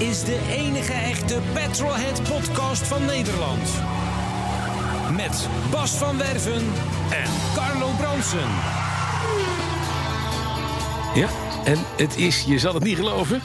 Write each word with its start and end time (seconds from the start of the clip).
Is 0.00 0.24
de 0.24 0.38
enige 0.50 0.92
echte 0.92 1.38
Petrolhead 1.52 2.22
podcast 2.22 2.86
van 2.86 3.04
Nederland. 3.04 3.70
Met 5.16 5.48
Bas 5.70 5.90
van 5.90 6.18
Werven 6.18 6.62
en 7.10 7.30
Carlo 7.54 7.90
Bronsen. 7.98 8.48
Ja, 11.14 11.28
en 11.64 11.78
het 11.96 12.16
is, 12.16 12.44
je 12.46 12.58
zal 12.58 12.74
het 12.74 12.82
niet 12.82 12.96
geloven. 12.96 13.42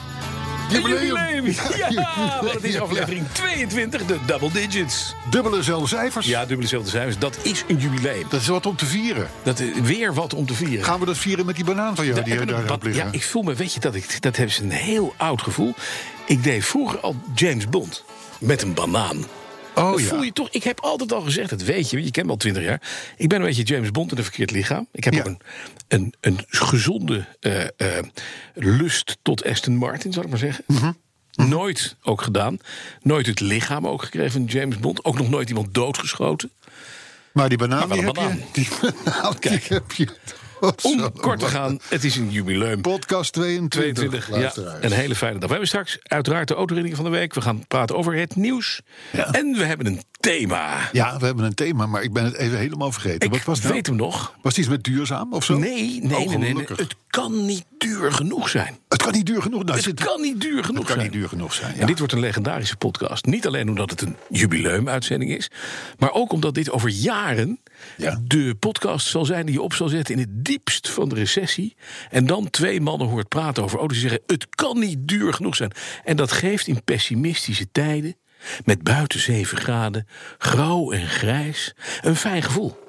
Jubileum. 0.70 1.44
Ja, 1.90 2.40
want 2.40 2.54
het 2.54 2.64
is 2.64 2.80
aflevering 2.80 3.26
22, 3.32 4.06
de 4.06 4.18
double 4.26 4.50
digits. 4.52 5.14
Dubbele 5.30 5.62
zelfde 5.62 5.88
cijfers. 5.88 6.26
Ja, 6.26 6.46
dubbele 6.46 6.68
zelfde 6.68 6.90
cijfers. 6.90 7.18
Dat 7.18 7.38
is 7.42 7.64
een 7.68 7.76
jubileum. 7.76 8.26
Dat 8.28 8.40
is 8.40 8.46
wat 8.46 8.66
om 8.66 8.76
te 8.76 8.86
vieren. 8.86 9.28
Dat 9.42 9.60
is 9.60 9.80
weer 9.82 10.14
wat 10.14 10.34
om 10.34 10.46
te 10.46 10.54
vieren. 10.54 10.84
Gaan 10.84 11.00
we 11.00 11.06
dat 11.06 11.18
vieren 11.18 11.46
met 11.46 11.56
die 11.56 11.64
banaan 11.64 11.96
van 11.96 12.04
jou 12.06 12.22
die 12.22 12.36
daar 12.36 12.78
liggen? 12.80 12.94
ja, 12.94 13.08
ik 13.10 13.22
voel 13.22 13.42
me, 13.42 13.54
weet 13.54 13.72
je, 13.72 13.80
dat 13.80 13.94
ik, 13.94 14.22
dat 14.22 14.38
is 14.38 14.58
een 14.58 14.70
heel 14.70 15.14
oud 15.16 15.42
gevoel. 15.42 15.74
Ik 16.26 16.42
deed 16.42 16.64
vroeger 16.64 17.00
al 17.00 17.16
James 17.34 17.68
Bond 17.68 18.04
met 18.40 18.62
een 18.62 18.74
banaan. 18.74 19.24
oh 19.74 19.90
dat 19.90 20.00
ja. 20.00 20.06
voel 20.06 20.22
je 20.22 20.32
toch? 20.32 20.48
Ik 20.50 20.62
heb 20.64 20.80
altijd 20.80 21.12
al 21.12 21.20
gezegd, 21.20 21.50
dat 21.50 21.62
weet 21.62 21.90
je, 21.90 22.04
je 22.04 22.10
kent 22.10 22.26
me 22.26 22.32
al 22.32 22.38
twintig 22.38 22.62
jaar. 22.62 22.80
Ik 23.16 23.28
ben 23.28 23.40
een 23.40 23.46
beetje 23.46 23.62
James 23.62 23.90
Bond 23.90 24.10
in 24.12 24.16
een 24.18 24.22
verkeerd 24.24 24.50
lichaam. 24.50 24.86
Ik 24.92 25.04
heb 25.04 25.14
Ja. 25.14 25.20
ook 25.20 25.26
een, 25.26 25.38
een, 25.88 26.14
een 26.20 26.38
gezonde 26.48 27.26
eh, 27.40 27.62
eh, 27.64 28.04
lust 28.54 29.16
tot 29.22 29.44
Aston 29.44 29.76
Martin, 29.76 30.12
zal 30.12 30.22
ik 30.22 30.28
maar 30.28 30.38
zeggen. 30.38 30.64
Mhm. 30.66 30.92
Nooit 31.32 31.96
ook 32.02 32.22
gedaan. 32.22 32.58
Nooit 33.02 33.26
het 33.26 33.40
lichaam 33.40 33.86
ook 33.86 34.02
gekregen 34.02 34.32
van 34.32 34.44
James 34.44 34.78
Bond. 34.78 35.04
Ook 35.04 35.18
nog 35.18 35.28
nooit 35.28 35.48
iemand 35.48 35.74
doodgeschoten. 35.74 36.50
Maar 37.32 37.48
die 37.48 37.58
banaan, 37.58 37.88
Maar 37.88 38.02
wel 38.02 38.12
die 38.12 38.22
een 38.22 38.30
heb 38.30 38.54
je. 38.54 38.60
Die 38.60 38.68
banaan, 39.04 39.36
die 39.40 39.50
heb 39.68 39.92
je. 39.92 40.08
Om 40.82 41.12
kort 41.12 41.38
te 41.38 41.46
gaan, 41.46 41.80
het 41.88 42.04
is 42.04 42.16
een 42.16 42.30
jubileum. 42.30 42.80
Podcast 42.80 43.32
22. 43.32 44.24
22, 44.24 44.56
ja, 44.56 44.76
een 44.80 44.92
hele 44.92 45.14
fijne 45.14 45.34
dag. 45.34 45.44
We 45.44 45.50
hebben 45.50 45.68
straks 45.68 45.98
uiteraard 46.02 46.48
de 46.48 46.54
autoherinnering 46.54 47.02
van 47.02 47.12
de 47.12 47.18
week. 47.18 47.34
We 47.34 47.40
gaan 47.40 47.66
praten 47.66 47.96
over 47.96 48.14
het 48.14 48.36
nieuws. 48.36 48.80
Ja. 49.12 49.30
En 49.30 49.52
we 49.52 49.64
hebben 49.64 49.86
een 49.86 50.02
thema. 50.26 50.88
Ja, 50.92 51.18
we 51.18 51.24
hebben 51.26 51.44
een 51.44 51.54
thema, 51.54 51.86
maar 51.86 52.02
ik 52.02 52.12
ben 52.12 52.24
het 52.24 52.34
even 52.36 52.58
helemaal 52.58 52.92
vergeten. 52.92 53.20
Ik 53.20 53.30
Wat 53.34 53.44
was 53.44 53.60
nou? 53.60 53.72
weet 53.74 53.86
hem 53.86 53.96
nog. 53.96 54.34
Was 54.42 54.52
het 54.56 54.56
iets 54.58 54.68
met 54.68 54.84
duurzaam 54.84 55.32
of 55.32 55.44
zo? 55.44 55.58
Nee, 55.58 56.00
nee, 56.02 56.02
Oh, 56.02 56.08
nee, 56.18 56.26
nee, 56.26 56.36
nee. 56.38 56.50
gelukkig. 56.50 56.76
Het 56.78 56.94
kan 57.08 57.46
niet 57.46 57.64
duur 57.78 58.12
genoeg 58.12 58.48
zijn. 58.48 58.78
Het 58.88 59.02
kan 59.02 59.12
niet 59.12 59.26
duur 59.26 59.42
genoeg 59.42 59.64
nou, 59.64 59.80
Het 59.80 60.04
kan 60.04 60.20
niet 60.20 60.40
duur 60.40 60.64
genoeg 60.64 60.78
Het 60.78 60.86
kan 60.86 60.96
zijn. 60.96 61.10
niet 61.10 61.12
duur 61.12 61.28
genoeg 61.28 61.52
zijn. 61.54 61.74
En 61.76 61.86
dit 61.86 61.98
wordt 61.98 62.12
een 62.12 62.20
legendarische 62.20 62.76
podcast. 62.76 63.24
Niet 63.26 63.46
alleen 63.46 63.68
omdat 63.68 63.90
het 63.90 64.00
een 64.02 64.16
jubileumuitzending 64.30 65.30
is, 65.36 65.50
maar 65.98 66.12
ook 66.12 66.32
omdat 66.32 66.54
dit 66.54 66.70
over 66.70 66.88
jaren 66.88 67.60
Ja. 67.96 68.20
de 68.24 68.54
podcast 68.58 69.06
zal 69.06 69.24
zijn 69.24 69.46
die 69.46 69.54
je 69.54 69.62
op 69.62 69.74
zal 69.74 69.88
zetten 69.88 70.14
in 70.14 70.20
het 70.20 70.44
diepst 70.44 70.88
van 70.88 71.08
de 71.08 71.14
recessie. 71.14 71.76
En 72.10 72.26
dan 72.26 72.50
twee 72.50 72.80
mannen 72.80 73.08
hoort 73.08 73.28
praten 73.28 73.62
over 73.62 73.78
auto's 73.78 73.98
die 73.98 74.08
zeggen: 74.08 74.26
het 74.26 74.46
kan 74.54 74.78
niet 74.78 74.98
duur 75.08 75.32
genoeg 75.34 75.56
zijn. 75.56 75.72
En 76.04 76.16
dat 76.16 76.32
geeft 76.32 76.66
in 76.66 76.84
pessimistische 76.84 77.66
tijden, 77.72 78.16
met 78.64 78.82
buiten 78.82 79.20
7 79.20 79.58
graden, 79.58 80.06
grauw 80.38 80.90
en 80.92 81.06
grijs, 81.08 81.74
een 82.00 82.16
fijn 82.16 82.42
gevoel. 82.42 82.84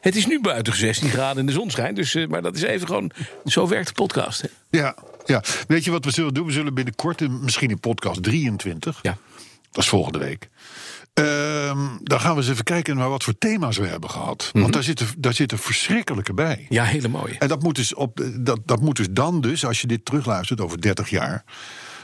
Het 0.00 0.16
is 0.16 0.26
nu 0.26 0.40
buiten 0.40 0.76
16 0.76 1.08
graden 1.10 1.38
en 1.38 1.46
de 1.46 1.52
zon 1.52 1.70
schijnt, 1.70 1.96
dus, 1.96 2.14
eh, 2.14 2.26
maar 2.26 2.42
dat 2.42 2.56
is 2.56 2.62
even 2.62 2.86
gewoon. 2.86 3.10
Zo 3.44 3.68
werkt 3.68 3.86
de 3.86 3.92
podcast. 3.92 4.40
Hè? 4.42 4.48
Ja, 4.70 4.94
ja. 5.24 5.42
Weet 5.68 5.84
je 5.84 5.90
wat 5.90 6.04
we 6.04 6.10
zullen 6.10 6.34
doen? 6.34 6.46
We 6.46 6.52
zullen 6.52 6.74
binnenkort, 6.74 7.20
in- 7.20 7.40
misschien 7.44 7.70
in 7.70 7.80
podcast 7.80 8.22
23, 8.22 8.98
Ja. 9.02 9.16
dat 9.70 9.82
is 9.82 9.88
volgende 9.88 10.18
week. 10.18 10.48
Ehm, 11.14 11.78
dan 12.02 12.20
gaan 12.20 12.34
we 12.34 12.40
eens 12.40 12.50
even 12.50 12.64
kijken 12.64 12.96
naar 12.96 13.08
wat 13.08 13.24
voor 13.24 13.38
thema's 13.38 13.76
we 13.76 13.86
hebben 13.86 14.10
gehad. 14.10 14.50
Mhm. 14.52 14.60
Want 14.62 14.72
daar 14.74 14.82
zitten, 14.82 15.06
daar 15.18 15.34
zitten 15.34 15.58
verschrikkelijke 15.58 16.34
bij. 16.34 16.66
ja, 16.68 16.84
hele 16.84 17.08
mooie. 17.08 17.38
En 17.38 17.48
dat 17.48 17.62
moet, 17.62 17.74
dus 17.76 17.94
op, 17.94 18.20
dat, 18.36 18.60
dat 18.64 18.80
moet 18.80 18.96
dus 18.96 19.06
dan 19.10 19.40
dus, 19.40 19.64
als 19.64 19.80
je 19.80 19.86
dit 19.86 20.04
terugluistert 20.04 20.60
over 20.60 20.80
30 20.80 21.10
jaar... 21.10 21.44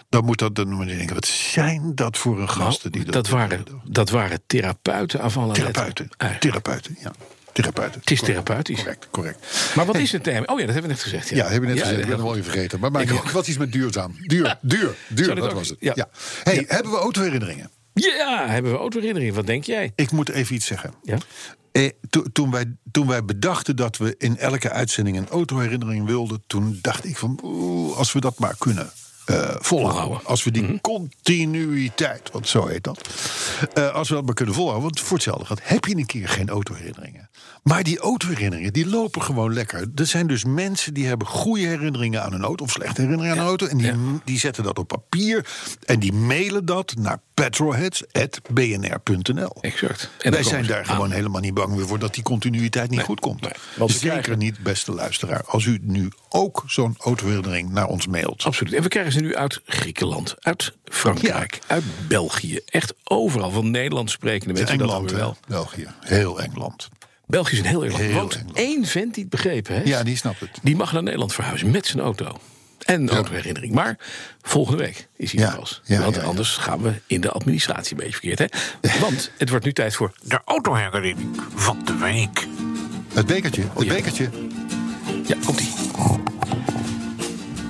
dan 0.09 0.25
moet 0.25 0.39
dat, 0.39 0.55
dan 0.55 0.69
moet 0.69 0.89
je 0.89 0.97
denken, 0.97 1.15
wat 1.15 1.27
zijn 1.27 1.95
dat 1.95 2.19
voor 2.19 2.41
een 2.41 2.49
gasten 2.51 2.93
die 2.93 3.01
Nou, 3.01 3.13
dat, 3.13 3.29
waren, 3.29 3.65
dat 3.85 4.11
waren 4.11 4.41
therapeuten 4.47 5.21
aan 5.21 5.53
Therapeuten, 5.53 6.09
therapeuten, 6.41 6.97
ja. 7.01 7.13
Therapeuten. 7.53 8.01
Het 8.01 8.11
is 8.11 8.21
therapeutisch. 8.21 8.79
Correct, 8.79 9.09
correct. 9.11 9.73
Maar 9.77 9.87
wat 9.87 9.97
is 9.97 10.13
het 10.13 10.23
thema? 10.23 10.41
Oh 10.47 10.59
ja, 10.61 10.65
dat 10.67 10.75
hebben 10.75 10.83
we 10.83 10.89
net 10.89 11.03
gezegd. 11.03 11.29
Ja, 11.29 11.37
Ja, 11.37 11.43
hebben 11.43 11.61
we 11.61 11.75
net 11.75 11.79
gezegd. 11.85 12.01
Ik 12.01 12.07
ben 12.07 12.17
hem 12.17 12.27
al 12.27 12.33
even 12.37 12.51
vergeten. 12.51 12.81
Maar 12.81 13.07
wat 13.33 13.47
is 13.49 13.59
met 13.59 13.73
duurzaam? 13.73 14.17
Duur, 14.21 14.59
duur, 14.61 14.95
duur, 15.09 15.35
dat 15.35 15.53
was 15.53 15.69
het. 15.69 15.77
ja. 15.81 15.93
Ja. 15.95 16.09
Hey, 16.43 16.65
hebben 16.69 16.93
we 16.93 16.99
autoherinneringen? 16.99 17.71
Ja, 17.95 18.47
hebben 18.49 18.73
we 18.73 18.79
autoherinneringen. 18.79 19.35
Wat 19.35 19.47
denk 19.47 19.65
jij? 19.65 19.93
Ik 19.95 20.11
moet 20.11 20.29
even 20.29 20.55
iets 20.55 20.67
zeggen. 20.67 20.95
Ja? 21.03 21.19
Eh, 21.73 21.91
to- 22.11 22.25
toen, 22.33 22.51
wij, 22.51 22.77
toen 22.91 23.07
wij 23.07 23.25
bedachten 23.25 23.77
dat 23.77 23.97
we 23.97 24.15
in 24.19 24.39
elke 24.39 24.71
uitzending 24.71 25.17
een 25.17 25.29
autoherinnering 25.29 26.07
wilden, 26.07 26.43
toen 26.47 26.79
dacht 26.83 27.05
ik 27.05 27.17
van, 27.17 27.39
oeh, 27.43 27.97
als 27.97 28.13
we 28.13 28.21
dat 28.21 28.39
maar 28.39 28.55
kunnen 28.59 28.91
eh, 29.25 29.51
volhouden. 29.59 30.21
Als 30.25 30.45
we 30.45 30.51
die 30.51 30.81
continuïteit, 30.81 32.31
want 32.33 32.49
zo 32.49 32.67
heet 32.67 32.85
dat, 32.85 33.09
eh, 33.75 33.95
als 33.95 34.09
we 34.09 34.15
dat 34.15 34.25
maar 34.25 34.35
kunnen 34.35 34.55
volhouden. 34.55 34.85
Want 34.85 35.01
voor 35.01 35.17
hetzelfde 35.17 35.45
gaat, 35.45 35.61
heb 35.63 35.85
je 35.85 35.97
een 35.97 36.07
keer 36.07 36.29
geen 36.29 36.49
autoherinneringen. 36.49 37.29
Maar 37.63 37.83
die 37.83 37.99
autoherinneringen, 37.99 38.73
die 38.73 38.87
lopen 38.87 39.23
gewoon 39.23 39.53
lekker. 39.53 39.89
Er 39.95 40.07
zijn 40.07 40.27
dus 40.27 40.45
mensen 40.45 40.95
die 40.95 41.07
hebben 41.07 41.27
goede 41.27 41.67
herinneringen 41.67 42.23
aan 42.23 42.33
een 42.33 42.43
auto... 42.43 42.65
of 42.65 42.71
slechte 42.71 43.01
herinneringen 43.01 43.37
aan 43.37 43.43
een 43.43 43.49
auto. 43.49 43.67
En 43.67 43.77
die, 43.77 43.93
die 44.25 44.39
zetten 44.39 44.65
dat 44.65 44.79
op 44.79 44.89
papier. 44.89 45.47
En 45.85 45.99
die 46.01 46.13
mailen 46.13 46.65
dat 46.65 46.95
naar 46.99 47.19
petrolheads.bnr.nl. 47.35 49.53
Exact. 49.61 50.11
En 50.19 50.33
Wij 50.33 50.43
zijn 50.43 50.67
daar 50.67 50.87
gewoon 50.87 51.11
helemaal 51.11 51.41
niet 51.41 51.55
bang 51.55 51.75
meer 51.77 51.87
voor 51.87 51.99
dat 51.99 52.15
die 52.15 52.23
continuïteit 52.23 52.89
niet 52.89 52.99
Nee, 52.99 53.07
goed 53.09 53.21
komt. 53.21 53.41
nee, 53.41 53.53
want 53.77 53.91
Zeker 53.91 54.09
krijgen- 54.09 54.39
niet, 54.39 54.59
beste 54.63 54.93
luisteraar, 54.93 55.43
als 55.47 55.65
u 55.65 55.79
nu 55.83 56.09
ook 56.29 56.63
zo'n 56.67 56.95
autoherinnering 56.99 57.71
naar 57.71 57.87
ons 57.87 58.07
mailt. 58.07 58.43
Absoluut. 58.45 58.73
En 58.75 58.83
we 58.83 58.89
krijgen 58.89 59.13
ze 59.15 59.21
nu 59.21 59.37
uit 59.37 59.61
Griekenland, 59.67 60.35
uit 60.41 60.73
Frankrijk, 60.85 61.59
uit 61.67 61.85
België. 62.09 62.59
Echt 62.67 62.95
overal 63.05 63.51
van 63.51 63.71
Nederlands 63.71 64.13
sprekende 64.13 64.55
mensen. 64.55 64.79
dat 64.79 64.87
Engeland, 64.87 65.11
weer 65.11 65.21
wel. 65.21 65.37
België, 65.49 65.87
heel 66.01 66.41
Engeland. 66.43 66.89
België 67.27 67.53
is 67.53 67.59
een 67.59 67.65
heel 67.67 67.85
erg 67.85 67.93
land. 67.93 68.05
Heel 68.05 68.15
Want 68.15 68.35
Engeland. 68.35 68.57
één 68.59 68.85
vent 68.87 69.15
die 69.15 69.23
het 69.23 69.33
begrepen 69.33 69.75
heeft, 69.75 69.87
Ja, 69.89 70.03
die 70.03 70.17
snapt 70.17 70.41
het. 70.41 70.51
die 70.63 70.77
mag 70.77 70.93
naar 70.93 71.03
Nederland 71.03 71.35
verhuizen 71.35 71.71
met 71.71 71.87
zijn 71.87 72.03
auto. 72.03 72.39
En 72.85 73.01
een 73.03 73.09
autoherinnering. 73.11 73.73
Maar 73.75 73.99
volgende 74.43 74.83
week 74.83 75.09
is 75.17 75.33
hij 75.33 75.45
er 75.45 75.57
pas. 75.57 75.83
Want 75.87 76.19
anders 76.23 76.57
gaan 76.57 76.83
we 76.83 76.93
in 77.07 77.21
de 77.21 77.31
administratie 77.31 77.93
een 77.93 78.05
beetje 78.05 78.13
verkeerd. 78.29 78.39
Hè? 78.39 78.47
Want 79.07 79.31
het 79.39 79.49
wordt 79.51 79.65
nu 79.65 79.73
tijd 79.73 79.95
voor 79.95 80.13
De 80.23 80.41
autoherinnering 80.45 81.19
van 81.55 81.85
de 81.85 81.97
week. 81.97 82.47
Het 83.15 83.27
bekertje, 83.27 83.63
het 83.63 83.71
Oh, 83.75 83.85
ja. 83.85 83.93
bekertje. 83.95 84.29
Ja, 85.27 85.37
komt 85.45 85.61
ie. 85.61 85.73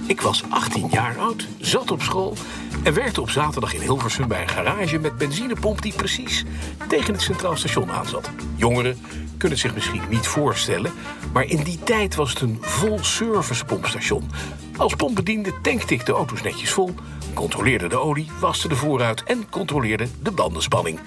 Ik 0.07 0.21
was 0.21 0.43
18 0.51 0.89
jaar 0.91 1.19
oud, 1.19 1.49
zat 1.59 1.91
op 1.91 2.03
school 2.03 2.37
en 2.83 2.95
werkte 2.95 3.21
op 3.21 3.31
zaterdag 3.31 3.75
in 3.75 3.81
Hilversum 3.81 4.29
bij 4.29 4.43
een 4.43 4.49
garage 4.49 4.99
met 4.99 5.19
benzinepomp 5.19 5.83
die 5.83 5.93
precies 5.93 6.45
tegen 6.89 7.13
het 7.13 7.23
Centraal 7.23 7.57
Station 7.57 7.91
aanzat. 7.91 8.31
Jongeren 8.57 8.99
kunnen 9.39 9.59
het 9.59 9.59
zich 9.59 9.75
misschien 9.75 10.03
niet 10.09 10.27
voorstellen, 10.27 10.93
maar 11.33 11.45
in 11.45 11.63
die 11.63 11.79
tijd 11.79 12.15
was 12.15 12.31
het 12.31 12.41
een 12.41 12.59
vol 12.61 12.99
service 13.05 13.65
pompstation. 13.65 14.31
Als 14.77 14.95
pompbediende 14.95 15.53
tankte 15.63 15.95
ik 15.95 16.07
de 16.07 16.13
auto's 16.13 16.43
netjes 16.43 16.71
vol, 16.71 16.95
controleerde 17.35 17.89
de 17.89 17.99
olie, 17.99 18.31
waste 18.41 18.69
de 18.69 18.77
voorruit 18.77 19.23
en 19.23 19.49
controleerde 19.51 20.07
de 20.23 20.31
bandenspanning. 20.31 21.01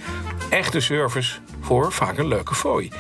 Echte 0.50 0.80
service 0.80 1.40
voor 1.60 1.92
vaak 1.92 2.18
een 2.18 2.28
leuke 2.28 2.56
fooi. 2.56 2.92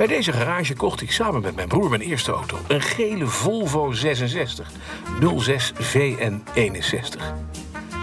Bij 0.00 0.08
deze 0.08 0.32
garage 0.32 0.74
kocht 0.74 1.00
ik 1.00 1.12
samen 1.12 1.42
met 1.42 1.54
mijn 1.54 1.68
broer 1.68 1.88
mijn 1.88 2.00
eerste 2.00 2.32
auto. 2.32 2.58
Een 2.68 2.80
gele 2.80 3.26
Volvo 3.26 3.92
66 3.92 4.70
06 5.36 5.72
VN61. 5.72 7.22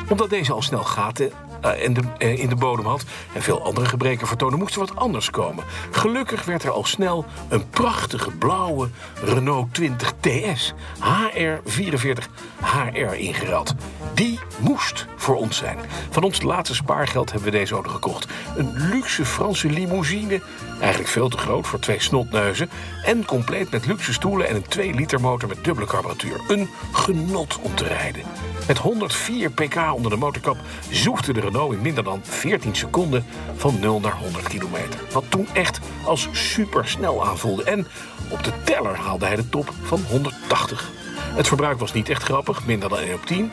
Omdat 0.09 0.29
deze 0.29 0.53
al 0.53 0.61
snel 0.61 0.83
gaten 0.83 1.31
eh, 1.61 1.83
in, 1.83 1.93
de, 1.93 2.01
eh, 2.17 2.39
in 2.39 2.49
de 2.49 2.55
bodem 2.55 2.85
had... 2.85 3.03
en 3.33 3.41
veel 3.41 3.63
andere 3.63 3.85
gebreken 3.85 4.27
vertoonde, 4.27 4.57
moest 4.57 4.73
er 4.73 4.79
wat 4.79 4.95
anders 4.95 5.29
komen. 5.29 5.63
Gelukkig 5.91 6.45
werd 6.45 6.63
er 6.63 6.71
al 6.71 6.85
snel 6.85 7.25
een 7.49 7.69
prachtige 7.69 8.31
blauwe 8.31 8.89
Renault 9.23 9.73
20 9.73 10.13
TS... 10.19 10.73
HR44 10.99 12.23
HR 12.61 13.13
ingerad. 13.13 13.75
Die 14.13 14.39
moest 14.59 15.05
voor 15.15 15.35
ons 15.35 15.57
zijn. 15.57 15.77
Van 16.09 16.23
ons 16.23 16.41
laatste 16.41 16.75
spaargeld 16.75 17.31
hebben 17.31 17.51
we 17.51 17.57
deze 17.57 17.73
auto 17.73 17.89
gekocht. 17.89 18.27
Een 18.55 18.73
luxe 18.89 19.25
Franse 19.25 19.69
limousine, 19.69 20.41
eigenlijk 20.79 21.09
veel 21.09 21.29
te 21.29 21.37
groot 21.37 21.67
voor 21.67 21.79
twee 21.79 21.99
snotneuzen... 21.99 22.69
en 23.03 23.25
compleet 23.25 23.71
met 23.71 23.85
luxe 23.85 24.13
stoelen 24.13 24.47
en 24.47 24.55
een 24.55 24.67
2 24.67 24.93
liter 24.93 25.21
motor 25.21 25.49
met 25.49 25.63
dubbele 25.63 25.87
carburatuur. 25.87 26.39
Een 26.47 26.69
genot 26.91 27.59
om 27.61 27.75
te 27.75 27.83
rijden. 27.83 28.23
Met 28.67 28.77
104 28.77 29.51
pk 29.51 29.93
onder 29.93 30.11
de 30.11 30.17
motorkap 30.17 30.57
zoefde 30.89 31.33
de 31.33 31.39
Renault 31.39 31.73
in 31.73 31.81
minder 31.81 32.03
dan 32.03 32.19
14 32.23 32.75
seconden 32.75 33.25
van 33.55 33.79
0 33.79 33.99
naar 33.99 34.17
100 34.17 34.47
kilometer. 34.47 34.99
Wat 35.11 35.23
toen 35.29 35.47
echt 35.53 35.79
als 36.05 36.27
supersnel 36.31 37.25
aanvoelde. 37.25 37.63
En 37.63 37.87
op 38.29 38.43
de 38.43 38.51
teller 38.63 38.95
haalde 38.95 39.25
hij 39.25 39.35
de 39.35 39.49
top 39.49 39.73
van 39.83 40.01
180. 40.09 40.91
Het 41.35 41.47
verbruik 41.47 41.79
was 41.79 41.93
niet 41.93 42.09
echt 42.09 42.23
grappig, 42.23 42.65
minder 42.65 42.89
dan 42.89 42.99
1 42.99 43.13
op 43.13 43.25
10, 43.25 43.51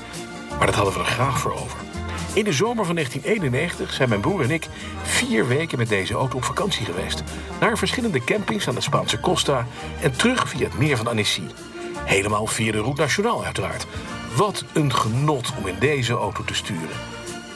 maar 0.59 0.67
dat 0.67 0.75
hadden 0.75 0.95
we 0.95 1.01
er 1.01 1.07
graag 1.07 1.39
voor 1.39 1.53
over. 1.53 1.79
In 2.35 2.45
de 2.45 2.53
zomer 2.53 2.85
van 2.85 2.95
1991 2.95 3.93
zijn 3.93 4.09
mijn 4.09 4.21
broer 4.21 4.43
en 4.43 4.51
ik 4.51 4.69
vier 5.15 5.49
weken 5.49 5.79
met 5.79 5.89
deze 5.89 6.15
auto 6.15 6.37
op 6.37 6.45
vakantie 6.45 6.85
geweest. 6.85 7.23
Naar 7.61 7.79
verschillende 7.79 8.25
campings 8.25 8.69
aan 8.69 8.75
de 8.75 8.81
Spaanse 8.81 9.21
Costa 9.21 9.67
en 10.01 10.17
terug 10.17 10.49
via 10.49 10.65
het 10.65 10.79
meer 10.79 10.97
van 10.97 11.07
Annecy. 11.07 11.43
Helemaal 11.99 12.47
via 12.47 12.73
de 12.73 12.81
Route 12.81 13.01
Nationaal 13.01 13.45
uiteraard. 13.45 13.87
Wat 14.37 14.65
een 14.73 14.95
genot 14.95 15.53
om 15.59 15.67
in 15.67 15.79
deze 15.79 16.13
auto 16.13 16.45
te 16.45 16.55
sturen. 16.55 16.97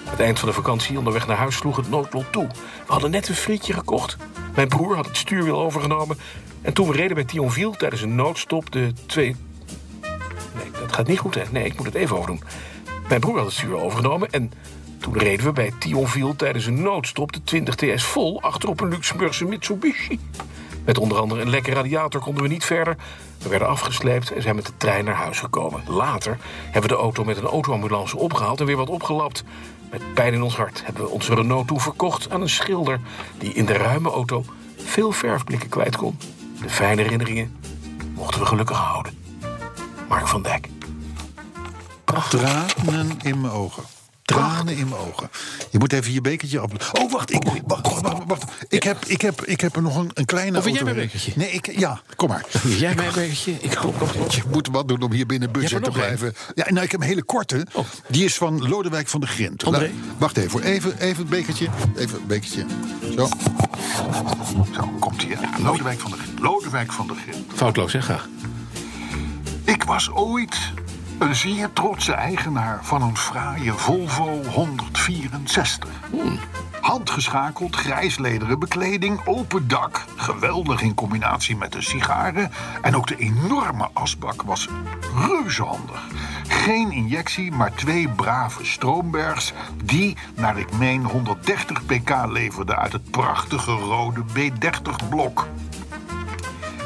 Het 0.04 0.20
eind 0.20 0.38
van 0.38 0.48
de 0.48 0.54
vakantie 0.54 0.98
onderweg 0.98 1.26
naar 1.26 1.36
huis 1.36 1.56
sloeg 1.56 1.76
het 1.76 1.90
noodlot 1.90 2.32
toe. 2.32 2.46
We 2.86 2.92
hadden 2.92 3.10
net 3.10 3.28
een 3.28 3.34
frietje 3.34 3.72
gekocht. 3.72 4.16
Mijn 4.54 4.68
broer 4.68 4.96
had 4.96 5.06
het 5.06 5.16
stuurwiel 5.16 5.60
overgenomen. 5.60 6.18
En 6.62 6.72
toen 6.72 6.88
we 6.88 6.96
reden 6.96 7.14
bij 7.14 7.24
Thionville 7.24 7.76
tijdens 7.76 8.02
een 8.02 8.14
noodstop 8.14 8.72
de 8.72 8.92
twee... 9.06 9.36
Nee, 10.54 10.70
dat 10.80 10.92
gaat 10.92 11.06
niet 11.06 11.18
goed, 11.18 11.34
hè? 11.34 11.42
Nee, 11.50 11.64
ik 11.64 11.76
moet 11.76 11.86
het 11.86 11.94
even 11.94 12.16
overdoen. 12.16 12.42
Mijn 13.08 13.20
broer 13.20 13.36
had 13.36 13.46
het 13.46 13.54
stuur 13.54 13.80
overgenomen 13.80 14.30
en 14.30 14.52
toen 15.00 15.18
reden 15.18 15.46
we 15.46 15.52
bij 15.52 15.72
Thionville 15.78 16.36
tijdens 16.36 16.66
een 16.66 16.82
noodstop 16.82 17.32
de 17.32 17.44
20 17.44 17.74
TS 17.74 18.04
vol 18.04 18.42
achterop 18.42 18.80
een 18.80 18.88
Luxemburgse 18.88 19.44
Mitsubishi. 19.44 20.20
Met 20.84 20.98
onder 20.98 21.18
andere 21.18 21.40
een 21.40 21.50
lekke 21.50 21.72
radiator 21.72 22.20
konden 22.20 22.42
we 22.42 22.48
niet 22.48 22.64
verder. 22.64 22.96
We 23.38 23.48
werden 23.48 23.68
afgesleept 23.68 24.30
en 24.30 24.42
zijn 24.42 24.54
met 24.54 24.66
de 24.66 24.72
trein 24.76 25.04
naar 25.04 25.14
huis 25.14 25.38
gekomen. 25.38 25.82
Later 25.86 26.38
hebben 26.64 26.82
we 26.82 26.96
de 26.96 27.02
auto 27.02 27.24
met 27.24 27.36
een 27.36 27.44
autoambulance 27.44 28.16
opgehaald 28.16 28.60
en 28.60 28.66
weer 28.66 28.76
wat 28.76 28.88
opgelapt. 28.88 29.44
Met 29.90 30.14
pijn 30.14 30.34
in 30.34 30.42
ons 30.42 30.56
hart 30.56 30.82
hebben 30.84 31.02
we 31.02 31.08
onze 31.08 31.34
Renault 31.34 31.66
toe 31.66 31.80
verkocht 31.80 32.30
aan 32.30 32.40
een 32.40 32.48
schilder... 32.48 33.00
die 33.38 33.52
in 33.52 33.66
de 33.66 33.72
ruime 33.72 34.10
auto 34.10 34.44
veel 34.76 35.12
verfblikken 35.12 35.68
kwijt 35.68 35.96
kon. 35.96 36.18
De 36.62 36.70
fijne 36.70 37.02
herinneringen 37.02 37.56
mochten 38.14 38.40
we 38.40 38.46
gelukkig 38.46 38.78
houden. 38.78 39.18
Mark 40.08 40.26
van 40.26 40.42
Dijk. 40.42 40.68
Tranen 42.04 43.16
in 43.22 43.40
mijn 43.40 43.52
ogen. 43.52 43.97
Tranen 44.28 44.76
in 44.76 44.88
mijn 44.88 45.00
ogen. 45.00 45.30
Je 45.70 45.78
moet 45.78 45.92
even 45.92 46.12
je 46.12 46.20
bekertje 46.20 46.62
op. 46.62 46.90
Oh, 47.00 47.12
wacht. 47.12 47.32
Ik, 47.32 47.42
wacht, 47.66 48.00
wacht, 48.00 48.22
wacht. 48.26 48.44
Ik, 48.68 48.82
heb, 48.82 49.04
ik, 49.04 49.20
heb, 49.20 49.44
ik 49.44 49.60
heb 49.60 49.76
er 49.76 49.82
nog 49.82 49.96
een, 49.96 50.10
een 50.14 50.24
kleine. 50.24 50.58
Of 50.58 50.68
jij 50.68 50.82
mijn 50.82 50.96
bekertje? 50.96 51.32
Nee, 51.34 51.50
ik, 51.50 51.78
ja, 51.78 52.00
kom 52.16 52.28
maar. 52.28 52.44
Jij 52.64 52.94
mijn 52.94 53.12
bekertje, 53.14 53.52
ik 53.60 53.70
klop 53.70 54.00
op 54.02 54.30
Je 54.30 54.42
moet 54.50 54.68
wat 54.70 54.88
doen 54.88 55.02
om 55.02 55.12
hier 55.12 55.26
binnen 55.26 55.52
budget 55.52 55.84
te 55.84 55.90
blijven. 55.90 56.34
Ja, 56.54 56.64
nou, 56.68 56.84
ik 56.84 56.90
heb 56.90 57.00
een 57.00 57.06
hele 57.06 57.22
korte. 57.22 57.66
Oh. 57.72 57.84
Die 58.08 58.24
is 58.24 58.34
van 58.36 58.68
Lodewijk 58.68 59.08
van 59.08 59.20
de 59.20 59.26
Grint. 59.26 59.64
André. 59.64 59.90
Wacht 60.18 60.36
even, 60.36 60.50
hoor. 60.50 60.60
even, 60.60 60.98
even 60.98 61.18
het 61.18 61.28
bekertje. 61.28 61.68
Even 61.96 62.14
het 62.14 62.26
bekertje. 62.26 62.66
Zo. 63.16 63.28
Zo, 64.74 64.92
komt 64.98 65.22
hij. 65.22 65.36
hè. 65.38 65.62
Lodewijk 65.62 66.00
van 66.00 66.10
de 66.10 66.16
Grint. 66.16 66.38
Lodewijk 66.40 66.92
van 66.92 67.06
de 67.06 67.14
Grint. 67.14 67.46
Foutloos, 67.54 67.92
hè, 67.92 68.00
graag. 68.00 68.28
Ik 69.64 69.82
was 69.84 70.10
ooit 70.10 70.56
een 71.18 71.34
zeer 71.34 71.72
trotse 71.72 72.12
eigenaar 72.12 72.84
van 72.84 73.02
een 73.02 73.16
fraaie 73.16 73.72
Volvo 73.72 74.42
164. 74.42 75.88
Handgeschakeld, 76.80 77.76
grijslederen 77.76 78.58
bekleding, 78.58 79.26
open 79.26 79.68
dak. 79.68 80.04
Geweldig 80.16 80.82
in 80.82 80.94
combinatie 80.94 81.56
met 81.56 81.72
de 81.72 81.82
sigaren. 81.82 82.50
En 82.82 82.96
ook 82.96 83.06
de 83.06 83.16
enorme 83.16 83.88
asbak 83.92 84.42
was 84.42 84.68
reuzehandig. 85.14 86.06
Geen 86.48 86.92
injectie, 86.92 87.52
maar 87.52 87.74
twee 87.74 88.08
brave 88.08 88.64
stroombergs... 88.64 89.52
die, 89.84 90.16
naar 90.34 90.58
ik 90.58 90.72
meen, 90.78 91.04
130 91.04 91.86
pk 91.86 92.26
leverden 92.26 92.76
uit 92.76 92.92
het 92.92 93.10
prachtige 93.10 93.72
rode 93.72 94.22
B30-blok. 94.22 95.46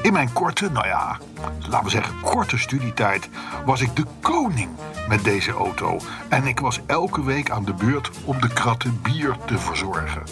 In 0.02 0.12
mijn 0.12 0.32
korte, 0.32 0.70
nou 0.70 0.86
ja, 0.86 1.18
laten 1.68 1.84
we 1.84 1.90
zeggen 1.90 2.20
korte 2.20 2.58
studietijd... 2.58 3.28
was 3.64 3.80
ik 3.80 3.96
de 3.96 4.04
koning 4.20 4.68
met 5.08 5.24
deze 5.24 5.52
auto. 5.52 6.00
En 6.28 6.46
ik 6.46 6.60
was 6.60 6.80
elke 6.86 7.24
week 7.24 7.50
aan 7.50 7.64
de 7.64 7.74
beurt 7.74 8.10
om 8.24 8.40
de 8.40 8.48
kratten 8.48 9.00
bier 9.02 9.36
te 9.46 9.58
verzorgen. 9.58 10.22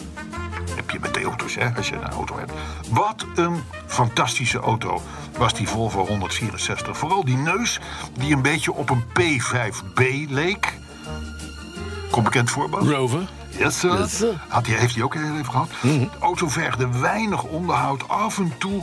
Heb 0.75 0.91
je 0.91 0.99
met 1.01 1.15
de 1.15 1.23
auto's, 1.23 1.55
hè, 1.55 1.71
als 1.77 1.89
je 1.89 1.95
een 1.95 2.11
auto 2.11 2.39
hebt. 2.39 2.53
Wat 2.91 3.27
een 3.35 3.63
fantastische 3.87 4.59
auto 4.59 5.03
was 5.39 5.55
die 5.55 5.69
Volvo 5.69 6.07
164. 6.07 6.97
Vooral 6.97 7.25
die 7.25 7.37
neus, 7.37 7.81
die 8.13 8.35
een 8.35 8.43
beetje 8.43 8.73
op 8.73 8.91
een 8.91 9.05
P5B 9.05 10.31
leek. 10.31 10.79
Kom 12.11 12.25
bekend 12.25 12.51
voorbeeld? 12.51 12.89
Rover. 12.89 13.29
Yes, 13.59 13.79
sir. 13.79 13.99
Yes, 13.99 14.17
sir. 14.17 14.41
Had 14.49 14.67
hij, 14.67 14.77
heeft 14.77 14.95
hij 14.95 15.05
ook 15.05 15.15
heel 15.15 15.33
even 15.33 15.51
gehad. 15.51 15.71
De 15.83 16.09
auto 16.21 16.49
vergde 16.49 16.89
weinig 16.99 17.43
onderhoud. 17.43 18.09
Af 18.09 18.39
en 18.39 18.53
toe 18.59 18.83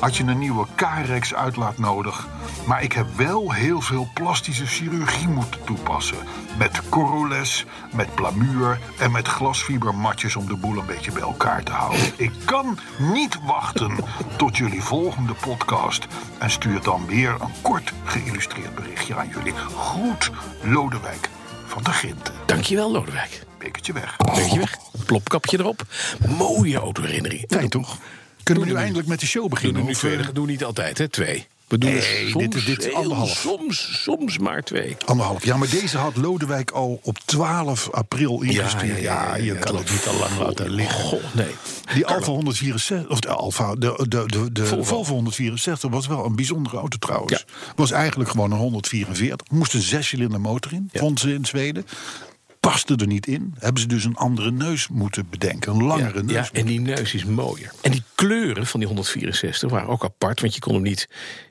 had 0.00 0.16
je 0.16 0.24
een 0.24 0.38
nieuwe 0.38 0.66
Carex 0.74 1.34
uitlaat 1.34 1.78
nodig. 1.78 2.26
Maar 2.66 2.82
ik 2.82 2.92
heb 2.92 3.06
wel 3.16 3.52
heel 3.52 3.80
veel 3.80 4.08
plastische 4.14 4.66
chirurgie 4.66 5.28
moeten 5.28 5.64
toepassen. 5.64 6.16
Met 6.58 6.88
corroles, 6.88 7.64
met 7.92 8.14
plamuur 8.14 8.78
en 8.98 9.12
met 9.12 9.28
glasfibermatjes 9.28 10.36
om 10.36 10.46
de 10.46 10.56
boel 10.56 10.78
een 10.78 10.86
beetje 10.86 11.12
bij 11.12 11.22
elkaar 11.22 11.62
te 11.62 11.72
houden. 11.72 12.12
Ik 12.16 12.32
kan 12.44 12.78
niet 12.98 13.38
wachten 13.46 13.96
tot 14.36 14.56
jullie 14.56 14.82
volgende 14.82 15.34
podcast. 15.34 16.06
En 16.38 16.50
stuur 16.50 16.82
dan 16.82 17.06
weer 17.06 17.30
een 17.40 17.54
kort 17.62 17.92
geïllustreerd 18.04 18.74
berichtje 18.74 19.14
aan 19.16 19.28
jullie. 19.28 19.54
Groet 19.78 20.30
Lodewijk 20.62 21.28
van 21.66 21.82
de 21.82 21.90
Ginten. 21.90 22.34
Dankjewel, 22.46 22.90
Lodewijk. 22.90 23.44
Bekertje 23.58 23.92
weg. 23.92 24.16
Beetje 24.16 24.58
weg. 24.58 24.76
Plopkapje 25.06 25.58
erop. 25.58 25.82
Mooie 26.38 26.78
autoherinnering. 26.78 27.44
Fijn 27.48 27.68
toch? 27.68 27.98
Kunnen 28.46 28.64
we 28.64 28.70
nu 28.70 28.76
eindelijk 28.76 29.08
met 29.08 29.20
de 29.20 29.26
show 29.26 29.48
beginnen? 29.48 29.80
er 29.80 29.86
nu 29.86 29.94
twee. 29.94 30.16
eh, 30.16 30.24
Dat 30.24 30.34
doen 30.34 30.44
we 30.44 30.50
niet 30.50 30.64
altijd, 30.64 30.98
hè? 30.98 31.08
Twee. 31.08 31.46
We 31.68 31.78
doen 31.78 31.90
Nee, 31.92 32.28
soms 32.30 32.44
dit 32.44 32.54
is- 32.54 32.64
dit 32.64 32.94
anderhalf. 32.94 33.30
Soms, 33.30 34.02
soms 34.02 34.38
maar 34.38 34.62
twee. 34.62 34.96
Anderhalf. 35.06 35.44
Ja, 35.44 35.56
maar 35.56 35.68
deze 35.70 35.98
had 35.98 36.16
Lodewijk 36.16 36.70
al 36.70 37.00
op 37.02 37.18
12 37.24 37.90
april 37.90 38.42
ingestuurd. 38.42 39.00
Ja, 39.00 39.36
je 39.36 39.44
ja, 39.44 39.54
kan 39.54 39.72
dat 39.74 39.82
het 39.82 39.90
niet 39.90 40.06
al 40.06 40.18
lang 40.18 40.38
laten 40.38 40.70
liggen. 40.70 41.04
Goh, 41.04 41.22
nee. 41.34 41.46
Die 41.94 42.06
Alfa 42.06 42.30
164, 42.30 43.08
of 43.10 43.20
de 43.20 43.28
Alfa, 43.28 43.74
de, 43.74 44.04
de, 44.08 44.24
de, 44.26 44.52
de 44.52 44.66
Volvo. 44.66 44.84
Volvo. 44.94 45.12
164 45.14 45.90
was 45.90 46.06
wel 46.06 46.24
een 46.24 46.36
bijzondere 46.36 46.76
auto 46.76 46.98
trouwens. 46.98 47.44
Was 47.76 47.90
eigenlijk 47.90 48.30
gewoon 48.30 48.52
een 48.52 48.58
144. 48.58 49.46
Moest 49.50 49.74
een 49.74 49.80
zescilinder 49.82 50.40
motor 50.40 50.72
in, 50.72 50.90
vonden 50.92 51.18
ze 51.18 51.32
in 51.34 51.44
Zweden. 51.44 51.86
Paste 52.70 52.96
er 52.96 53.06
niet 53.06 53.26
in. 53.26 53.54
Hebben 53.58 53.80
ze 53.80 53.88
dus 53.88 54.04
een 54.04 54.16
andere 54.16 54.50
neus 54.50 54.88
moeten 54.88 55.26
bedenken. 55.30 55.72
Een 55.72 55.82
langere 55.82 56.18
Ja, 56.18 56.22
neus. 56.24 56.32
ja, 56.32 56.48
en 56.52 56.66
die 56.66 56.80
neus 56.80 57.14
is 57.14 57.24
mooier. 57.24 57.70
En 57.82 57.90
die 57.90 58.02
kleuren 58.14 58.66
van 58.66 58.80
die 58.80 58.88
164 58.88 59.70
waren 59.70 59.88
ook 59.88 60.04
apart, 60.04 60.40
want 60.40 60.54
je 60.54 60.60
kon 60.60 60.74
hem 60.74 60.82
niet. 60.82 61.08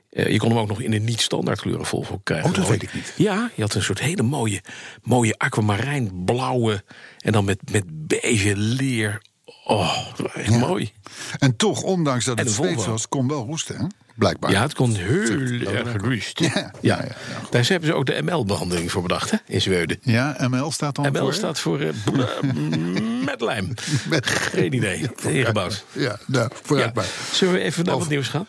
eh, 0.09 0.27
je 0.31 0.37
kon 0.37 0.49
hem 0.49 0.57
ook 0.59 0.67
nog 0.67 0.81
in 0.81 0.91
de 0.91 0.99
niet-standaard 0.99 1.61
kleuren 1.61 1.85
Volvo 1.85 2.19
krijgen. 2.23 2.49
Oh, 2.49 2.55
dat 2.55 2.67
weet 2.67 2.83
ik 2.83 2.93
niet. 2.93 3.13
Ja, 3.17 3.51
je 3.55 3.61
had 3.61 3.73
een 3.73 3.83
soort 3.83 3.99
hele 3.99 4.23
mooie, 4.23 4.61
mooie 5.03 5.37
aquamarijnblauwe. 5.37 6.83
En 7.19 7.31
dan 7.31 7.45
met, 7.45 7.71
met 7.71 7.83
beige 8.07 8.57
leer. 8.57 9.21
Oh, 9.65 9.97
echt 10.33 10.49
mooi. 10.59 10.91
En 11.39 11.55
toch, 11.55 11.81
ondanks 11.81 12.25
dat 12.25 12.37
En 12.37 12.45
het 12.45 12.57
een. 12.57 12.63
Zweeds 12.63 12.85
was, 12.85 13.07
kon 13.07 13.27
wel 13.27 13.45
roesten, 13.45 13.77
hè? 13.77 13.85
Blijkbaar. 14.15 14.51
Ja, 14.51 14.61
het 14.61 14.73
kon 14.73 14.95
heel 14.95 15.73
erg 15.73 16.01
rust. 16.01 16.39
Ja, 16.39 16.71
Ja, 16.81 17.05
Daar 17.49 17.65
hebben 17.67 17.89
ze 17.89 17.95
ook 17.95 18.05
de 18.05 18.21
ML-behandeling 18.23 18.91
voor 18.91 19.01
bedacht, 19.01 19.31
hè, 19.31 19.37
in 19.47 19.61
Zweden. 19.61 19.97
Ja, 20.01 20.35
ML 20.49 20.71
staat 20.71 20.95
dan 20.95 21.11
ML 21.11 21.19
voor? 21.19 21.33
staat 21.33 21.59
voor 21.59 21.79
eh, 21.79 21.89
bl- 22.05 22.21
met 23.31 23.41
lijm. 23.41 23.73
Met- 24.09 24.25
Geen 24.27 24.73
idee. 24.73 25.09
Ingebouwd. 25.27 25.85
Ja, 25.91 26.17
nou, 26.27 26.49
vooruit 26.63 26.87
Ja. 26.87 26.91
maar. 27.01 27.09
Zullen 27.31 27.53
we 27.53 27.59
even 27.59 27.85
naar 27.85 27.97
wat 27.97 28.09
nieuws 28.09 28.27
gaan? 28.27 28.47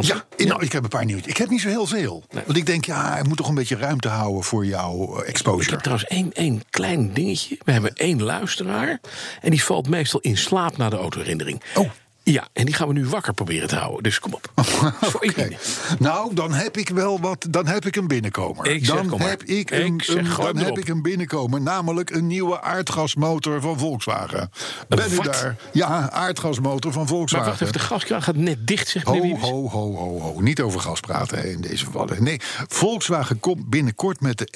Ja, 0.00 0.24
nou, 0.46 0.62
ik 0.64 0.72
heb 0.72 0.82
een 0.82 0.88
paar 0.88 1.04
nieuwtjes. 1.04 1.30
Ik 1.32 1.36
heb 1.36 1.48
niet 1.48 1.60
zo 1.60 1.68
heel 1.68 1.86
veel. 1.86 2.24
Want 2.44 2.56
ik 2.56 2.66
denk, 2.66 2.84
ja, 2.84 3.16
ik 3.18 3.26
moet 3.28 3.36
toch 3.36 3.48
een 3.48 3.54
beetje 3.54 3.76
ruimte 3.76 4.08
houden 4.08 4.42
voor 4.42 4.66
jouw 4.66 5.14
eh, 5.14 5.20
Ik 5.20 5.26
exposure. 5.26 5.70
heb 5.70 5.80
trouwens 5.80 6.08
één, 6.08 6.32
één 6.32 6.62
klein 6.70 7.12
dingetje. 7.12 7.58
We 7.64 7.72
hebben 7.72 7.92
één 7.94 8.22
luisteraar. 8.22 9.00
En 9.40 9.50
die 9.50 9.64
valt 9.64 9.88
meestal 9.88 10.20
in 10.20 10.36
slaap 10.36 10.76
na 10.76 10.88
de 10.88 10.96
autoherinnering. 10.96 11.62
Oh. 11.74 11.90
Ja, 12.32 12.48
en 12.52 12.64
die 12.64 12.74
gaan 12.74 12.88
we 12.88 12.92
nu 12.94 13.06
wakker 13.06 13.34
proberen 13.34 13.68
te 13.68 13.76
houden. 13.76 14.02
Dus 14.02 14.18
kom 14.20 14.32
op. 14.34 14.52
Eline. 15.20 15.56
Nou, 15.98 16.34
dan 16.34 16.52
heb 16.52 16.76
ik 16.76 16.88
wel 16.88 17.20
wat. 17.20 17.46
Dan 17.50 17.66
heb 17.66 17.86
ik 17.86 17.96
een 17.96 18.06
binnenkomer. 18.08 18.66
Ik 18.66 18.84
zeg, 18.84 18.96
dan 19.06 19.18
maar. 19.18 19.28
heb 19.28 19.42
ik 19.42 19.70
Ik 19.70 19.70
een, 19.70 20.00
zeg, 20.04 20.38
een- 20.38 20.44
dan 20.44 20.56
heb 20.56 20.78
ik 20.78 20.88
een 20.88 21.02
binnenkomer. 21.02 21.60
Namelijk 21.60 22.10
een 22.10 22.26
nieuwe 22.26 22.60
aardgasmotor 22.62 23.60
van 23.60 23.78
Volkswagen. 23.78 24.50
Ben 24.88 25.12
u 25.12 25.16
daar? 25.22 25.56
Ja, 25.72 26.10
aardgasmotor 26.10 26.92
van 26.92 27.00
Maar 27.00 27.10
Volkswagen. 27.10 27.46
wacht 27.48 27.60
even, 27.60 27.72
de 27.72 27.78
gaskraan 27.78 28.22
gaat 28.22 28.36
net 28.36 28.66
dicht, 28.66 28.88
zegt 28.88 29.06
Ho, 29.06 29.14
ho, 29.36 29.68
ho, 29.68 29.94
ho, 29.96 30.20
ho. 30.20 30.40
Niet 30.40 30.60
over 30.60 30.80
gas 30.80 31.00
praten 31.00 31.38
hè, 31.38 31.44
in 31.48 31.60
deze 31.60 31.84
gevallen. 31.84 32.22
Nee, 32.22 32.40
Volkswagen 32.68 33.40
komt 33.40 33.68
binnenkort 33.70 34.20
met 34.20 34.38
de 34.38 34.48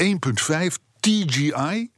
1.5 0.70 0.78
TGI. 1.00 1.90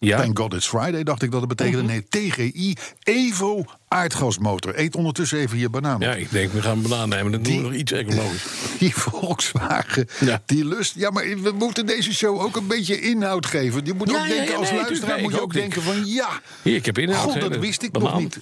Ja, 0.00 0.14
Mhm. 0.16 0.24
Thank 0.24 0.38
God 0.38 0.54
it's 0.54 0.68
Friday, 0.68 1.02
dacht 1.02 1.22
ik 1.22 1.30
dat 1.30 1.40
het 1.40 1.48
betekende. 1.48 1.82
Nee, 1.82 2.06
TGI 2.08 2.74
Evo 3.02 3.64
aardgasmotor. 3.88 4.78
Eet 4.78 4.96
ondertussen 4.96 5.38
even 5.38 5.58
je 5.58 5.68
banaan 5.68 5.94
op. 5.96 6.02
ja, 6.02 6.14
ik 6.14 6.30
denk 6.30 6.52
we 6.52 6.62
gaan 6.62 6.76
een 6.76 6.88
banaan 6.88 7.08
nemen. 7.08 7.32
Dan 7.32 7.42
doen 7.42 7.56
we 7.56 7.62
nog 7.62 7.72
iets 7.72 7.92
ecologisch. 7.92 8.44
Die 8.78 8.94
Volkswagen, 8.94 10.08
Ja. 10.20 10.42
die 10.46 10.64
lust. 10.64 10.94
Ja, 10.94 11.10
maar 11.10 11.24
we 11.42 11.50
moeten 11.58 11.86
deze 11.86 12.14
show 12.14 12.40
ook 12.40 12.56
een 12.56 12.66
beetje 12.66 13.00
inhoud 13.00 13.46
geven. 13.46 13.84
Je 13.84 13.92
moet 13.94 14.10
Ja, 14.10 14.20
ook 14.22 14.28
denken 14.28 14.56
als 14.56 14.70
nee, 14.70 14.80
luisteraar, 14.80 15.20
moet 15.20 15.32
je 15.32 15.40
ook 15.42 15.52
denken 15.52 15.82
van 15.82 16.06
ja. 16.06 16.28
Hier, 16.62 16.74
ik 16.76 16.86
heb 16.86 16.98
inhoud. 16.98 17.30
God, 17.32 17.40
dat 17.40 17.56
wist 17.56 17.82
ik 17.82 17.90
banaan. 17.92 18.10
nog 18.12 18.20
niet. 18.20 18.38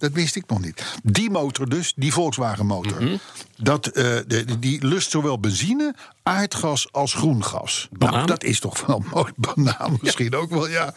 Dat 0.00 0.12
wist 0.12 0.36
ik 0.36 0.44
nog 0.46 0.60
niet. 0.60 0.84
Die 1.02 1.30
motor 1.30 1.68
dus, 1.68 1.92
die 1.96 2.12
Volkswagen 2.12 2.66
motor, 2.66 3.02
Mhm. 3.02 3.16
dat, 3.56 3.86
eh, 3.86 4.04
de, 4.26 4.58
die 4.58 4.86
lust 4.86 5.10
zowel 5.10 5.40
benzine, 5.40 5.94
aardgas 6.22 6.92
als 6.92 7.14
groengas. 7.14 7.88
Nou, 7.90 8.10
Banaan? 8.10 8.26
dat 8.26 8.44
is 8.44 8.60
toch 8.60 8.86
wel 8.86 9.02
mooi. 9.14 9.32
Banaan 9.36 9.98
misschien 10.02 10.34
ook 10.34 10.50
wel, 10.50 10.68
ja. 10.68 10.94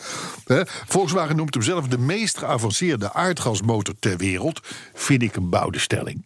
Volkswagen 0.88 1.36
noemt 1.36 1.54
hem 1.54 1.64
zelf 1.64 1.88
de 1.88 1.98
meest 1.98 2.38
geavanceerde 2.38 3.14
aardgasmotor 3.14 3.94
ter 4.00 4.18
wereld. 4.18 4.60
Vind 4.94 5.22
ik 5.22 5.36
een 5.36 5.50
bouwdestelling. 5.50 6.26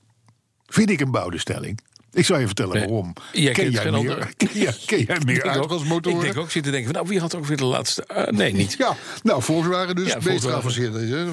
Vind 0.67 0.89
ik 0.89 0.99
een 0.99 1.11
bouwdestelling. 1.11 1.79
Ik 2.11 2.25
zou 2.25 2.39
je 2.39 2.45
vertellen 2.45 2.73
Nee, 2.75 2.87
waarom. 2.87 3.13
jij 3.31 3.53
ken, 3.53 3.71
jij 3.71 3.91
meer, 3.91 4.33
ken, 4.37 4.49
jij, 4.53 4.75
ken 4.85 5.03
jij 5.03 5.17
meer 5.25 5.35
Ik 5.35 5.43
denk 5.43 5.55
ook- 5.55 5.61
aardgasmotoren? 5.61 6.17
Ik 6.19 6.23
denk 6.25 6.37
ook 6.37 6.51
zitten 6.51 6.71
denken, 6.71 6.91
van, 6.91 6.99
nou, 7.01 7.13
wie 7.13 7.19
had 7.21 7.35
ook 7.35 7.45
weer 7.45 7.57
de 7.57 7.65
laatste? 7.65 8.03
Eh, 8.05 8.27
nee, 8.33 8.53
niet. 8.53 8.75
Ja, 8.77 8.95
nou, 9.23 9.41
Volkswagen 9.43 9.95
dus, 9.95 10.07
Ja, 10.07 10.17
meest 10.23 10.45
geavanceerde. 10.45 11.27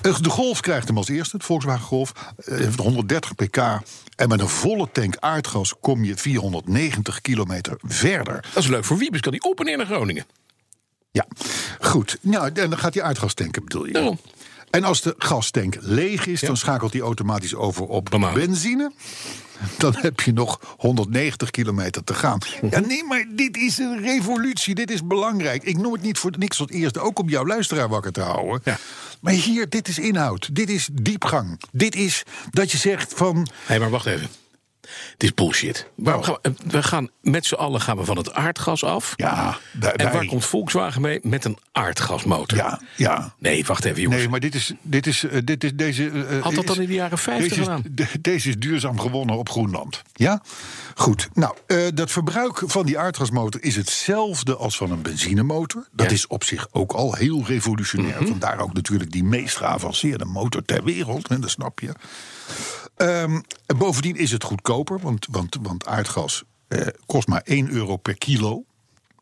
Eh, 0.00 0.16
De 0.20 0.30
Golf 0.30 0.60
krijgt 0.60 0.88
hem 0.88 0.96
als 0.96 1.08
eerste, 1.08 1.36
het 1.36 1.44
Volkswagen 1.44 1.84
Golf. 1.86 2.12
Eh, 2.36 2.56
Heeft 2.58 2.78
130 2.78 3.34
pk. 3.34 3.56
En 4.16 4.28
met 4.28 4.40
een 4.40 4.48
volle 4.48 4.88
tank 4.92 5.16
aardgas 5.20 5.74
kom 5.80 6.04
je 6.04 6.16
490 6.16 7.20
kilometer 7.20 7.78
verder. 7.82 8.44
Dat 8.54 8.62
is 8.62 8.68
leuk 8.68 8.84
voor 8.84 8.96
Wiebes, 8.98 9.20
kan 9.20 9.32
die 9.32 9.42
op 9.42 9.58
en 9.58 9.64
neer 9.64 9.76
naar 9.76 9.86
Groningen. 9.86 10.26
Ja, 11.10 11.26
goed. 11.80 12.18
Nou, 12.20 12.46
en 12.54 12.70
dan 12.70 12.78
gaat 12.78 12.94
hij 12.94 13.02
aardgas 13.02 13.34
tanken, 13.34 13.62
bedoel 13.64 13.86
je? 13.86 13.92
Daarom. 13.92 14.18
En 14.70 14.84
als 14.84 15.00
de 15.02 15.14
gastank 15.18 15.76
leeg 15.80 16.26
is, 16.26 16.40
dan 16.40 16.56
schakelt 16.56 16.92
hij 16.92 17.02
automatisch 17.02 17.54
over 17.54 17.86
op 17.86 18.08
Banaan. 18.10 18.34
benzine. 18.34 18.92
Dan 19.78 19.94
heb 19.96 20.20
je 20.20 20.32
nog 20.32 20.60
190 20.76 21.50
kilometer 21.50 22.04
te 22.04 22.14
gaan. 22.14 22.38
Ja, 22.70 22.78
nee, 22.80 23.04
maar 23.04 23.24
dit 23.30 23.56
is 23.56 23.78
een 23.78 24.00
revolutie. 24.02 24.74
Dit 24.74 24.90
is 24.90 25.06
belangrijk. 25.06 25.62
Ik 25.62 25.76
noem 25.78 25.92
het 25.92 26.02
niet 26.02 26.18
voor 26.18 26.32
niks 26.38 26.56
tot 26.56 26.70
eerste. 26.70 27.00
Ook 27.00 27.18
om 27.18 27.28
jouw 27.28 27.46
luisteraar 27.46 27.88
wakker 27.88 28.12
te 28.12 28.20
houden. 28.20 28.60
Ja. 28.64 28.78
Maar 29.20 29.32
hier, 29.32 29.68
dit 29.68 29.88
is 29.88 29.98
inhoud. 29.98 30.54
Dit 30.54 30.68
is 30.68 30.88
diepgang. 30.92 31.60
Dit 31.72 31.94
is 31.94 32.22
dat 32.50 32.72
je 32.72 32.78
zegt 32.78 33.12
van... 33.16 33.48
Hé, 33.66 33.78
maar 33.78 33.90
wacht 33.90 34.06
even. 34.06 34.28
Het 35.12 35.22
is 35.22 35.34
bullshit. 35.34 35.90
Waarom 35.94 36.22
gaan 36.22 36.36
we, 36.42 36.52
we 36.66 36.82
gaan 36.82 37.08
met 37.20 37.46
z'n 37.46 37.54
allen 37.54 37.80
gaan 37.80 37.96
we 37.96 38.04
van 38.04 38.16
het 38.16 38.32
aardgas 38.32 38.84
af. 38.84 39.12
Ja, 39.16 39.58
wij- 39.80 39.92
en 39.92 40.12
waar 40.12 40.26
komt 40.26 40.44
Volkswagen 40.44 41.00
mee? 41.00 41.18
Met 41.22 41.44
een 41.44 41.58
aardgasmotor. 41.72 42.58
Ja, 42.58 42.80
ja. 42.96 43.34
Nee, 43.38 43.64
wacht 43.64 43.84
even, 43.84 44.02
jongens. 44.02 44.20
Nee, 44.20 44.30
maar 44.30 44.40
dit 44.40 44.54
is, 44.54 44.72
dit 44.82 45.06
is, 45.06 45.24
eh, 45.24 45.40
dit 45.44 45.64
is 45.64 45.74
deze. 45.74 46.10
eh, 46.10 46.42
Had 46.42 46.54
dat 46.54 46.64
is- 46.64 46.70
dan 46.74 46.80
in 46.80 46.88
de 46.88 46.94
jaren 46.94 47.18
50 47.18 47.48
deze 47.48 47.60
is, 47.60 47.66
gedaan? 47.66 47.82
de- 47.90 48.20
deze 48.20 48.48
is 48.48 48.58
duurzaam 48.58 49.00
gewonnen 49.00 49.36
op 49.36 49.48
Groenland. 49.48 50.02
Ja? 50.12 50.42
Goed. 50.94 51.28
Nou, 51.34 51.54
eh, 51.66 51.78
dat 51.94 52.10
verbruik 52.10 52.62
van 52.66 52.86
die 52.86 52.98
aardgasmotor 52.98 53.62
is 53.62 53.76
hetzelfde 53.76 54.56
als 54.56 54.76
van 54.76 54.90
een 54.90 55.02
benzinemotor. 55.02 55.86
Dat 55.92 56.06
Ja. 56.06 56.12
is 56.12 56.26
op 56.26 56.44
zich 56.44 56.68
ook 56.72 56.92
al 56.92 57.14
heel 57.14 57.44
revolutionair. 57.46 58.16
Mhm. 58.20 58.26
Vandaar 58.26 58.58
ook 58.58 58.72
natuurlijk 58.72 59.10
die 59.12 59.24
meest 59.24 59.56
geavanceerde 59.56 60.24
motor 60.24 60.64
ter 60.64 60.84
wereld. 60.84 61.28
Hè, 61.28 61.38
dat 61.38 61.50
snap 61.50 61.80
je. 61.80 61.92
Ehm, 62.96 63.40
bovendien 63.76 64.16
is 64.16 64.30
het 64.32 64.44
goedkoper, 64.44 64.98
want, 65.00 65.26
want, 65.30 65.56
want 65.62 65.86
aardgas 65.86 66.42
eh, 66.68 66.86
kost 67.06 67.28
maar 67.28 67.42
1 67.44 67.70
euro 67.70 67.96
per 67.96 68.18
kilo. 68.18 68.64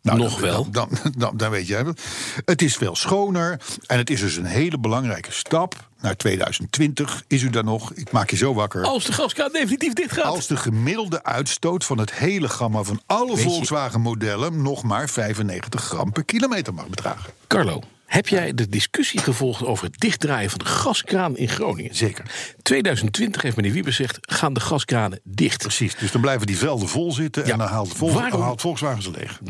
Nou, 0.02 0.18
Nog 0.18 0.32
dan- 0.32 0.40
wel. 0.40 0.70
Dan, 0.70 0.88
dan, 1.18 1.36
dan, 1.36 1.50
weet 1.50 1.66
jij 1.66 1.82
het. 1.82 2.02
Het 2.44 2.62
is 2.62 2.76
veel 2.76 2.96
schoner 2.96 3.60
en 3.86 3.98
het 3.98 4.10
is 4.10 4.20
dus 4.20 4.36
een 4.36 4.44
hele 4.44 4.78
belangrijke 4.78 5.32
stap. 5.32 5.88
Naar 6.00 6.16
2020 6.16 7.22
is 7.26 7.42
u 7.42 7.50
daar 7.50 7.64
nog. 7.64 7.92
Ik 7.92 8.10
maak 8.12 8.30
je 8.30 8.36
zo 8.36 8.54
wakker. 8.54 8.82
Als 8.84 9.04
de 9.04 9.12
gaskraan 9.12 9.52
definitief 9.52 9.92
dicht 9.92 10.12
gaat. 10.12 10.24
Als 10.24 10.46
de 10.46 10.56
gemiddelde 10.56 11.22
uitstoot 11.24 11.84
van 11.84 11.98
het 11.98 12.12
hele 12.12 12.48
gamma 12.48 12.82
van 12.82 13.00
alle 13.06 13.36
je- 13.36 13.42
Volkswagen-modellen 13.42 14.62
nog 14.62 14.82
maar 14.82 15.08
95 15.08 15.84
gram 15.84 16.12
per 16.12 16.24
kilometer 16.24 16.74
mag 16.74 16.88
bedragen. 16.88 17.32
Carlo, 17.46 17.82
heb 18.14 18.28
jij 18.28 18.54
de 18.54 18.68
discussie 18.68 19.20
gevolgd 19.20 19.64
over 19.64 19.84
het 19.84 19.98
dichtdraaien 20.00 20.50
van 20.50 20.58
de 20.58 20.64
gaskraan 20.64 21.36
in 21.36 21.48
Groningen? 21.48 21.94
Zeker. 21.94 22.24
2020 22.62 23.42
heeft 23.42 23.56
meneer 23.56 23.72
Wiebes 23.72 23.96
gezegd, 23.96 24.18
gaan 24.20 24.52
de 24.54 24.60
gaskranen 24.60 25.20
dicht. 25.24 25.58
Precies. 25.62 25.94
Dus 25.96 26.10
dan 26.12 26.20
blijven 26.20 26.46
die 26.46 26.58
velden 26.58 26.88
vol 26.88 27.12
zitten 27.12 27.46
Ja. 27.46 27.52
en 27.52 27.58
dan 27.58 27.68
haalt, 27.68 27.96
Vol 27.96 28.12
Waarom- 28.12 28.40
haalt 28.40 28.60
Volkswagen 28.60 29.02
ze 29.02 29.10
leeg. 29.10 29.40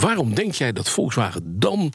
Waarom 0.00 0.34
denk 0.34 0.54
jij 0.54 0.72
dat 0.72 0.88
Volkswagen 0.90 1.58
dan 1.60 1.92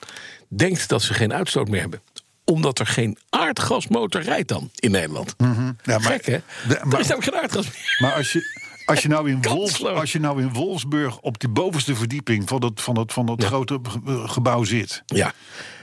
denkt 0.50 0.90
dat 0.90 1.02
ze 1.02 1.14
geen 1.14 1.34
uitstoot 1.34 1.68
meer 1.68 1.82
hebben? 1.82 2.02
Omdat 2.46 2.80
er 2.80 2.88
geen 2.88 3.18
aardgasmotor 3.30 4.22
rijdt 4.22 4.48
dan 4.48 4.70
in 4.76 4.92
Nederland. 4.92 5.36
Ja, 5.38 5.46
maar- 5.84 6.02
Gek 6.02 6.26
hè? 6.26 6.38
de- 6.68 6.78
er 6.78 6.88
maar- 6.88 7.00
is 7.00 7.08
namelijk 7.08 7.34
geen 7.34 7.42
aardgas 7.42 7.66
meer. 7.66 7.98
Maar 8.00 8.14
als 8.14 8.32
je, 8.32 8.62
als 8.86 9.02
je, 9.02 9.08
nou, 9.08 9.30
in 9.30 9.40
Kansloos. 9.50 10.00
als 10.00 10.12
je 10.12 10.20
nou 10.20 10.42
in 10.42 10.54
Wolfsburg 10.54 11.20
op 11.20 11.40
die 11.40 11.50
bovenste 11.50 11.96
verdieping 11.96 12.48
van 12.50 12.60
dat, 12.60 12.72
van 12.82 12.94
dat, 12.96 13.14
van 13.14 13.26
dat 13.26 13.42
Ja. 13.42 13.48
grote 13.48 13.80
ge- 13.84 14.28
gebouw 14.28 14.64
zit. 14.64 15.04
Ja, 15.06 15.34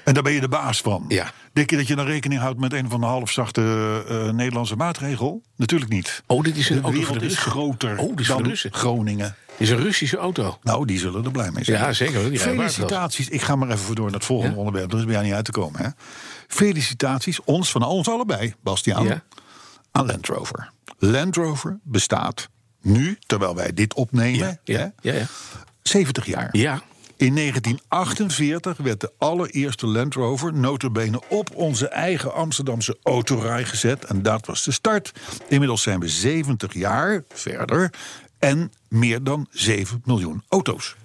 En 0.04 0.14
daar 0.14 0.23
ben 0.23 0.33
je 0.33 0.40
de 0.40 0.49
baas 0.49 0.80
van. 0.80 1.04
Ja. 1.09 1.33
Denk 1.52 1.71
je 1.71 1.76
dat 1.76 1.87
je 1.87 1.95
dan 1.97 2.07
rekening 2.07 2.40
houdt 2.40 2.61
met 2.61 2.73
een 2.73 2.90
van 2.90 3.00
de 3.00 3.07
halfzachte 3.07 3.62
eh, 4.09 4.28
Nederlandse 4.30 4.76
maatregel? 4.76 5.42
Natuurlijk 5.57 5.90
niet. 5.90 6.23
Oh, 6.26 6.42
dit 6.42 6.57
is 6.57 6.69
een 6.71 6.76
de 6.76 6.83
auto 6.83 6.97
voor 7.00 7.07
wereld 7.07 7.30
de 7.30 7.37
is 7.37 7.38
groter 7.42 7.99
Oh, 7.99 8.12
is 8.21 8.26
dan. 8.26 8.57
Groningen. 8.71 9.35
dit 9.47 9.57
is 9.59 9.71
een 9.71 9.83
Russische 9.83 10.16
auto. 10.16 10.59
Nou, 10.62 10.87
die 10.87 10.99
zullen 10.99 11.25
er 11.25 11.30
blij 11.30 11.50
mee 11.50 11.64
zijn. 11.64 11.78
Ja, 11.80 11.92
zeker. 11.92 12.38
Felicitaties. 12.38 13.28
Ik 13.28 13.42
ga 13.42 13.57
maar 13.57 13.69
even 13.69 13.80
voor 13.80 13.95
door 13.95 14.04
naar 14.04 14.14
het 14.14 14.25
volgende 14.25 14.52
Ja? 14.54 14.59
onderwerp. 14.59 14.92
Er 14.92 14.99
is 14.99 15.04
bij 15.04 15.12
jou 15.12 15.25
niet 15.26 15.35
uit 15.35 15.45
te 15.45 15.50
komen. 15.50 15.80
Hè? 15.83 15.88
Felicitaties, 16.49 17.40
ons 17.45 17.71
van 17.71 17.83
ons 17.83 18.09
allebei, 18.09 18.54
Bastiaan, 18.62 19.04
Ja. 19.04 19.23
aan 19.92 20.07
Land 20.07 20.26
Rover. 20.26 20.71
Land 20.99 21.37
Rover 21.37 21.78
bestaat 21.83 22.49
nu, 22.83 23.19
terwijl 23.26 23.54
wij 23.54 23.73
dit 23.73 23.95
opnemen, 23.95 24.61
hè, 24.64 24.87
ja. 25.00 25.26
70 25.83 26.26
jaar. 26.26 26.49
ja. 26.52 26.83
In 27.21 27.35
1948 27.35 28.77
werd 28.77 29.00
de 29.00 29.12
allereerste 29.19 29.87
Land 29.87 30.15
Rover 30.15 30.55
notabene 30.55 31.23
op 31.29 31.50
onze 31.55 31.89
eigen 31.89 32.35
Amsterdamse 32.35 32.99
autorij 33.03 33.65
gezet. 33.65 34.05
En 34.05 34.23
dat 34.23 34.47
was 34.47 34.65
de 34.65 34.73
start. 34.73 35.12
Inmiddels 35.49 35.83
zijn 35.83 36.00
we 36.00 36.09
70 36.09 36.75
jaar 36.75 37.23
verder 37.29 37.93
en 38.39 38.73
meer 38.89 39.23
dan 39.23 39.47
7 39.50 40.03
miljoen 40.05 40.43
auto's. 40.49 40.97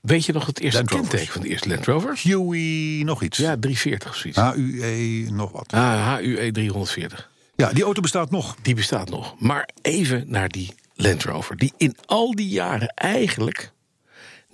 Weet 0.00 0.24
je 0.24 0.32
nog 0.32 0.46
het 0.46 0.60
eerste 0.60 0.84
kenteken 0.84 1.32
van 1.32 1.42
de 1.42 1.48
eerste 1.48 1.68
Land 1.68 1.86
Rover? 1.86 2.18
Huey, 2.22 3.02
nog 3.02 3.22
iets. 3.22 3.38
Ja, 3.38 3.56
340 3.58 4.10
of 4.10 4.16
zoiets. 4.16 4.38
HUE, 4.38 5.30
nog 5.30 5.52
wat. 5.52 5.72
Ah, 5.72 6.14
HUE 6.16 6.50
340. 6.52 7.30
Ja, 7.56 7.72
die 7.72 7.84
auto 7.84 8.00
bestaat 8.00 8.30
nog. 8.30 8.56
Die 8.62 8.74
bestaat 8.74 9.10
nog. 9.10 9.34
Maar 9.38 9.68
even 9.82 10.24
naar 10.26 10.48
die 10.48 10.74
Land 10.94 11.24
Rover. 11.24 11.56
Die 11.56 11.72
in 11.76 11.96
al 12.06 12.34
die 12.34 12.48
jaren 12.48 12.88
eigenlijk 12.88 13.72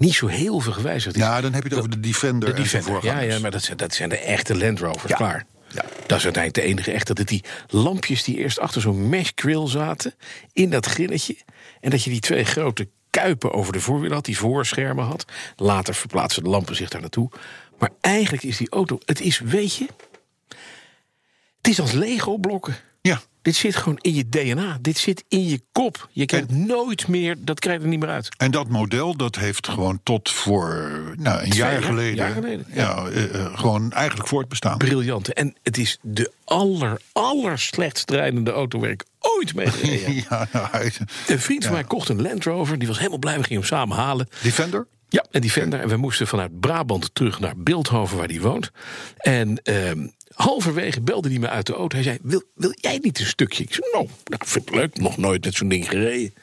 niet 0.00 0.14
zo 0.14 0.26
heel 0.26 0.60
veel 0.60 0.72
gewijzigd 0.72 1.16
is. 1.16 1.22
Ja, 1.22 1.40
dan 1.40 1.52
heb 1.52 1.62
je 1.62 1.68
het 1.68 1.78
over 1.78 1.90
de 1.90 2.00
Defender. 2.00 2.48
de 2.48 2.62
Defender. 2.62 3.04
Ja, 3.04 3.20
ja, 3.20 3.38
maar 3.38 3.50
dat 3.50 3.62
zijn, 3.62 3.76
dat 3.76 3.94
zijn 3.94 4.08
de 4.08 4.18
echte 4.18 4.56
Land 4.56 4.80
Rovers. 4.80 5.10
Ja. 5.10 5.16
Klaar. 5.16 5.46
Ja. 5.68 5.82
Dat 6.06 6.18
is 6.18 6.24
uiteindelijk 6.24 6.54
de 6.54 6.62
enige 6.62 6.92
echte. 6.92 7.14
Dat 7.14 7.28
die 7.28 7.44
lampjes 7.68 8.24
die 8.24 8.36
eerst 8.36 8.58
achter 8.58 8.80
zo'n 8.80 9.08
mesh 9.08 9.30
grill 9.34 9.68
zaten. 9.68 10.14
In 10.52 10.70
dat 10.70 10.86
grilletje. 10.86 11.36
En 11.80 11.90
dat 11.90 12.04
je 12.04 12.10
die 12.10 12.20
twee 12.20 12.44
grote 12.44 12.88
kuipen 13.10 13.52
over 13.52 13.72
de 13.72 13.80
voorwiel 13.80 14.12
had. 14.12 14.24
Die 14.24 14.38
voorschermen 14.38 15.04
had. 15.04 15.24
Later 15.56 15.94
verplaatsen 15.94 16.42
de 16.42 16.48
lampen 16.48 16.76
zich 16.76 16.88
daar 16.88 17.00
naartoe. 17.00 17.30
Maar 17.78 17.90
eigenlijk 18.00 18.42
is 18.42 18.56
die 18.56 18.70
auto... 18.70 18.98
Het 19.04 19.20
is, 19.20 19.38
weet 19.38 19.74
je... 19.74 19.86
Het 21.56 21.68
is 21.68 21.80
als 21.80 21.92
Lego-blokken. 21.92 22.76
Ja. 23.00 23.20
Dit 23.42 23.54
zit 23.54 23.76
gewoon 23.76 23.98
in 24.00 24.14
je 24.14 24.28
DNA. 24.28 24.78
Dit 24.80 24.98
zit 24.98 25.24
in 25.28 25.48
je 25.48 25.60
kop. 25.72 26.08
Je 26.12 26.26
krijgt 26.26 26.50
nooit 26.50 27.08
meer... 27.08 27.36
Dat 27.38 27.60
krijg 27.60 27.76
je 27.78 27.82
er 27.82 27.88
niet 27.88 28.00
meer 28.00 28.08
uit. 28.08 28.28
En 28.36 28.50
dat 28.50 28.68
model 28.68 29.16
dat 29.16 29.36
heeft 29.36 29.68
gewoon 29.68 30.00
tot 30.02 30.30
voor 30.30 30.90
nou, 31.16 31.42
een 31.42 31.48
jaar 31.52 31.72
jaar- 31.72 31.82
geleden, 31.82 32.14
jaar 32.14 32.32
geleden, 32.32 32.66
ja. 32.72 33.06
eh, 33.06 33.34
eh, 33.34 33.58
gewoon 33.58 33.92
eigenlijk 33.92 34.28
voortbestaan. 34.28 34.78
briljant. 34.78 35.32
En 35.32 35.56
het 35.62 35.78
is 35.78 35.98
de 36.02 36.32
aller, 36.44 37.00
aller 37.12 37.58
slechtst 37.58 38.10
rijdende 38.10 38.50
auto 38.50 38.78
waar 38.78 38.90
ik 38.90 39.04
ooit 39.18 39.54
mee 39.54 39.66
gereden 39.70 40.14
heb. 40.14 40.24
ja, 40.30 40.48
nou, 40.52 40.90
Een 41.26 41.40
vriend 41.40 41.64
van 41.64 41.72
mij 41.72 41.84
kocht 41.84 42.08
een 42.08 42.22
Land 42.22 42.44
Rover. 42.44 42.78
Die 42.78 42.88
was 42.88 42.98
helemaal 42.98 43.18
blij. 43.18 43.36
We 43.36 43.42
gingen 43.42 43.58
hem 43.58 43.70
samen 43.70 43.96
halen. 43.96 44.28
Defender? 44.42 44.86
Ja, 45.08 45.24
en 45.30 45.40
die 45.40 45.52
vender. 45.52 45.80
En 45.80 45.88
we 45.88 45.96
moesten 45.96 46.26
vanuit 46.26 46.60
Brabant 46.60 47.14
terug 47.14 47.40
naar 47.40 47.54
Beeldhoven, 47.56 48.16
waar 48.16 48.28
hij 48.28 48.40
woont. 48.40 48.70
En 49.16 49.60
ehm, 49.62 50.06
halverwege 50.42 51.00
belde 51.00 51.28
hij 51.28 51.38
me 51.38 51.48
uit 51.48 51.66
de 51.66 51.72
auto. 51.72 51.96
Hij 51.96 52.04
zei, 52.04 52.18
wil, 52.22 52.42
wil 52.54 52.72
jij 52.74 52.98
niet 53.02 53.18
een 53.18 53.26
stukje? 53.26 53.62
Ik 53.62 53.74
zei, 53.74 53.88
nou, 53.92 54.08
nou 54.24 54.42
vind 54.46 54.68
ik 54.68 54.74
leuk. 54.74 54.98
Nog 54.98 55.16
nooit 55.16 55.44
met 55.44 55.54
zo'n 55.54 55.68
ding 55.68 55.88
gereden. 55.88 56.34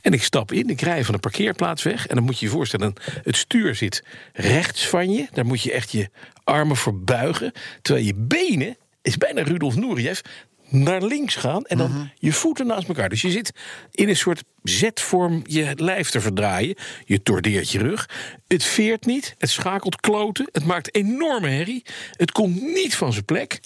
En 0.00 0.12
ik 0.12 0.22
stap 0.22 0.52
in, 0.52 0.70
ik 0.70 0.80
rij 0.80 1.04
van 1.04 1.14
de 1.14 1.20
parkeerplaats 1.20 1.82
weg. 1.82 2.06
En 2.06 2.14
dan 2.14 2.24
moet 2.24 2.38
je 2.38 2.46
je 2.46 2.52
voorstellen, 2.52 2.94
het 3.22 3.36
stuur 3.36 3.74
zit 3.74 4.04
rechts 4.32 4.88
van 4.88 5.12
je. 5.12 5.26
Daar 5.32 5.46
moet 5.46 5.62
je 5.62 5.72
echt 5.72 5.92
je 5.92 6.10
armen 6.44 6.76
voor 6.76 7.00
buigen. 7.00 7.52
Terwijl 7.82 8.06
je 8.06 8.14
benen, 8.14 8.76
is 9.02 9.16
bijna 9.16 9.42
Rudolf 9.42 9.76
Nureyev 9.76 10.20
naar 10.68 11.02
links 11.02 11.34
gaan 11.34 11.64
en 11.64 11.78
dan 11.78 11.90
Mhm. 11.90 12.04
je 12.18 12.32
voeten 12.32 12.66
naast 12.66 12.88
elkaar. 12.88 13.08
Dus 13.08 13.20
je 13.22 13.30
zit 13.30 13.52
in 13.90 14.08
een 14.08 14.16
soort 14.16 14.42
zetvorm 14.62 15.42
je 15.46 15.72
lijf 15.76 16.10
te 16.10 16.20
verdraaien. 16.20 16.74
Je 17.04 17.22
tordeert 17.22 17.70
je 17.70 17.78
rug. 17.78 18.08
Het 18.48 18.64
veert 18.64 19.06
niet, 19.06 19.34
het 19.38 19.50
schakelt 19.50 20.00
kloten, 20.00 20.48
het 20.52 20.64
maakt 20.64 20.94
enorme 20.94 21.48
herrie. 21.48 21.82
Het 22.10 22.32
komt 22.32 22.62
niet 22.62 22.94
van 22.96 23.12
zijn 23.12 23.24
plek. 23.24 23.60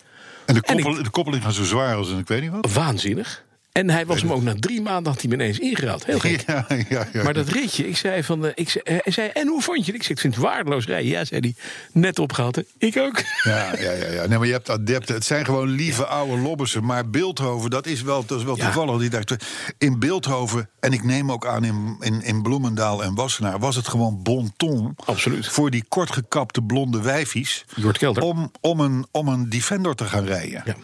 En 0.47 0.55
de, 0.55 0.61
En 0.61 0.77
de 1.03 1.11
koppeling 1.11 1.43
gaat 1.43 1.55
zo 1.55 1.65
zwaar 1.65 1.95
als 1.97 2.11
een 2.11 2.19
ik 2.19 2.29
weet 2.29 2.41
niet 2.41 2.51
wat. 2.51 2.73
Waanzinnig. 2.73 3.45
En 3.73 3.91
hij 3.91 4.07
was 4.07 4.21
hem 4.21 4.33
ook 4.33 4.43
na 4.43 4.55
drie 4.59 4.83
maanden 4.83 5.13
had 5.13 5.21
hij 5.21 5.31
me 5.31 5.35
ineens 5.37 5.59
ingehaald. 5.59 6.05
Heel 6.05 6.19
gek. 6.19 6.45
Ja, 6.47 6.67
ja, 6.89 7.09
ja. 7.13 7.23
Maar 7.23 7.35
dat 7.35 7.49
ritje, 7.49 7.89
ik 7.89 7.97
zei 7.97 8.23
van, 8.23 8.47
eh, 8.47 8.53
ik 8.55 8.69
zei, 8.69 8.85
eh, 8.85 8.97
hij 9.03 9.13
zei, 9.13 9.29
en 9.29 9.49
hoe 9.49 9.63
vond 9.63 9.79
je 9.79 9.85
het? 9.93 9.95
Ik 9.95 10.03
zei, 10.03 10.15
ik 10.15 10.21
vind 10.21 10.35
het 10.35 10.45
waardeloos 10.45 10.87
rijden. 10.87 11.11
Ja, 11.11 11.25
zei 11.25 11.41
hij, 11.41 11.55
net 11.93 12.19
opgehaald. 12.19 12.57
hè. 12.57 12.63
Ik 12.79 12.97
ook. 12.97 13.23
Ja, 13.43 13.73
ja, 13.79 13.93
ja, 13.93 14.13
ja. 14.13 14.27
Nee, 14.27 14.39
maar 14.39 14.47
je 14.47 14.53
hebt 14.53 14.71
adepten. 14.71 15.15
Het 15.15 15.25
zijn 15.25 15.45
gewoon 15.45 15.69
lieve 15.69 16.07
oude 16.07 16.43
lobbersen. 16.43 16.85
Maar 16.85 17.11
Beeldhoven, 17.11 17.71
dat 17.71 17.87
is 17.87 18.03
wel, 18.03 18.25
dat 18.27 18.39
is 18.39 18.45
wel 18.45 18.57
toevallig. 18.57 19.01
Die 19.01 19.11
dacht, 19.11 19.35
in 19.79 19.99
Beeldhoven, 19.99 20.69
en 20.81 20.93
ik 20.93 21.05
neem 21.05 21.33
ook 21.33 21.47
aan 21.47 21.65
in, 21.65 21.97
in, 22.01 22.23
in 22.23 22.43
Bloemendaal 22.43 23.03
en 23.03 23.15
Wassenaar... 23.15 23.59
was 23.59 23.77
het 23.77 23.89
gewoon 23.89 24.23
bon 24.23 24.53
ton 24.57 24.95
Absoluut. 25.05 25.49
voor 25.49 25.71
die 25.71 25.85
kortgekapte 25.89 26.63
blonde 26.63 27.03
wijfies... 27.03 27.65
Jort 27.77 27.99
Kelder. 27.99 28.23
Om, 28.23 28.51
om, 28.61 28.81
een, 28.81 29.07
om 29.11 29.29
een 29.29 29.49
Defender 29.49 29.95
te 29.95 30.05
gaan 30.05 30.25
rijden. 30.25 30.63
Ja. 30.65 30.77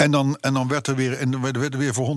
En 0.00 0.10
dan, 0.10 0.36
en 0.40 0.54
dan 0.54 0.68
werd 0.68 0.86
er 0.86 0.94
weer, 0.94 1.12
en 1.18 1.40
werd 1.40 1.56
er 1.56 1.78
weer 1.78 1.94
voor 1.94 2.16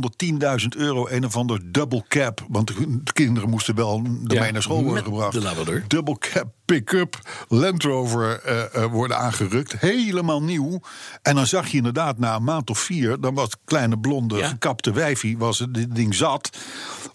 110.000 0.62 0.68
euro 0.78 1.08
een 1.08 1.26
of 1.26 1.36
ander 1.36 1.72
double 1.72 2.04
cap. 2.08 2.46
Want 2.48 2.68
de 2.68 2.74
de 3.04 3.14
kinderen 3.14 3.50
moesten 3.50 3.76
wel 3.76 3.96
ermee 3.96 4.46
Ja, 4.46 4.52
naar 4.52 4.62
school 4.62 4.84
worden 4.84 5.04
gebracht. 5.04 5.34
de 5.34 5.42
Labrador. 5.42 5.84
Double 5.88 6.18
cap 6.18 6.48
pick-up 6.66 7.20
Land 7.48 7.84
Rover 7.84 8.40
eh, 8.40 8.84
eh, 8.84 8.92
worden 8.92 9.18
aangerukt. 9.18 9.74
Helemaal 9.80 10.44
nieuw. 10.44 10.80
En 11.22 11.36
dan 11.36 11.48
zag 11.48 11.68
je 11.68 11.78
inderdaad 11.78 12.18
na 12.18 12.36
een 12.36 12.44
maand 12.44 12.70
of 12.70 12.80
vier... 12.80 13.20
dan 13.20 13.34
was 13.34 13.46
het 13.46 13.58
kleine 13.66 14.00
blonde 14.00 14.38
Ja. 14.38 14.48
gekapte 14.48 14.92
wijfie, 14.92 15.38
was 15.38 15.60
het 15.60 15.74
dit 15.74 15.96
ding 15.96 16.16
zat. 16.16 16.58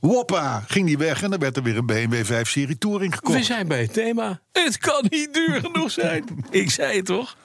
Woppa, 0.00 0.64
ging 0.66 0.86
die 0.86 0.98
weg 0.98 1.22
en 1.22 1.30
dan 1.30 1.38
werd 1.38 1.56
er 1.56 1.62
weer 1.62 1.76
een 1.76 1.86
BMW 1.86 2.24
5 2.24 2.50
Serie 2.50 2.78
Touring 2.78 3.14
gekocht. 3.14 3.38
We 3.38 3.44
zijn 3.44 3.68
bij 3.68 3.80
het 3.80 3.92
thema. 3.92 4.40
Het 4.52 4.78
kan 4.78 5.06
niet 5.08 5.34
duur 5.34 5.60
genoeg 5.60 5.90
zijn. 5.90 6.24
Ik 6.50 6.70
zei 6.70 6.96
het 6.96 7.04
toch? 7.06 7.36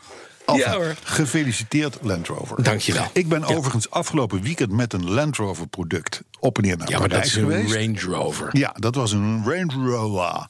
Ja 0.56 0.74
hoor. 0.74 0.96
Gefeliciteerd 1.04 1.98
Land 2.02 2.28
Rover. 2.28 2.64
Dankjewel. 2.64 3.08
Ik 3.14 3.28
ben 3.30 3.40
Ja. 3.40 3.46
overigens 3.56 3.90
afgelopen 3.90 4.42
weekend 4.42 4.72
met 4.72 4.94
een 4.94 5.12
Land 5.12 5.38
Rover 5.38 5.68
product 5.68 6.22
op 6.40 6.58
en 6.58 6.64
neer 6.64 6.78
naar 6.78 6.90
Ja, 6.90 7.00
maar 7.00 7.10
dat 7.10 7.26
is 7.26 7.36
een 7.36 7.42
geweest. 7.42 7.74
Range 7.76 8.00
Rover. 8.18 8.50
Ja, 8.58 8.76
dat 8.80 8.96
was 8.96 9.12
een 9.12 9.44
Range 9.46 9.90
Rover 9.90 10.48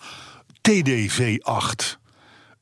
TDV8 0.61 1.97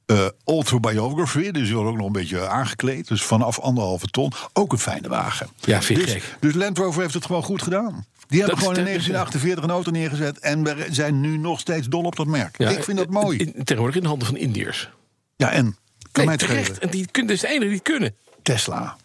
eh 0.05 0.27
Autobiography. 0.45 1.51
Dus 1.51 1.67
die 1.67 1.75
was 1.75 1.85
ook 1.85 1.97
nog 1.97 2.05
een 2.05 2.11
beetje 2.11 2.47
aangekleed. 2.47 3.07
Dus 3.07 3.23
vanaf 3.23 3.59
anderhalve 3.59 4.07
ton. 4.07 4.31
Ook 4.53 4.71
een 4.71 4.79
fijne 4.79 5.07
wagen. 5.07 5.47
Ja, 5.59 5.81
vind 5.81 5.99
ik 5.99 6.05
dus, 6.05 6.13
gek. 6.13 6.35
dus 6.39 6.53
Land 6.53 6.77
Rover 6.77 7.01
heeft 7.01 7.13
het 7.13 7.25
gewoon 7.25 7.43
goed 7.43 7.61
gedaan. 7.61 8.05
Die 8.27 8.39
hebben 8.39 8.59
Dat- 8.59 8.67
gewoon 8.67 8.87
in 8.87 8.91
dat 8.93 9.01
is- 9.01 9.07
1948 9.07 9.63
een 9.63 9.69
auto 9.69 9.91
neergezet. 9.91 10.39
En 10.39 10.63
we 10.63 10.87
zijn 10.91 11.21
nu 11.21 11.37
nog 11.37 11.59
steeds 11.59 11.87
dol 11.87 12.03
op 12.03 12.15
dat 12.15 12.27
merk. 12.27 12.57
Ja, 12.57 12.69
ik 12.69 12.83
vind 12.83 12.97
dat 12.97 13.09
mooi. 13.09 13.37
in- 13.37 13.53
tegenwoordig 13.63 13.95
in 13.95 14.01
de 14.01 14.07
handen 14.07 14.27
van 14.27 14.37
Indiërs. 14.37 14.89
Ja, 15.35 15.51
en? 15.51 15.75
Kan 16.11 16.25
Nee, 16.25 16.37
terecht. 16.37 16.79
En 16.79 16.89
die 16.89 17.07
kunnen, 17.11 17.31
dus 17.31 17.41
de 17.41 17.47
enige 17.47 17.63
die 17.65 17.73
het 17.73 17.83
kunnen. 17.83 18.15
Tesla. 18.41 18.97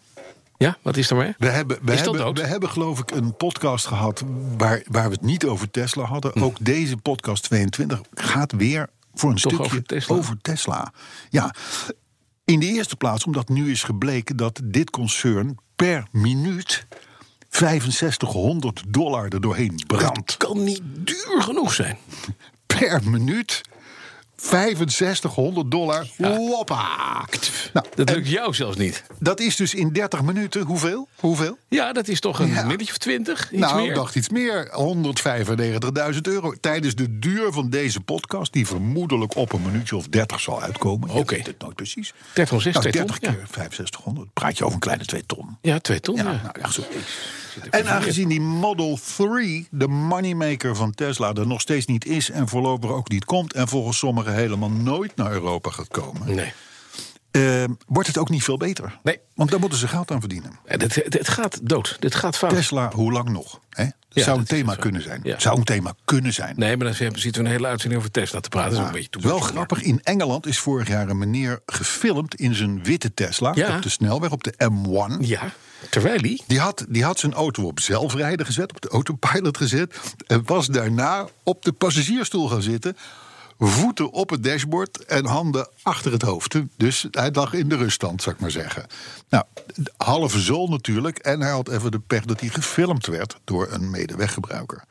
Ja, 0.57 0.77
wat 0.81 0.97
is 0.97 1.09
er 1.09 1.15
maar? 1.15 1.35
We 1.37 1.47
hebben, 1.47 1.77
we, 1.81 1.91
Is 1.91 1.97
dat 1.97 2.05
hebben, 2.05 2.21
dood? 2.25 2.39
we 2.39 2.45
hebben 2.45 2.69
geloof 2.69 2.99
ik 2.99 3.11
een 3.11 3.35
podcast 3.35 3.85
gehad 3.85 4.23
waar, 4.57 4.81
waar 4.87 5.07
we 5.07 5.11
het 5.13 5.21
niet 5.21 5.45
over 5.45 5.71
Tesla 5.71 6.03
hadden. 6.03 6.31
Hm. 6.33 6.43
Ook 6.43 6.57
deze 6.59 6.97
podcast 6.97 7.43
22 7.43 8.01
gaat 8.13 8.51
weer 8.51 8.89
voor 9.13 9.29
een 9.29 9.35
Toch 9.35 9.51
stukje 9.53 9.65
over 9.71 9.83
Tesla? 9.83 10.15
over 10.15 10.37
Tesla. 10.41 10.93
Ja, 11.29 11.53
in 12.45 12.59
de 12.59 12.65
eerste 12.65 12.95
plaats 12.95 13.23
omdat 13.25 13.49
nu 13.49 13.71
is 13.71 13.83
gebleken 13.83 14.37
dat 14.37 14.61
dit 14.63 14.89
concern 14.89 15.57
per 15.75 16.07
minuut 16.11 16.85
6500 17.49 18.83
dollar 18.87 19.27
er 19.29 19.41
doorheen 19.41 19.83
brandt. 19.87 20.17
Het 20.17 20.37
kan 20.37 20.63
niet 20.63 20.81
duur 20.83 21.41
genoeg 21.41 21.73
zijn. 21.73 21.97
Per 22.65 23.01
minuut 23.03 23.61
6500 24.41 25.71
dollar. 25.71 26.07
Ja. 26.17 26.27
Nou, 27.73 27.85
Dat 27.95 28.09
lukt 28.09 28.27
jou 28.29 28.53
zelfs 28.53 28.77
niet. 28.77 29.03
dat 29.19 29.39
is 29.39 29.55
dus 29.55 29.73
in 29.73 29.93
30 29.93 30.21
minuten 30.21 30.61
hoeveel? 30.61 31.07
Hoeveel? 31.15 31.57
Ja, 31.67 31.93
dat 31.93 32.07
is 32.07 32.19
toch 32.19 32.39
een 32.39 32.47
Ja. 32.47 32.63
middetje 32.65 32.91
of 32.93 32.97
twintig? 32.97 33.51
Iets 33.51 33.61
nou, 33.61 33.87
ik 33.89 33.95
dacht 33.95 34.15
iets 34.15 34.29
meer. 34.29 34.69
195.000 34.71 36.27
euro. 36.27 36.53
Tijdens 36.61 36.95
de 36.95 37.19
duur 37.19 37.51
van 37.51 37.69
deze 37.69 37.99
podcast, 38.01 38.53
die 38.53 38.67
vermoedelijk 38.67 39.35
op 39.35 39.53
een 39.53 39.61
minuutje 39.61 39.95
of 39.95 40.07
30 40.07 40.39
zal 40.39 40.61
uitkomen. 40.61 41.09
Oké. 41.09 41.35
weet 41.35 41.47
het 41.47 41.59
nooit 41.59 41.75
precies. 41.75 42.13
30 42.33 42.55
of 42.55 42.61
6, 42.61 42.73
Nou, 42.73 42.89
2 42.89 43.03
30 43.05 43.19
ton. 43.19 43.33
keer 43.35 43.43
6500. 43.51 44.33
Praat 44.33 44.57
je 44.57 44.63
over 44.63 44.73
een 44.75 44.81
kleine 44.81 45.05
2 45.05 45.25
ton. 45.25 45.57
Ja, 45.61 45.79
2 45.79 45.99
ton. 45.99 46.15
Ja, 46.15 46.23
Ja, 46.23 46.31
nou 46.43 46.59
ja, 46.61 46.71
zo. 46.71 46.83
En 47.69 47.87
aangezien 47.89 48.27
die 48.27 48.41
Model 48.41 48.99
3, 49.17 49.67
de 49.71 49.87
moneymaker 49.87 50.75
van 50.75 50.93
Tesla, 50.93 51.33
er 51.33 51.47
nog 51.47 51.61
steeds 51.61 51.85
niet 51.85 52.05
is 52.05 52.29
en 52.31 52.47
voorlopig 52.47 52.89
ook 52.89 53.09
niet 53.09 53.25
komt 53.25 53.53
en 53.53 53.67
volgens 53.67 53.97
sommigen 53.97 54.33
helemaal 54.33 54.71
nooit 54.71 55.15
naar 55.15 55.31
Europa 55.31 55.69
gaat 55.69 55.87
komen, 55.87 56.35
Nee. 56.35 56.53
eh, 57.31 57.63
wordt 57.87 58.07
het 58.07 58.17
ook 58.17 58.29
niet 58.29 58.43
veel 58.43 58.57
beter. 58.57 58.99
Nee. 59.03 59.19
Want 59.35 59.49
daar 59.51 59.59
moeten 59.59 59.77
ze 59.79 59.87
geld 59.87 60.11
aan 60.11 60.19
verdienen. 60.19 60.59
Het, 60.65 60.81
het, 60.95 61.13
het 61.13 61.29
gaat 61.29 61.59
dood. 61.63 61.95
Dit 61.99 62.15
gaat 62.15 62.37
fout. 62.37 62.49
Tesla, 62.53 62.91
hoe 62.93 63.11
lang 63.11 63.29
nog? 63.29 63.59
Hè? 63.69 63.83
Dat 63.83 63.93
Ja, 64.09 64.23
zou 64.23 64.39
een 64.39 64.45
thema 64.45 64.75
kunnen 64.75 65.01
zijn. 65.01 65.19
Ja. 65.23 65.39
Zou 65.39 65.57
een 65.57 65.63
thema 65.63 65.93
kunnen 66.05 66.33
zijn. 66.33 66.53
Nee, 66.57 66.77
maar 66.77 66.85
dan 66.85 66.95
zitten 66.95 67.31
we 67.31 67.39
een 67.39 67.45
hele 67.55 67.67
uitzending 67.67 68.01
over 68.01 68.13
Tesla 68.13 68.39
te 68.39 68.49
praten. 68.49 68.69
Dat 68.71 68.79
is 68.79 68.85
Ja, 68.85 68.93
een 68.95 69.01
beetje 69.11 69.27
wel 69.29 69.39
grappig. 69.39 69.81
In 69.81 69.99
Engeland 70.03 70.45
is 70.45 70.59
vorig 70.59 70.87
jaar 70.87 71.09
een 71.09 71.17
meneer 71.17 71.59
gefilmd 71.65 72.35
in 72.35 72.55
zijn 72.55 72.83
witte 72.83 73.13
Tesla 73.13 73.51
Ja. 73.55 73.75
op 73.75 73.81
de 73.81 73.89
snelweg, 73.89 74.31
op 74.31 74.43
de 74.43 74.53
M1. 74.71 75.19
Ja, 75.27 75.53
terwijl. 75.89 76.21
Die 76.47 76.59
had, 76.59 76.85
die 76.89 77.03
had 77.03 77.19
zijn 77.19 77.33
auto 77.33 77.63
op 77.63 77.79
zelfrijden 77.79 78.45
gezet, 78.45 78.69
op 78.69 78.81
de 78.81 78.89
autopilot 78.89 79.57
gezet. 79.57 79.99
En 80.27 80.41
was 80.45 80.67
daarna 80.67 81.27
op 81.43 81.63
de 81.63 81.71
passagiersstoel 81.71 82.49
gaan 82.49 82.61
zitten. 82.61 82.97
Voeten 83.59 84.11
op 84.11 84.29
het 84.29 84.43
dashboard 84.43 85.05
en 85.05 85.25
handen 85.25 85.69
achter 85.81 86.11
het 86.11 86.21
hoofd. 86.21 86.55
Dus 86.77 87.07
hij 87.11 87.31
lag 87.31 87.53
in 87.53 87.69
de 87.69 87.75
ruststand, 87.75 88.21
zou 88.21 88.35
ik 88.35 88.41
maar 88.41 88.51
zeggen. 88.51 88.85
Nou, 89.29 89.43
halve 89.97 90.39
zool 90.39 90.67
natuurlijk. 90.67 91.17
En 91.17 91.41
hij 91.41 91.51
had 91.51 91.69
even 91.69 91.91
de 91.91 91.99
pech 91.99 92.25
dat 92.25 92.39
hij 92.39 92.49
gefilmd 92.49 93.05
werd 93.05 93.37
door 93.43 93.67
een 93.71 93.89
medeweggebruiker. 93.89 94.83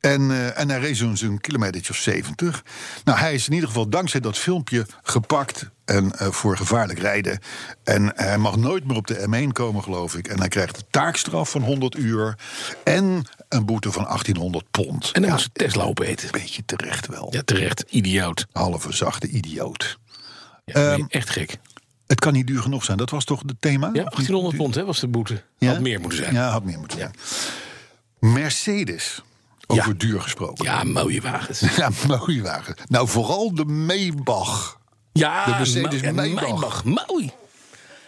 En, 0.00 0.30
eh, 0.30 0.58
en 0.58 0.68
hij 0.70 0.78
reed 0.80 0.96
zo'n 0.96 1.16
zo'n 1.16 1.40
kilometertje 1.40 1.92
of 1.92 1.98
70. 1.98 2.62
Nou, 3.04 3.18
hij 3.18 3.34
is 3.34 3.46
in 3.46 3.52
ieder 3.52 3.68
geval 3.68 3.88
dankzij 3.88 4.20
dat 4.20 4.38
filmpje 4.38 4.86
gepakt 5.02 5.70
en, 5.84 6.18
eh, 6.18 6.28
voor 6.30 6.56
gevaarlijk 6.56 6.98
rijden. 6.98 7.38
En 7.84 8.12
hij 8.14 8.38
mag 8.38 8.56
nooit 8.56 8.84
meer 8.84 8.96
op 8.96 9.06
de 9.06 9.26
M1 9.28 9.52
komen, 9.52 9.82
geloof 9.82 10.16
ik. 10.16 10.28
En 10.28 10.38
hij 10.38 10.48
krijgt 10.48 10.76
een 10.76 10.86
taakstraf 10.90 11.50
van 11.50 11.62
100 11.62 11.96
uur 11.96 12.38
en 12.84 13.22
een 13.48 13.64
boete 13.66 13.92
van 13.92 14.04
1800 14.06 14.70
pond. 14.70 15.04
En 15.04 15.12
dan 15.12 15.22
Ja, 15.22 15.30
moet 15.30 15.40
ze 15.40 15.48
Tesla 15.52 15.82
opeten. 15.82 16.24
Een 16.26 16.40
beetje 16.40 16.62
terecht 16.66 17.06
wel. 17.06 17.28
Ja, 17.30 17.42
terecht. 17.44 17.84
Idioot. 17.88 18.46
Halve 18.52 18.92
zachte 18.92 19.28
idioot. 19.28 19.98
Ja, 20.64 20.74
Ehm, 20.92 21.04
echt 21.08 21.30
gek. 21.30 21.56
Het 22.06 22.20
kan 22.20 22.32
niet 22.32 22.46
duur 22.46 22.62
genoeg 22.62 22.84
zijn. 22.84 22.98
Dat 22.98 23.10
was 23.10 23.24
toch 23.24 23.42
het 23.46 23.60
thema? 23.60 23.86
Ja, 23.92 24.02
1800 24.04 24.56
pond 24.56 24.74
hè, 24.74 24.84
was 24.84 25.00
de 25.00 25.08
boete. 25.08 25.42
Ja? 25.58 25.70
Had 25.72 25.80
meer 25.80 26.00
moeten 26.00 26.18
zijn. 26.18 26.34
Ja, 26.34 26.50
had 26.50 26.64
meer 26.64 26.78
moeten 26.78 26.98
zijn. 26.98 27.12
Mercedes, 28.18 29.22
over 29.70 29.88
Ja. 29.88 29.94
duur 29.98 30.20
gesproken. 30.20 30.64
Ja, 30.64 30.84
mooie 30.84 31.20
wagens. 31.20 31.60
Ja, 31.76 31.90
mooie 32.06 32.42
wagen. 32.42 32.74
Nou, 32.88 33.08
vooral 33.08 33.54
de 33.54 33.64
Maybach. 33.64 34.78
Ja, 35.12 35.44
De 35.44 35.50
Mercedes 35.50 36.02
Maybach. 36.12 36.40
Maybach. 36.50 36.84
Mooi. 36.84 37.30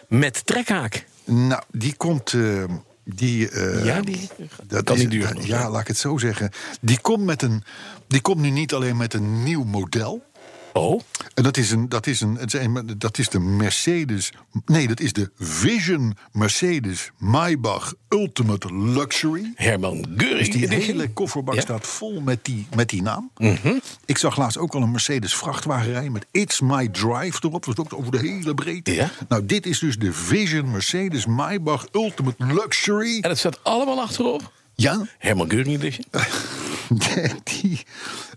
Met 0.07 0.45
trekhaak. 0.45 1.05
Nou, 1.25 1.61
die 1.71 1.95
komt. 1.95 2.33
eh, 2.33 2.63
die, 3.05 3.49
eh, 3.49 3.85
Ja, 3.85 4.01
die 4.01 4.29
dat 4.67 4.83
kan 4.83 4.95
is- 4.95 5.01
niet 5.01 5.11
duur 5.11 5.45
Ja, 5.45 5.69
laat 5.69 5.81
ik 5.81 5.87
het 5.87 5.97
zo 5.97 6.17
zeggen. 6.17 6.51
Die 6.81 6.99
komt, 7.01 7.23
met 7.25 7.41
een, 7.41 7.63
die 8.07 8.21
komt 8.21 8.39
nu 8.41 8.49
niet 8.49 8.73
alleen 8.73 8.97
met 8.97 9.13
een 9.13 9.43
nieuw 9.43 9.63
model. 9.63 10.23
Oh, 10.73 11.01
En 11.33 11.43
dat 11.43 11.57
is, 11.57 11.71
een, 11.71 11.89
dat, 11.89 12.07
is 12.07 12.21
een, 12.21 12.35
het 12.35 12.53
is 12.53 12.63
een- 12.65 12.95
dat 12.97 13.17
is 13.17 13.29
de 13.29 13.39
Mercedes. 13.39 14.31
Nee, 14.65 14.87
dat 14.87 14.99
is 14.99 15.13
de 15.13 15.31
Vision 15.37 16.17
Mercedes 16.31 17.11
Maybach 17.17 17.93
Ultimate 18.09 18.75
Luxury. 18.75 19.51
Herman 19.55 20.05
Göring. 20.17 20.37
Dus 20.37 20.49
die 20.51 20.67
hele 20.67 21.09
kofferbak 21.09 21.55
Ja. 21.55 21.61
staat 21.61 21.87
vol 21.87 22.21
met 22.21 22.45
die, 22.45 22.67
met 22.75 22.89
die 22.89 23.01
naam. 23.01 23.31
Mhm. 23.37 23.73
Ik 24.05 24.17
zag 24.17 24.37
laatst 24.37 24.57
ook 24.57 24.73
al 24.75 24.81
een 24.81 24.91
Mercedes 24.91 25.35
vrachtwagen 25.35 25.91
rijden 25.91 26.11
met 26.11 26.25
It's 26.31 26.59
My 26.61 26.87
Drive 26.87 27.37
erop. 27.41 27.65
Dat 27.65 27.75
was 27.75 27.85
ook 27.85 27.93
over 27.99 28.11
de 28.11 28.19
hele 28.19 28.53
breedte. 28.53 28.93
Ja. 28.93 29.09
Nou, 29.27 29.45
dit 29.45 29.65
is 29.65 29.79
dus 29.79 29.97
de 29.97 30.13
Vision 30.13 30.71
Mercedes 30.71 31.25
Maybach 31.25 31.85
Ultimate 31.91 32.45
Luxury. 32.45 33.19
En 33.21 33.29
het 33.29 33.39
staat 33.39 33.63
allemaal 33.63 34.01
achterop. 34.01 34.51
Ja, 34.75 35.05
Herman 35.17 35.51
Göring 35.51 35.67
edition. 35.81 36.05
die, 37.43 37.81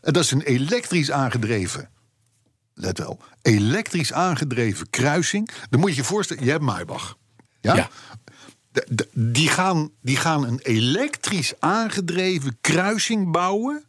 dat 0.01 0.17
is 0.17 0.31
een 0.31 0.43
elektrisch 0.43 1.11
aangedreven 1.11 1.89
let 2.75 2.99
wel, 2.99 3.19
elektrisch 3.43 4.13
aangedreven 4.13 4.91
kruising. 4.91 5.49
Dan 5.71 5.81
moet 5.81 5.91
je 5.91 5.97
je 5.97 6.05
voorstellen, 6.05 6.45
je 6.45 6.51
hebt 6.51 6.63
Maybach. 6.63 7.17
Ja? 7.61 7.75
Ja. 7.77 7.89
De- 8.73 8.87
de- 8.91 9.09
die, 9.13 9.49
gaan, 9.49 9.91
die 10.03 10.17
gaan 10.17 10.45
een 10.47 10.61
elektrisch 10.63 11.53
aangedreven 11.59 12.59
kruising 12.61 13.33
bouwen 13.33 13.85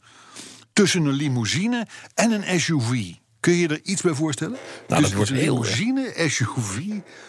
tussen 0.73 1.05
een 1.05 1.13
limousine 1.13 1.87
en 2.13 2.31
een 2.31 2.59
SUV. 2.59 3.11
Kun 3.39 3.53
je 3.53 3.67
er 3.67 3.79
iets 3.83 4.01
bij 4.01 4.13
voorstellen? 4.13 4.53
Nou, 4.53 4.61
dat 4.87 4.99
dus 5.01 5.13
wordt 5.13 5.29
een 5.29 5.35
heel, 5.35 5.53
limousine 5.53 6.13
SUV 6.27 6.79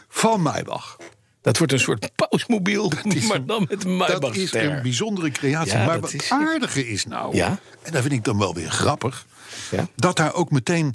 van 0.09 0.40
Maybach. 0.42 0.97
Dat 1.40 1.59
wordt 1.59 1.73
een 1.73 1.81
soort 1.81 2.11
pausmobiel, 2.14 2.92
is 3.03 3.27
maar 3.27 3.47
dan 3.47 3.66
met 3.69 3.85
een 3.85 3.99
Dat 3.99 4.37
is 4.37 4.53
een 4.53 4.83
bijzondere 4.83 5.31
creatie. 5.31 5.73
Ja, 5.73 5.85
maar 5.85 6.01
dat 6.01 6.12
wat 6.12 6.23
is- 6.23 6.31
aardige 6.31 6.88
is 6.88 7.05
nou, 7.07 7.37
Ja? 7.37 7.59
en 7.83 7.92
dat 7.92 8.01
vind 8.03 8.12
ik 8.14 8.25
dan 8.25 8.38
wel 8.38 8.55
weer 8.55 8.71
grappig... 8.71 9.27
Ja. 9.71 9.88
dat 9.97 10.16
daar 10.16 10.35
ook 10.35 10.51
meteen 10.51 10.95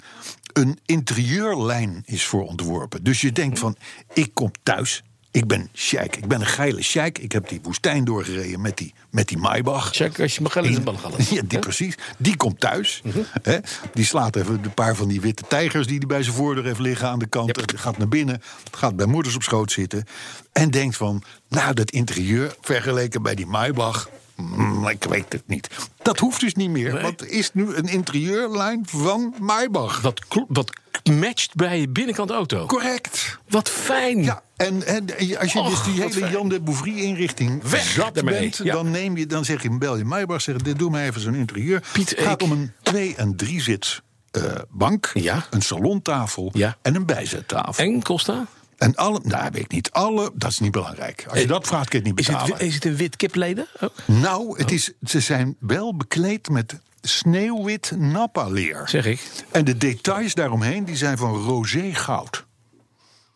een 0.54 0.80
interieurlijn 0.86 2.04
is 2.06 2.26
voor 2.26 2.48
ontworpen. 2.48 3.04
Dus 3.04 3.22
je 3.22 3.32
denkt 3.32 3.60
van, 3.60 3.76
ik 4.14 4.34
kom 4.34 4.52
thuis, 4.64 5.04
ik 5.32 5.48
ben 5.48 5.70
sheik, 5.74 6.16
ik 6.16 6.28
ben 6.28 6.40
een 6.40 6.48
geile 6.48 6.82
sheik... 6.82 7.18
ik 7.18 7.32
heb 7.32 7.50
die 7.50 7.60
woestijn 7.64 8.04
doorgereden 8.04 8.62
met 8.62 8.78
die, 8.78 8.94
met 9.10 9.28
die 9.28 9.38
Maybach... 9.38 9.90
Check 9.92 10.20
als 10.20 10.36
je 10.36 10.42
mag. 10.42 10.54
Ja, 11.30 11.42
die 11.46 11.60
precies. 11.60 11.96
Die 12.18 12.36
komt 12.36 12.60
thuis. 12.60 13.02
Mhm. 13.04 13.20
hè, 13.42 13.58
die 13.94 14.06
slaat 14.06 14.36
even 14.36 14.60
een 14.64 14.74
paar 14.74 14.96
van 14.96 15.08
die 15.08 15.22
witte 15.22 15.44
tijgers 15.48 15.88
die 15.88 15.98
hij 15.98 16.08
bij 16.08 16.24
zijn 16.24 16.36
voordeur 16.36 16.64
heeft 16.66 16.80
liggen 16.80 17.08
aan 17.08 17.20
de 17.20 17.28
kant. 17.28 17.56
Yep. 17.56 17.80
Gaat 17.80 17.98
naar 17.98 18.08
binnen, 18.08 18.42
gaat 18.72 18.96
bij 18.96 19.06
moeders 19.06 19.36
op 19.36 19.44
schoot 19.44 19.72
zitten. 19.72 20.06
En 20.52 20.72
denkt 20.72 20.98
van, 20.98 21.24
nou, 21.50 21.74
dat 21.74 21.92
interieur 21.92 22.56
vergeleken 22.62 23.22
bij 23.22 23.36
die 23.36 23.46
Maybach. 23.46 24.10
Mm, 24.42 24.88
ik 24.88 25.04
weet 25.04 25.32
het 25.34 25.44
niet. 25.48 25.68
Dat 26.02 26.20
hoeft 26.20 26.40
dus 26.40 26.54
niet 26.54 26.70
meer. 26.70 26.94
Nee. 26.94 27.02
Want 27.02 27.30
is 27.30 27.54
nu 27.54 27.76
een 27.76 27.88
interieurlijn 27.88 28.84
van 28.88 29.34
Maybach. 29.40 30.02
Wat, 30.02 30.28
kl- 30.28 30.40
wat 30.48 30.72
matcht 31.20 31.56
bij 31.56 31.80
je 31.80 31.90
binnenkant 31.90 32.30
auto. 32.30 32.66
Correct. 32.66 33.38
Wat 33.50 33.70
fijn. 33.70 34.24
Ja, 34.24 34.42
en, 34.56 34.86
en 34.86 35.06
als 35.40 35.54
je 35.54 35.60
Och, 35.60 35.70
dus 35.70 35.84
die 35.84 36.02
wat 36.02 36.14
hele 36.14 36.20
fijn. 36.26 36.32
Jan 36.32 36.50
de 36.50 36.60
Bouvry-inrichting 36.62 37.64
Weg 37.64 37.84
zat 37.84 38.18
ermee, 38.18 38.40
bent... 38.40 38.60
ja. 38.64 38.74
Dan, 38.74 38.92
neem 38.92 39.18
je, 39.18 39.26
dan 39.26 39.46
zeg 39.46 39.64
je, 39.64 39.78
bel 39.78 39.98
je 39.98 40.06
Maybach, 40.06 40.42
zeg 40.42 40.56
dit 40.58 40.80
doe 40.80 40.90
mij 40.92 41.08
even 41.08 41.22
zo'n 41.22 41.36
interieur. 41.36 41.84
Piet 41.94 42.10
Het 42.10 42.20
gaat 42.20 42.44
om 42.44 42.52
een 42.52 42.72
twee- 42.82 43.16
en 43.16 43.36
drie-zits 43.36 44.02
eh, 44.32 44.44
bank, 44.70 45.12
Ja. 45.14 45.46
een 45.50 45.62
salontafel 45.62 46.50
Ja. 46.54 46.78
en 46.82 46.96
een 46.96 47.06
bijzettafel. 47.06 47.84
En 47.84 48.04
Costa? 48.04 48.46
En 48.82 48.96
alle, 48.96 49.20
nou 49.24 49.50
weet 49.52 49.62
ik 49.64 49.72
niet, 49.72 49.92
alle, 49.92 50.32
dat 50.34 50.52
is 50.52 50.60
niet 50.60 50.72
belangrijk. 50.72 51.26
Als 51.28 51.38
je 51.38 51.44
Eh, 51.44 51.50
dat 51.50 51.68
vraagt, 51.68 51.90
kun 51.90 52.00
je 52.00 52.06
het 52.08 52.16
niet 52.18 52.28
Is 52.28 52.34
het, 52.34 52.44
betalen. 52.44 52.66
is 52.68 52.74
het 52.74 52.86
een 52.86 52.96
wit 52.96 53.16
kipleden 53.16 53.68
ook? 53.80 53.94
Nou, 54.06 54.58
het 54.58 54.72
is, 54.72 54.92
ze 55.04 55.20
zijn 55.20 55.56
wel 55.60 55.96
bekleed 55.96 56.50
met 56.50 56.80
sneeuwwit 57.02 57.92
nappa-leer. 57.98 58.84
Zeg 58.90 59.06
ik. 59.06 59.22
En 59.52 59.66
de 59.66 59.78
details 59.78 60.34
daaromheen 60.34 60.86
die 60.86 60.96
zijn 60.96 61.18
van 61.18 61.36
roze 61.36 61.90
goud. 61.96 62.46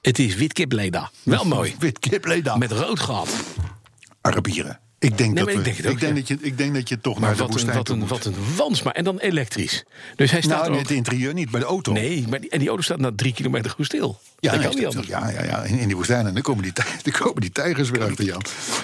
Het 0.02 0.20
is 0.20 0.36
wit 0.36 0.54
kipleden. 0.54 1.10
Wel 1.24 1.46
mooi. 1.46 1.76
Wit 1.80 2.00
kipleda. 2.00 2.56
Met 2.58 2.72
rood 2.72 3.00
gehad. 3.00 3.30
Arabieren. 4.22 4.80
Ik 5.00 5.18
denk, 5.18 5.34
Nee, 5.34 5.44
dat, 5.44 5.54
we, 5.54 5.60
ik 5.60 5.64
denk 5.66 5.78
het 5.78 5.88
ook, 5.88 6.00
ja. 6.00 6.12
dat 6.12 6.28
je, 6.28 6.38
ik 6.42 6.58
denk 6.58 6.74
dat 6.74 6.90
je 6.90 7.00
toch 7.02 7.14
Maar 7.20 7.22
naar 7.22 7.32
de 7.32 7.38
wat 7.38 7.48
een, 7.48 7.54
woestijn 7.54 7.78
wat, 7.78 7.90
een, 7.90 7.98
moet. 8.00 8.10
wat 8.10 8.26
een 8.26 8.36
wans. 8.56 8.84
Maar, 8.84 8.94
en 8.94 9.04
dan 9.04 9.18
elektrisch. 9.20 9.84
Dus 10.16 10.32
hij 10.32 10.42
staat 10.42 10.52
Nou, 10.54 10.66
er 10.66 10.72
in 10.72 10.74
ook... 10.78 10.82
het 10.88 10.92
interieur 10.98 11.34
niet, 11.34 11.52
bij 11.52 11.60
de 11.60 11.66
auto. 11.66 11.92
Nee, 11.92 12.26
maar 12.30 12.42
die, 12.42 12.50
en 12.50 12.60
die 12.60 12.68
auto 12.68 12.84
staat 12.84 13.00
na 13.00 13.12
drie 13.16 13.34
kilometer 13.34 13.72
goed 13.72 13.86
stil. 13.86 14.20
Ja, 14.40 14.52
dat 14.52 14.60
nee, 14.60 14.70
kan 14.70 14.78
niet 14.78 14.86
dat- 14.86 14.96
anders. 14.96 15.08
ja, 15.08 15.30
ja, 15.30 15.44
ja, 15.44 15.64
in, 15.64 15.78
in 15.80 15.88
die 15.88 15.96
woestijn. 15.96 16.28
En 16.28 16.34
dan 16.34 16.42
komen 16.44 16.64
die, 16.64 16.72
dan 17.04 17.14
komen 17.14 17.42
die 17.42 17.52
tijgers 17.52 17.90
weer 17.90 18.04
achter 18.04 18.26
Jan. 18.26 18.42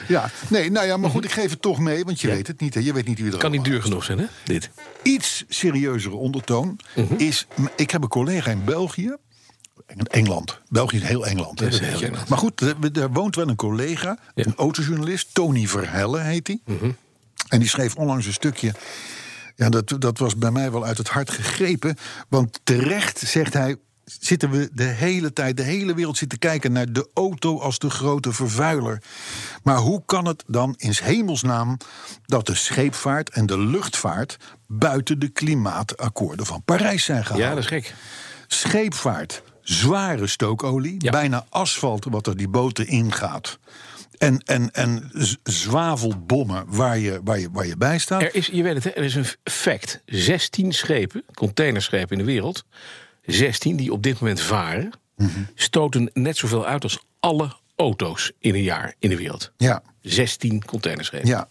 Ja, 0.08 0.30
nee, 0.48 0.72
nou 0.72 0.86
ja, 0.88 0.98
maar 0.98 1.10
goed, 1.10 1.24
ik 1.26 1.32
geef 1.32 1.50
het 1.50 1.62
toch 1.62 1.80
mee, 1.80 2.04
want 2.04 2.22
je 2.22 2.28
weet 2.28 2.48
het 2.48 2.60
niet. 2.60 2.74
Hè. 2.74 2.80
Je 2.80 2.94
weet 2.94 3.08
niet 3.08 3.18
wie 3.18 3.26
er 3.26 3.32
Mhm. 3.32 3.42
Kan 3.42 3.52
niet 3.52 3.64
duur 3.64 3.82
genoeg 3.82 4.04
zijn, 4.04 4.20
hè? 4.20 4.26
Dit. 4.44 4.70
Iets 5.04 5.44
serieuzere 5.50 6.16
ondertoon 6.16 6.80
Mhm. 6.96 7.14
is... 7.18 7.48
Ik 7.76 7.92
heb 7.92 8.02
een 8.04 8.10
collega 8.10 8.52
in 8.52 8.64
België. 8.64 9.16
Engeland. 9.98 10.60
België 10.70 10.98
is 10.98 11.04
heel 11.04 11.26
Engeland. 11.26 11.60
Hè, 11.60 11.68
is 11.68 11.80
heel. 11.80 12.10
Maar 12.28 12.38
goed, 12.38 12.62
er, 12.62 13.12
woont 13.12 13.36
wel 13.36 13.48
een 13.48 13.56
collega, 13.56 14.18
Ja. 14.36 14.46
een 14.46 14.56
autojournalist, 14.56 15.28
Tony 15.34 15.68
Verhelle 15.68 16.20
heet 16.20 16.48
hij. 16.48 16.60
Mhm. 16.66 16.92
En 17.48 17.60
die 17.60 17.70
schreef 17.70 17.96
onlangs 17.96 18.26
een 18.26 18.34
stukje. 18.34 18.74
Ja, 19.56 19.70
dat, 19.70 19.96
dat 20.00 20.18
was 20.18 20.38
bij 20.38 20.52
mij 20.52 20.72
wel 20.72 20.86
uit 20.86 20.98
het 20.98 21.10
hart 21.10 21.32
gegrepen. 21.32 21.98
Want 22.30 22.60
terecht, 22.64 23.20
zegt 23.20 23.54
hij, 23.54 23.76
zitten 24.20 24.50
we 24.50 24.70
de 24.74 24.84
hele 24.84 25.34
tijd, 25.34 25.58
de 25.58 25.64
hele 25.64 25.94
wereld 25.94 26.18
zit 26.18 26.30
te 26.30 26.38
kijken 26.38 26.72
naar 26.72 26.92
de 26.94 27.10
auto 27.14 27.60
als 27.60 27.80
de 27.80 27.90
grote 27.90 28.32
vervuiler. 28.34 29.02
Maar 29.64 29.78
hoe 29.78 30.04
kan 30.06 30.26
het 30.26 30.44
dan 30.48 30.74
in 30.78 30.94
's 30.96 31.02
hemelsnaam 31.02 31.78
dat 32.26 32.46
de 32.46 32.56
scheepvaart 32.56 33.30
en 33.30 33.46
de 33.46 33.60
luchtvaart 33.60 34.38
buiten 34.68 35.20
de 35.20 35.30
klimaatakkoorden 35.30 36.46
van 36.46 36.64
Parijs 36.64 37.04
zijn 37.04 37.24
gehaald? 37.26 37.42
Ja, 37.44 37.50
dat 37.50 37.58
is 37.58 37.66
gek. 37.66 37.94
Scheepvaart, 38.48 39.42
zware 39.64 40.28
stookolie, 40.28 40.96
Ja. 40.98 41.12
bijna 41.12 41.46
asfalt 41.50 42.06
wat 42.10 42.28
er 42.28 42.38
die 42.38 42.48
boten 42.48 42.88
ingaat. 42.88 43.60
En, 44.18 44.40
en, 44.46 44.72
en 44.72 45.12
zwavelbommen 45.44 46.64
waar 46.68 46.98
je, 46.98 47.20
waar, 47.24 47.40
je, 47.40 47.50
waar 47.52 47.68
je 47.68 47.78
bij 47.78 47.98
staat. 48.00 48.22
Er 48.22 48.36
is, 48.36 48.48
je 48.48 48.64
weet 48.64 48.74
het, 48.74 48.84
hè, 48.84 48.90
er 48.90 49.04
is 49.04 49.16
een 49.16 49.26
fact. 49.44 50.02
16 50.06 50.72
schepen, 50.74 51.24
containerschepen 51.34 52.18
in 52.18 52.26
de 52.26 52.32
wereld... 52.32 52.66
16 53.26 53.76
die 53.76 53.92
op 53.92 54.04
dit 54.04 54.20
moment 54.20 54.42
varen... 54.42 54.92
Mhm. 55.16 55.30
stoten 55.56 56.10
net 56.14 56.38
zoveel 56.38 56.66
uit 56.66 56.84
als 56.84 57.00
alle 57.20 57.52
auto's 57.76 58.32
in 58.40 58.56
een 58.56 58.64
jaar 58.64 58.94
in 59.00 59.10
de 59.10 59.18
wereld. 59.18 59.52
Ja, 59.58 59.84
16 60.02 60.66
containerschepen. 60.66 61.28
ja. 61.28 61.48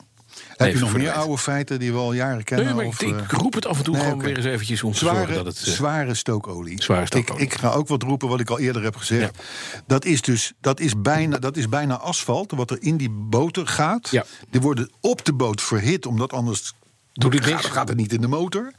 Heb 0.65 0.75
je 0.75 0.81
nog 0.81 0.93
meer 0.93 1.11
oude 1.13 1.39
feiten 1.39 1.79
die 1.79 1.93
we 1.93 1.99
al 1.99 2.13
jaren 2.13 2.45
kennen? 2.45 2.67
Nee, 2.67 2.75
maar 2.75 2.85
ik, 2.85 2.91
of, 2.91 3.03
ik 3.03 3.21
eh, 3.21 3.29
roep 3.29 3.55
het 3.55 3.67
af 3.67 3.79
en 3.79 3.85
toe 3.85 3.95
nee, 3.95 4.03
gewoon 4.03 4.19
weer 4.19 4.37
eens 4.37 4.47
eventjes 4.47 4.83
om 4.83 4.93
te 4.93 4.99
zorgen 4.99 5.19
Zware, 5.19 5.35
dat 5.35 5.47
het... 5.47 5.67
eh, 5.67 5.73
zware 5.73 6.15
stookolie. 6.15 6.83
Zware 6.83 7.07
stookolie. 7.07 7.43
Ik, 7.43 7.53
ik 7.53 7.59
ga 7.59 7.71
ook 7.71 7.89
wat 7.89 8.03
roepen 8.03 8.29
wat 8.29 8.41
ik 8.41 8.51
al 8.51 8.59
eerder 8.59 8.83
heb 8.83 8.97
gezegd. 8.97 9.39
Dat 9.87 10.05
is 10.05 10.23
dus 10.23 10.53
dat 10.61 10.81
is 10.81 11.01
bijna, 11.01 11.39
dat 11.39 11.57
is 11.57 11.69
bijna 11.69 11.99
asfalt 11.99 12.51
wat 12.51 12.71
er 12.71 12.79
in 12.81 12.97
die 12.97 13.11
boten 13.11 13.69
gaat. 13.69 14.09
Ja. 14.11 14.25
Die 14.51 14.61
worden 14.61 14.91
op 15.01 15.25
de 15.25 15.33
boot 15.33 15.63
verhit, 15.63 16.07
omdat 16.07 16.33
anders 16.33 16.73
Doet 17.13 17.35
het 17.35 17.45
gaat, 17.45 17.65
gaat 17.65 17.89
het 17.89 17.97
niet 17.97 18.13
in 18.13 18.21
de 18.21 18.29
motor. 18.29 18.73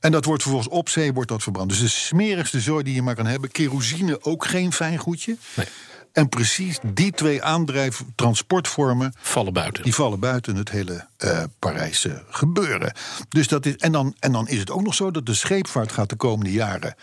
En 0.00 0.12
dat 0.12 0.24
wordt 0.24 0.42
vervolgens 0.42 0.72
op 0.74 0.88
zee 0.88 1.12
wordt 1.12 1.28
dat 1.28 1.42
verbrand. 1.42 1.68
Dus 1.68 1.78
de 1.78 1.88
smerigste 1.88 2.60
zooi 2.60 2.84
die 2.84 2.94
je 2.94 3.02
maar 3.02 3.14
kan 3.14 3.26
hebben. 3.26 3.50
Kerosine 3.50 4.24
ook 4.24 4.44
geen 4.44 4.72
fijn 4.72 4.98
goedje. 4.98 5.36
Nee. 5.54 5.66
En 6.12 6.28
precies 6.28 6.78
die 6.94 7.12
twee 7.12 7.42
aandrijf 7.42 8.02
transportvormen 8.14 9.14
vallen 9.16 9.52
buiten. 9.52 9.82
die 9.82 9.94
vallen 9.94 10.20
buiten 10.20 10.56
het 10.56 10.70
hele 10.70 11.06
eh 11.16 11.42
Parijse 11.58 12.24
gebeuren. 12.28 12.92
Dus 13.28 13.48
dat 13.48 13.66
is, 13.66 13.76
en, 13.76 13.92
dan, 13.92 14.14
en 14.18 14.32
dan 14.32 14.48
is 14.48 14.58
het 14.58 14.70
ook 14.70 14.82
nog 14.82 14.94
zo 14.94 15.10
dat 15.10 15.26
de 15.26 15.34
scheepvaart 15.34 15.92
gaat 15.92 16.08
de 16.08 16.16
komende 16.16 16.52
jaren 16.52 16.94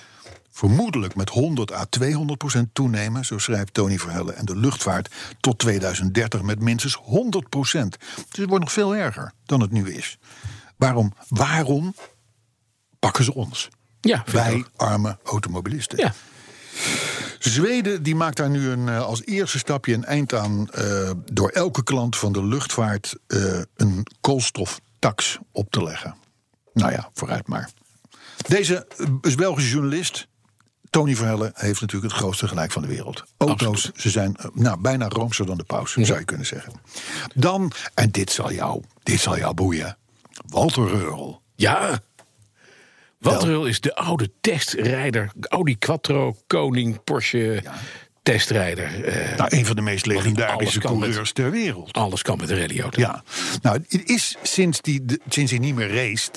vermoedelijk 0.52 1.16
met 1.16 1.30
100 1.30 1.74
à 1.74 1.86
200 1.90 2.38
procent 2.38 2.70
toenemen, 2.74 3.26
zo 3.26 3.38
schrijft 3.38 3.74
Tony 3.74 4.00
Verhelle. 4.00 4.34
En 4.34 4.46
de 4.46 4.56
luchtvaart 4.56 5.16
tot 5.40 5.60
2030 5.60 6.42
met 6.42 6.60
minstens 6.60 7.00
100 7.04 7.50
procent. 7.50 7.98
Dus 8.16 8.40
het 8.40 8.50
wordt 8.50 8.64
nog 8.64 8.74
veel 8.74 8.96
erger 8.96 9.34
dan 9.46 9.62
het 9.62 9.72
nu 9.72 9.94
is. 9.94 10.18
Waarom, 10.78 11.14
waarom 11.28 11.96
pakken 13.00 13.24
ze 13.24 13.34
ons? 13.34 13.70
Ja, 14.02 14.24
Wij 14.32 14.66
arme 14.76 15.18
automobilisten. 15.24 15.98
Ja, 15.98 16.14
Zweden 17.40 18.04
die 18.04 18.16
maakt 18.16 18.38
daar 18.38 18.50
nu 18.50 18.70
een, 18.70 18.90
eh, 18.90 19.06
als 19.06 19.26
eerste 19.26 19.58
stapje 19.58 19.94
een 19.94 20.06
eind 20.06 20.34
aan... 20.34 20.70
eh, 20.72 21.12
door 21.32 21.50
elke 21.50 21.84
klant 21.84 22.16
van 22.16 22.32
de 22.32 22.46
luchtvaart 22.46 23.16
eh, 23.28 23.60
een 23.76 24.06
koolstoftax 24.22 25.38
op 25.52 25.72
te 25.72 25.84
leggen. 25.84 26.16
Nou 26.74 26.92
ja, 26.92 27.10
vooruit 27.14 27.48
maar. 27.48 27.70
Deze 28.48 28.88
Belgische 29.36 29.70
journalist, 29.70 30.28
Tony 30.90 31.16
Verhelle... 31.16 31.52
heeft 31.54 31.82
natuurlijk 31.82 32.12
het 32.12 32.22
grootste 32.22 32.48
gelijk 32.48 32.72
van 32.72 32.82
de 32.82 32.88
wereld. 32.88 33.24
Auto's, 33.38 33.92
ze 33.96 34.10
zijn 34.10 34.36
nou, 34.54 34.80
bijna 34.80 35.08
roomser 35.08 35.46
dan 35.46 35.58
de 35.58 35.64
paus, 35.64 35.94
zou 35.94 36.20
je 36.20 36.26
kunnen 36.26 36.46
zeggen. 36.46 36.74
Dan, 37.36 37.72
en 37.94 38.10
dit 38.12 38.32
zal 38.32 38.52
jou, 38.52 38.84
dit 39.04 39.20
zal 39.20 39.38
jou 39.38 39.54
boeien... 39.54 39.98
Walter 40.48 40.88
Reurel. 40.88 41.42
ja. 41.56 42.02
Walter 43.20 43.68
is 43.68 43.80
de 43.82 43.96
oude 43.96 44.30
testrijder. 44.42 45.32
Audi 45.42 45.78
Quattro, 45.78 46.36
koning, 46.48 47.04
Porsche, 47.04 47.64
testrijder. 48.24 49.04
eh, 49.06 49.38
Nou, 49.38 49.58
een 49.58 49.66
van 49.66 49.76
de 49.76 49.82
meest 49.82 50.06
legendarische 50.06 50.78
met- 50.78 50.88
coureurs 50.88 51.32
ter 51.32 51.52
wereld. 51.52 51.94
alles 51.94 52.22
kan 52.22 52.38
met 52.38 52.50
een 52.50 52.60
rallyauto. 52.60 53.00
Ja, 53.02 53.24
nou, 53.62 53.84
het 53.88 54.10
is 54.10 54.36
sinds, 54.44 54.82
die, 54.82 55.06
de- 55.06 55.20
sinds 55.30 55.52
hij 55.52 55.60
niet 55.60 55.76
meer 55.76 55.94
race, 55.96 56.30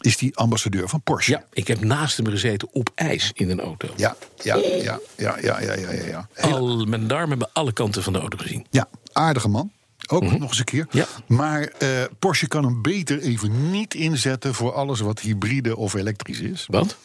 is 0.00 0.20
hij 0.20 0.30
ambassadeur 0.34 0.88
van 0.88 1.02
Porsche. 1.02 1.32
Ja, 1.32 1.44
ik 1.52 1.66
heb 1.68 1.80
naast 1.84 2.16
hem 2.16 2.26
gezeten 2.26 2.68
op 2.72 2.90
ijs 2.94 3.30
in 3.34 3.50
een 3.50 3.60
auto. 3.60 3.88
ja, 3.96 4.16
ja, 4.42 4.56
ja, 4.82 4.98
ja, 5.16 5.38
ja, 5.40 5.60
ja, 5.60 5.74
ja, 5.74 5.90
ja. 6.06 6.28
Al, 6.40 6.84
mijn 6.84 7.06
darmen 7.06 7.28
hebben 7.28 7.50
alle 7.52 7.72
kanten 7.72 8.02
van 8.02 8.12
de 8.12 8.18
auto 8.18 8.36
gezien. 8.38 8.66
ja 8.70 8.88
aardige 9.12 9.48
man. 9.48 9.72
Ook 10.06 10.38
nog 10.38 10.48
eens 10.48 10.58
een 10.58 10.64
keer. 10.64 10.86
Ja. 10.90 11.06
Maar 11.26 11.62
eh, 11.62 11.88
Porsche 12.18 12.48
kan 12.48 12.64
hem 12.64 12.82
beter 12.82 13.20
even 13.20 13.70
niet 13.70 13.94
inzetten 13.94 14.54
voor 14.54 14.72
alles 14.72 15.00
wat 15.00 15.20
hybride 15.20 15.76
of 15.76 15.94
elektrisch 15.94 16.40
is. 16.40 16.66
Wat? 16.70 16.96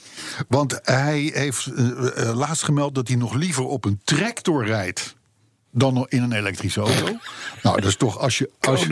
Want 0.48 0.80
hij 0.84 1.32
heeft 1.34 1.66
eh, 1.66 2.30
eh, 2.30 2.38
laatst 2.38 2.64
gemeld 2.64 2.96
dat 2.96 3.08
hij 3.08 3.18
nog 3.18 3.34
liever 3.34 3.66
op 3.66 3.86
een 3.86 4.02
tractor 4.04 4.66
rijdt 4.66 5.18
dan 5.72 6.06
in 6.10 6.22
een 6.24 6.32
elektrische 6.32 6.80
auto. 6.82 7.06
nou, 7.64 7.76
dat 7.82 7.90
is 7.90 7.96
toch 7.96 8.18
als 8.20 8.38
je. 8.38 8.50
Als, 8.60 8.80
je- 8.86 8.90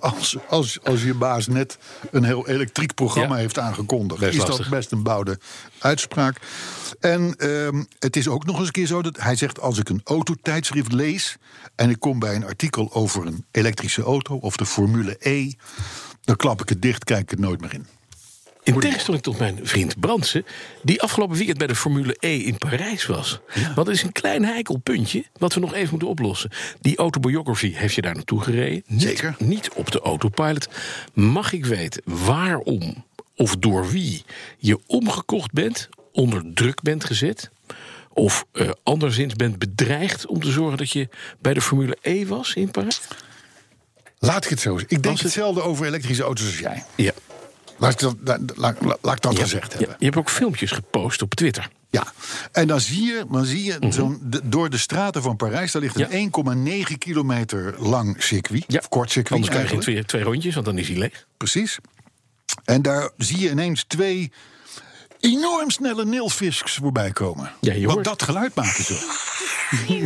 als, 0.00 0.36
als, 0.48 0.78
als 0.82 1.02
je 1.02 1.14
baas 1.14 1.46
net 1.46 1.78
een 2.10 2.24
heel 2.24 2.48
elektriek 2.48 2.94
programma 2.94 3.34
Ja. 3.34 3.40
heeft 3.40 3.58
aangekondigd, 3.58 4.20
Best 4.20 4.38
is 4.38 4.44
dat 4.44 4.68
best 4.68 4.92
een 4.92 5.02
bouwde 5.02 5.38
uitspraak. 5.78 6.38
En 7.00 7.34
ehm, 7.36 7.84
het 7.98 8.16
is 8.16 8.28
ook 8.28 8.44
nog 8.44 8.56
eens 8.58 8.66
een 8.66 8.72
keer 8.72 8.86
zo 8.86 9.02
dat 9.02 9.16
hij 9.20 9.36
zegt: 9.36 9.60
als 9.60 9.78
ik 9.78 9.88
een 9.88 10.00
autotijdschrift 10.04 10.92
lees 10.92 11.36
en 11.74 11.90
ik 11.90 12.00
kom 12.00 12.18
bij 12.18 12.34
een 12.34 12.44
artikel 12.46 12.92
over 12.92 13.26
een 13.26 13.44
elektrische 13.50 14.02
auto 14.02 14.36
of 14.36 14.56
de 14.56 14.66
Formule 14.66 15.16
E, 15.18 15.52
dan 16.24 16.36
klap 16.36 16.60
ik 16.62 16.68
het 16.68 16.82
dicht, 16.82 17.04
kijk 17.04 17.20
ik 17.22 17.30
het 17.30 17.38
nooit 17.38 17.60
meer 17.60 17.74
in. 17.74 17.86
In 18.74 18.80
tegenstelling 18.80 19.22
tot 19.22 19.38
mijn 19.38 19.58
vriend 19.62 20.00
Brandsen, 20.00 20.44
die 20.82 21.02
afgelopen 21.02 21.36
weekend 21.36 21.58
bij 21.58 21.66
de 21.66 21.74
Formule 21.74 22.16
E 22.20 22.36
in 22.36 22.58
Parijs 22.58 23.06
was. 23.06 23.40
Want 23.74 23.86
er 23.88 23.94
is 23.94 24.02
een 24.02 24.12
klein 24.12 24.44
heikel 24.44 24.76
puntje 24.78 25.24
wat 25.38 25.54
we 25.54 25.60
nog 25.60 25.74
even 25.74 25.90
moeten 25.90 26.08
oplossen. 26.08 26.50
Die 26.80 26.96
autobiography 26.96 27.72
heeft 27.72 27.94
je 27.94 28.00
daar 28.00 28.14
naartoe 28.14 28.40
gereden. 28.40 28.82
Niet, 28.86 29.02
Zeker. 29.02 29.34
Niet 29.38 29.70
op 29.74 29.90
de 29.92 30.00
autopilot. 30.00 30.68
Mag 31.14 31.52
ik 31.52 31.64
weten 31.66 32.02
waarom 32.04 33.04
of 33.36 33.56
door 33.56 33.90
wie 33.90 34.24
je 34.58 34.78
omgekocht 34.86 35.52
bent, 35.52 35.88
onder 36.12 36.42
druk 36.54 36.82
bent 36.82 37.04
gezet? 37.04 37.50
Of 38.12 38.44
eh, 38.52 38.70
anderszins 38.82 39.34
bent 39.34 39.58
bedreigd 39.58 40.26
om 40.26 40.40
te 40.40 40.50
zorgen 40.50 40.78
dat 40.78 40.90
je 40.90 41.08
bij 41.40 41.54
de 41.54 41.60
Formule 41.60 41.96
E 42.00 42.26
was 42.26 42.54
in 42.54 42.70
Parijs? 42.70 43.00
Laat 44.18 44.44
ik 44.44 44.50
het 44.50 44.60
zo. 44.60 44.76
Ik 44.78 44.88
denk 44.88 45.04
het- 45.04 45.20
hetzelfde 45.22 45.60
over 45.62 45.86
elektrische 45.86 46.22
auto's 46.22 46.46
als 46.46 46.58
jij. 46.58 46.84
Ja. 46.96 47.12
Laat 47.78 47.92
ik 47.92 47.98
dat, 48.20 48.40
laat, 48.56 48.74
laat, 49.02 49.16
ik 49.16 49.22
dat 49.22 49.32
Ja. 49.36 49.42
gezegd 49.42 49.72
Ja, 49.72 49.78
hebben. 49.78 49.96
je 49.98 50.04
hebt 50.04 50.16
ook 50.16 50.30
filmpjes 50.30 50.70
gepost 50.70 51.22
op 51.22 51.34
Twitter. 51.34 51.68
Ja, 51.90 52.06
en 52.52 52.66
dan 52.66 52.80
zie 52.80 53.02
je, 53.02 53.24
dan 53.30 53.44
zie 53.44 53.64
je 53.64 53.78
de- 54.22 54.40
door 54.44 54.70
de 54.70 54.78
straten 54.78 55.22
van 55.22 55.36
Parijs... 55.36 55.72
daar 55.72 55.82
ligt 55.82 55.94
een 55.96 56.02
Mhm. 56.02 56.12
Ja. 56.12 56.18
1,9 56.18 56.98
kilometer 56.98 57.74
lang 57.78 58.22
circuit. 58.22 58.64
Ja. 58.66 58.78
Of 58.78 58.88
kort 58.88 59.10
circuit 59.10 59.32
Anders 59.40 59.56
krijg 59.58 59.70
je 59.70 59.78
twee, 59.78 60.04
twee 60.04 60.22
rondjes, 60.22 60.54
want 60.54 60.66
dan 60.66 60.78
is 60.78 60.88
hij 60.88 60.96
leeg. 60.96 61.26
Precies. 61.36 61.78
En 62.64 62.82
daar 62.82 63.10
zie 63.16 63.38
je 63.38 63.50
ineens 63.50 63.84
twee 63.86 64.32
enorm 65.20 65.70
snelle 65.70 66.04
nilfisks 66.04 66.74
voorbij 66.74 67.10
komen. 67.10 67.52
Ja, 67.60 67.72
je 67.74 67.86
Want 67.86 68.04
dat 68.04 68.22
geluid 68.22 68.54
maken 68.54 68.84
ze. 68.84 69.26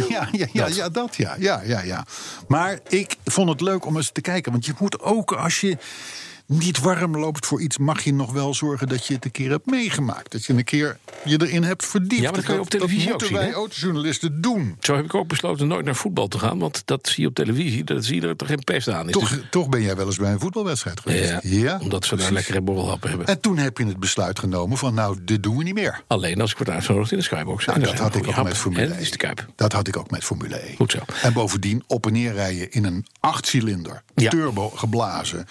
Ja, 0.08 0.28
ja, 0.32 0.46
ja, 0.52 0.66
ja, 0.66 0.88
dat 0.88 1.16
ja. 1.16 1.37
ja, 1.38 1.62
ja, 1.64 1.80
ja. 1.82 2.06
Maar 2.48 2.78
ik 2.88 3.16
vond 3.24 3.48
het 3.48 3.61
leuk 3.61 3.85
om 3.87 3.96
eens 3.96 4.11
te 4.12 4.20
kijken. 4.20 4.52
Want 4.52 4.66
je 4.66 4.72
moet 4.78 5.00
ook, 5.00 5.32
als 5.32 5.61
je 5.61 5.76
niet 6.58 6.78
warm 6.80 7.16
loopt 7.18 7.46
voor 7.46 7.60
iets... 7.60 7.78
mag 7.78 8.02
je 8.02 8.12
nog 8.14 8.32
wel 8.32 8.54
zorgen 8.54 8.88
dat 8.88 9.06
je 9.06 9.14
het 9.14 9.24
een 9.24 9.30
keer 9.30 9.50
hebt 9.50 9.66
meegemaakt. 9.66 10.32
Dat 10.32 10.44
je 10.44 10.52
een 10.52 10.64
keer 10.64 10.98
je 11.24 11.40
erin 11.42 11.62
hebt 11.64 11.86
verdiept. 11.86 12.14
Ja, 12.14 12.22
maar 12.22 12.32
dat 12.34 12.44
kan 12.44 12.54
je 12.54 12.60
op 12.60 12.70
televisie 12.70 13.04
dat 13.04 13.14
ook 13.14 13.20
moeten 13.20 13.36
zien, 13.38 13.46
wij 13.46 13.54
autojournalisten 13.56 14.40
doen. 14.40 14.76
Zo 14.80 14.94
heb 14.96 15.04
ik 15.04 15.14
ook 15.14 15.28
besloten 15.28 15.66
nooit 15.68 15.84
naar 15.84 15.96
voetbal 15.96 16.28
te 16.28 16.38
gaan. 16.38 16.58
Want 16.58 16.82
dat 16.84 17.08
zie 17.08 17.22
je 17.22 17.28
op 17.28 17.34
televisie. 17.34 17.84
Dat 17.84 18.04
zie 18.04 18.20
je 18.20 18.26
er 18.28 18.36
toch 18.36 18.48
geen 18.48 18.64
pest 18.64 18.88
aan 18.88 19.06
is. 19.06 19.12
Toch, 19.12 19.28
Dus- 19.28 19.40
toch 19.50 19.68
ben 19.68 19.82
jij 19.82 19.96
wel 19.96 20.06
eens 20.06 20.16
bij 20.16 20.32
een 20.32 20.40
voetbalwedstrijd 20.40 21.00
geweest. 21.00 21.34
ja, 21.42 21.78
omdat 21.82 22.04
ze 22.04 22.16
daar 22.16 22.32
lekkere 22.32 22.60
borrelhappen 22.60 23.08
hebben. 23.08 23.26
En 23.26 23.40
toen 23.40 23.56
heb 23.56 23.78
je 23.78 23.84
het 23.86 23.98
besluit 24.00 24.38
genomen 24.38 24.78
van... 24.78 24.94
nou, 24.94 25.18
dit 25.22 25.42
doen 25.42 25.56
we 25.56 25.62
niet 25.64 25.74
meer. 25.74 26.02
Alleen 26.06 26.40
als 26.40 26.50
ik 26.50 26.56
word 26.58 26.70
uitgenodigd 26.70 27.12
in 27.12 27.18
de 27.18 27.24
Skybox. 27.24 27.66
Nou, 27.66 27.80
dat 27.80 27.98
had 27.98 28.14
ik 28.14 28.28
ook 28.28 28.42
met. 28.42 28.56
Formule 28.56 28.80
En 28.82 28.86
1. 28.88 28.92
Dat 28.94 29.02
is 29.02 29.10
de 29.10 29.16
Kuip. 29.16 29.46
Dat 29.56 29.72
had 29.72 29.88
ik 29.88 29.96
ook 29.96 30.10
met 30.10 30.24
Formule 30.24 30.56
E. 30.70 30.74
Goed 30.76 30.90
zo. 30.90 30.98
En 31.22 31.32
bovendien 31.32 31.82
op 31.86 32.06
en 32.06 32.12
neer 32.12 32.32
rijden 32.32 32.70
in 32.70 32.84
een 32.84 33.06
achtcilinder, 33.20 34.02
Ja. 34.14 34.30
turbo 34.30 34.68
geblazen, 34.70 35.46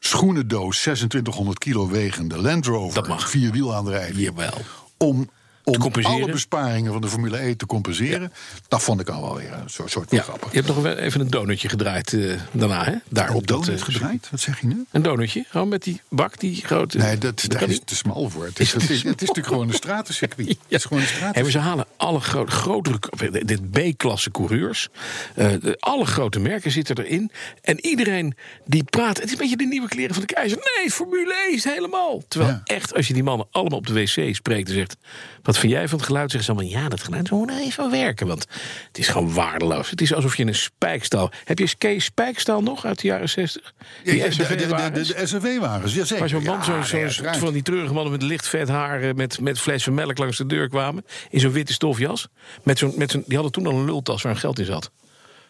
schoenendoos, 0.00 0.78
2600 0.80 1.58
kilo 1.58 1.88
wegende 1.88 2.38
Land 2.38 2.66
Rover, 2.66 2.94
Dat 2.94 3.08
mag. 3.08 3.30
vierwielaandrijving. 3.30 4.18
Jawel. 4.18 4.58
Om, 4.96 5.30
om 5.66 5.92
alle 6.02 6.30
besparingen 6.30 6.92
van 6.92 7.00
de 7.00 7.08
Formule 7.08 7.38
E 7.46 7.54
te 7.56 7.66
compenseren. 7.66 8.32
Dat 8.68 8.82
vond 8.82 9.00
ik 9.00 9.08
al 9.08 9.20
wel 9.22 9.36
weer 9.36 9.52
een 9.52 9.70
soort, 9.70 9.90
soort 9.90 10.08
van 10.08 10.18
Ja, 10.18 10.24
grappig. 10.24 10.48
je 10.50 10.54
hebt 10.56 10.68
nog 10.68 10.82
wel 10.82 10.96
even 10.96 11.20
een 11.20 11.30
donutje 11.30 11.68
gedraaid 11.68 12.12
eh, 12.12 12.32
daarna, 12.52 12.84
hè? 12.84 12.94
Daar 13.08 13.28
Een 13.28 13.34
op 13.34 13.46
dat, 13.46 13.64
donut 13.64 13.80
eh, 13.80 13.84
gedraaid? 13.86 14.28
Wat 14.30 14.40
zeg 14.40 14.60
je 14.60 14.66
nu? 14.66 14.84
Een 14.90 15.02
donutje, 15.02 15.44
gewoon 15.48 15.68
met 15.68 15.82
die 15.82 16.00
bak, 16.08 16.38
die 16.40 16.54
grote. 16.64 16.98
Nee, 16.98 17.18
dat, 17.18 17.44
daar 17.48 17.68
is 17.68 17.80
te 17.84 17.96
smal 17.96 18.30
voor. 18.30 18.44
Het 18.44 18.58
is, 18.60 18.66
Is 18.66 18.72
het 18.72 18.82
is, 18.90 19.02
het 19.02 19.22
is 19.22 19.28
natuurlijk 19.28 19.46
gewoon 19.46 19.68
een 19.68 19.74
stratencircuit. 19.74 20.48
Het 20.48 20.56
is 20.68 20.84
gewoon 20.84 21.02
een 21.02 21.08
Hey, 21.32 21.50
ze 21.50 21.58
halen 21.58 21.86
alle 21.96 22.20
grote, 22.20 22.50
grotere, 22.52 22.98
dit 23.44 23.70
B-klasse 23.70 24.30
coureurs. 24.30 24.88
eh, 25.34 25.50
de- 25.60 25.76
alle 25.80 26.04
grote 26.06 26.38
merken 26.38 26.70
zitten 26.70 26.98
erin. 27.04 27.30
En 27.62 27.86
iedereen 27.86 28.34
die 28.64 28.84
praat. 28.84 29.16
Het 29.16 29.24
is 29.24 29.32
een 29.32 29.38
beetje 29.38 29.56
de 29.56 29.64
nieuwe 29.66 29.88
kleren 29.88 30.14
van 30.14 30.24
de 30.26 30.34
keizer. 30.34 30.58
Nee, 30.78 30.90
Formule 30.90 31.34
E 31.50 31.54
is 31.54 31.64
helemaal. 31.64 32.22
Terwijl 32.28 32.52
Ja. 32.52 32.60
echt, 32.64 32.94
als 32.94 33.06
je 33.08 33.12
die 33.14 33.22
mannen 33.22 33.46
allemaal 33.50 33.78
op 33.78 33.86
de 33.86 33.92
wc 33.92 34.34
spreekt 34.34 34.68
en 34.68 34.74
zegt. 34.74 34.96
Wat 35.42 35.55
vind 35.58 35.72
jij 35.72 35.88
van 35.88 35.98
het 35.98 36.06
geluid? 36.06 36.30
Zeggen 36.30 36.54
ze 36.54 36.60
allemaal. 36.60 36.82
Ja, 36.82 36.88
dat 36.88 37.02
geluid 37.02 37.30
moet 37.30 37.50
er 37.50 37.58
even 37.58 37.90
werken. 37.90 38.26
Want 38.26 38.46
het 38.86 38.98
is 38.98 39.08
gewoon 39.08 39.32
waardeloos. 39.32 39.90
Het 39.90 40.00
is 40.00 40.14
alsof 40.14 40.36
je 40.36 40.46
een 40.46 40.54
spijkstaal. 40.54 41.30
Heb 41.44 41.58
je 41.58 41.76
Kees 41.78 42.04
Spijkstaal 42.04 42.62
nog 42.62 42.84
uit 42.84 43.00
de 43.00 43.06
jaren 43.06 43.28
60? 43.28 43.74
Die 44.04 44.16
Ja, 44.16 44.28
de- 44.28 44.34
jazeker. 44.34 46.18
Waar 46.18 46.28
zo'n 46.28 46.42
man, 46.42 46.56
Ja, 46.56 46.82
zo'n 46.82 47.00
uiteraard. 47.00 47.36
van 47.36 47.52
die 47.52 47.62
treurige 47.62 47.92
mannen 47.92 48.12
met 48.12 48.22
licht 48.22 48.48
vet 48.48 48.68
haar... 48.68 49.02
eh, 49.02 49.14
met, 49.14 49.40
met 49.40 49.58
flessen 49.60 49.94
melk 49.94 50.18
langs 50.18 50.36
de 50.36 50.46
deur 50.46 50.68
kwamen. 50.68 51.04
In 51.30 51.40
zo'n 51.40 51.52
witte 51.52 51.72
stofjas. 51.72 52.28
Met 52.62 52.78
zo'n, 52.78 52.92
met 52.96 53.10
zo'n, 53.10 53.22
die 53.26 53.34
hadden 53.34 53.52
toen 53.52 53.66
al 53.66 53.72
een 53.72 53.84
lultas 53.84 54.22
waar 54.22 54.32
een 54.32 54.38
geld 54.38 54.58
in 54.58 54.64
zat. 54.64 54.90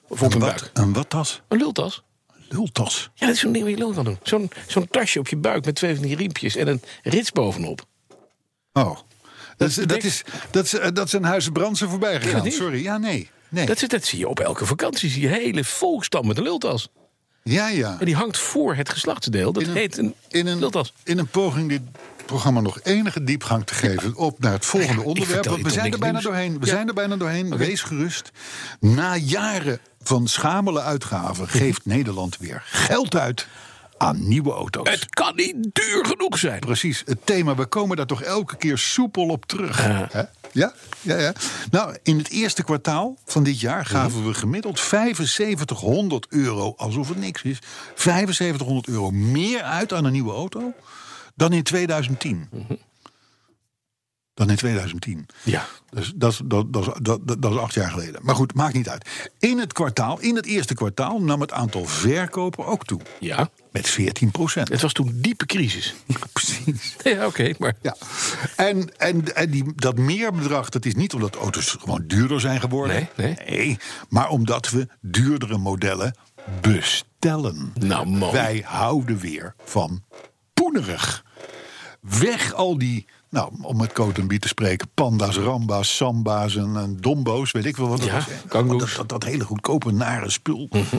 Of 0.09 0.23
op 0.23 0.33
Een 0.33 0.39
buik. 0.39 0.71
een 0.73 0.93
wat 0.93 1.11
tas? 1.11 1.41
Een 1.49 1.59
lultas. 1.59 2.03
Lultas. 2.49 3.11
Ja, 3.15 3.27
dat 3.27 3.35
is 3.35 3.41
zo'n 3.41 3.53
ding 3.53 3.65
waar 3.65 3.73
je 3.73 3.79
lul 3.79 3.93
kan 3.93 4.05
doen. 4.05 4.19
Zo'n, 4.23 4.51
zo'n 4.67 4.89
tasje 4.91 5.19
op 5.19 5.29
je 5.29 5.37
buik 5.37 5.65
met 5.65 5.75
twee 5.75 5.95
van 5.95 6.05
die 6.05 6.17
riempjes 6.17 6.57
en 6.57 6.69
een 6.69 6.83
rits 7.03 7.33
bovenop. 7.33 7.85
Oh. 8.73 8.99
Dat 9.57 9.75
dat, 9.87 10.03
is, 10.05 10.23
dat, 10.51 10.65
is, 10.65 10.79
eh, 10.79 10.89
dat 10.93 11.07
is 11.07 11.13
een 11.13 11.53
Brandsen 11.53 11.89
voorbij 11.89 12.21
gegaan. 12.21 12.51
Sorry, 12.51 12.83
ja, 12.83 12.99
nee. 12.99 13.31
nee. 13.49 13.67
Dat, 13.67 13.85
dat 13.87 14.05
zie 14.05 14.19
je 14.19 14.29
op 14.29 14.41
elke 14.41 14.67
vakantie. 14.67 15.11
Zie 15.11 15.23
je 15.23 15.29
hele 15.29 15.65
volkstam 15.65 16.27
met 16.27 16.37
een 16.37 16.43
lultas. 16.43 16.89
ja, 17.43 17.69
ja. 17.69 17.97
En 17.99 18.07
die 18.07 18.15
hangt 18.15 18.37
voor 18.39 18.75
het 18.75 18.89
geslachtsdeel. 18.89 19.53
Dat 19.53 19.63
In 19.63 19.69
een- 19.69 19.75
heet 19.77 19.97
een, 19.99 20.15
In 20.29 20.47
een, 20.47 20.59
lultas. 20.59 20.93
in 21.05 21.19
een 21.19 21.27
poging 21.29 21.69
dit 21.69 21.81
programma 22.27 22.61
nog 22.61 22.81
enige 22.83 23.25
diepgang 23.25 23.67
te 23.67 23.75
geven 23.75 24.15
op 24.17 24.39
naar 24.41 24.53
het 24.53 24.67
volgende 24.67 25.03
onderwerp. 25.03 25.45
Want 25.45 25.63
we 25.63 25.71
zijn 25.71 25.93
er 25.93 25.99
bijna 25.99 26.13
nieuws? 26.19 26.25
doorheen. 26.25 26.59
We 26.61 26.67
Ja. 26.67 26.73
zijn 26.73 26.89
er 26.89 26.95
bijna 26.95 27.17
doorheen. 27.17 27.57
Wees 27.57 27.83
gerust. 27.83 28.31
Na 28.81 29.17
jaren 29.17 29.79
van 30.03 30.27
schamele 30.29 30.81
uitgaven 30.81 31.49
geeft 31.49 31.85
Nederland 31.97 32.37
weer 32.39 32.63
geld 32.67 33.17
uit 33.17 33.47
aan 33.99 34.29
nieuwe 34.29 34.53
auto's. 34.53 34.91
Het 34.91 35.07
kan 35.11 35.33
niet 35.37 35.55
duur 35.73 36.05
genoeg 36.07 36.39
zijn. 36.39 36.61
Precies, 36.61 37.03
het 37.07 37.27
thema. 37.27 37.55
We 37.55 37.67
komen 37.67 37.97
daar 37.97 38.07
toch 38.07 38.23
elke 38.23 38.57
keer 38.57 38.79
soepel 38.79 39.29
op 39.29 39.47
terug. 39.47 39.83
Hè? 39.85 40.23
Ja, 40.53 40.73
ja, 41.01 41.19
ja. 41.19 41.33
Nou, 41.71 41.97
in 42.03 42.19
het 42.19 42.29
eerste 42.31 42.65
kwartaal 42.65 43.19
van 43.25 43.43
dit 43.43 43.61
jaar 43.61 43.87
gaven 43.87 44.27
we 44.27 44.35
gemiddeld 44.35 44.79
7500 44.79 46.27
euro, 46.29 46.75
alsof 46.77 47.09
het 47.09 47.19
niks 47.19 47.43
is, 47.43 47.59
7500 47.95 48.89
euro 48.89 49.11
meer 49.11 49.63
uit 49.63 49.93
aan 49.93 50.05
een 50.05 50.13
nieuwe 50.13 50.33
auto 50.33 50.73
dan 51.35 51.53
in 51.53 51.63
2010. 51.63 52.49
Dan 54.35 54.51
in 54.51 54.57
2010. 54.57 55.27
Ja. 55.43 55.67
Dus 55.91 56.13
dat, 56.17 56.33
is- 56.33 56.41
dat, 56.45 56.73
dat, 56.73 56.99
dat, 57.03 57.21
dat 57.43 57.53
is 57.53 57.59
acht 57.59 57.75
jaar 57.75 57.91
geleden. 57.91 58.21
Maar 58.25 58.35
goed, 58.35 58.55
maakt 58.55 58.75
niet 58.75 58.89
uit. 58.89 59.09
In 59.39 59.59
het 59.59 59.73
kwartaal, 59.73 60.21
in 60.21 60.37
het 60.37 60.47
eerste 60.47 60.75
kwartaal, 60.75 61.21
nam 61.23 61.41
het 61.41 61.53
aantal 61.53 61.85
verkopen 61.85 62.67
ook 62.67 62.85
toe. 62.85 63.01
Ja. 63.21 63.49
Met 63.77 63.89
14 63.89 64.31
procent. 64.31 64.69
Het 64.69 64.81
was 64.81 64.93
toen 64.93 65.13
diepe 65.15 65.47
crisis. 65.47 65.95
Precies. 66.33 66.97
Ja, 67.03 67.27
oké, 67.27 67.53
maar... 67.59 67.77
Ja, 67.83 67.97
en, 68.57 68.99
en, 68.99 69.35
en 69.35 69.51
die, 69.51 69.73
dat 69.75 69.99
meerbedrag, 69.99 70.69
dat 70.69 70.85
is 70.85 70.95
niet 70.95 71.15
omdat 71.15 71.35
auto's 71.35 71.77
gewoon 71.81 72.05
duurder 72.07 72.41
zijn 72.41 72.61
geworden. 72.61 73.09
Nee, 73.17 73.37
nee. 73.49 73.79
maar 74.09 74.29
omdat 74.29 74.71
we 74.71 74.89
duurdere 75.01 75.59
modellen 75.59 76.17
bestellen. 76.61 77.73
Nou, 77.75 78.07
mooi. 78.07 78.33
Wij 78.33 78.63
houden 78.67 79.19
weer 79.19 79.55
van 79.65 80.03
poenerig. 80.55 81.25
Weg 82.01 82.53
al 82.53 82.79
die, 82.79 83.07
nou, 83.31 83.53
om 83.63 83.77
met 83.77 83.93
Cotenbiet 83.93 84.41
te 84.41 84.49
spreken, 84.49 84.89
panda's, 84.95 85.37
ramba's, 85.37 85.97
samba's 85.97 86.57
en, 86.57 86.77
en 86.77 86.97
dombo's, 87.01 87.53
weet 87.53 87.65
ik 87.65 87.77
wel 87.77 87.89
wat 87.89 87.99
dat 87.99 88.07
Ja, 88.09 88.65
was. 88.65 88.95
dat, 88.97 89.09
dat 89.09 89.25
hele 89.25 89.45
goedkope, 89.45 89.93
nare 89.93 90.31
spul. 90.31 90.67
Mhm. 90.71 90.97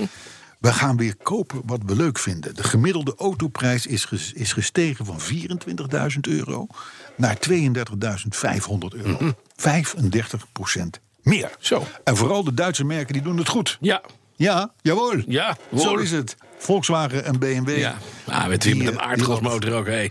We 0.59 0.73
gaan 0.73 0.97
weer 0.97 1.15
kopen 1.15 1.61
wat 1.65 1.79
we 1.85 1.95
leuk 1.95 2.19
vinden. 2.19 2.55
De 2.55 2.63
gemiddelde 2.63 3.15
autoprijs 3.17 3.85
is, 3.85 4.05
ges- 4.05 4.33
is 4.33 4.53
gestegen 4.53 5.05
van 5.05 5.19
24.000 5.19 6.19
euro 6.21 6.67
naar 7.15 7.37
32.500 7.39 8.93
euro. 8.95 9.33
35% 9.55 10.99
meer. 11.21 11.45
Mhm. 11.45 11.53
Zo. 11.59 11.83
En 12.03 12.17
vooral 12.17 12.43
de 12.43 12.53
Duitse 12.53 12.83
merken 12.83 13.13
die 13.13 13.21
doen 13.21 13.37
het 13.37 13.49
goed. 13.49 13.77
Ja, 13.81 14.01
Ja, 14.35 14.73
jawohl. 14.81 15.23
Ja, 15.27 15.57
Zo 15.77 15.95
is 15.95 16.11
het. 16.11 16.35
Volkswagen 16.57 17.25
en 17.25 17.39
BMW. 17.39 17.77
ja. 17.77 17.97
Ah, 18.27 18.47
met, 18.47 18.61
Die, 18.61 18.75
met 18.75 18.81
eh, 18.85 18.91
een 18.91 18.97
die 18.97 19.01
aardgasmotor 19.07 19.73
ook, 19.73 19.85
hé. 19.87 20.07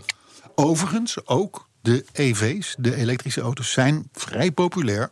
Overigens, 0.55 1.27
ook 1.27 1.67
de 1.81 2.05
EV's, 2.13 2.75
de 2.79 2.95
elektrische 2.95 3.41
auto's, 3.41 3.71
zijn 3.71 4.09
vrij 4.13 4.51
populair. 4.51 5.11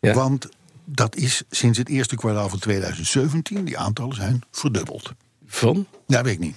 Ja. 0.00 0.14
Want 0.14 0.48
dat 0.94 1.16
is 1.16 1.42
sinds 1.50 1.78
het 1.78 1.88
eerste 1.88 2.16
kwartaal 2.16 2.48
van 2.48 2.58
2017, 2.58 3.64
die 3.64 3.78
aantallen 3.78 4.16
zijn 4.16 4.42
verdubbeld. 4.50 5.12
Van? 5.46 5.86
Ja, 6.06 6.22
weet 6.22 6.32
ik 6.32 6.38
niet. 6.38 6.56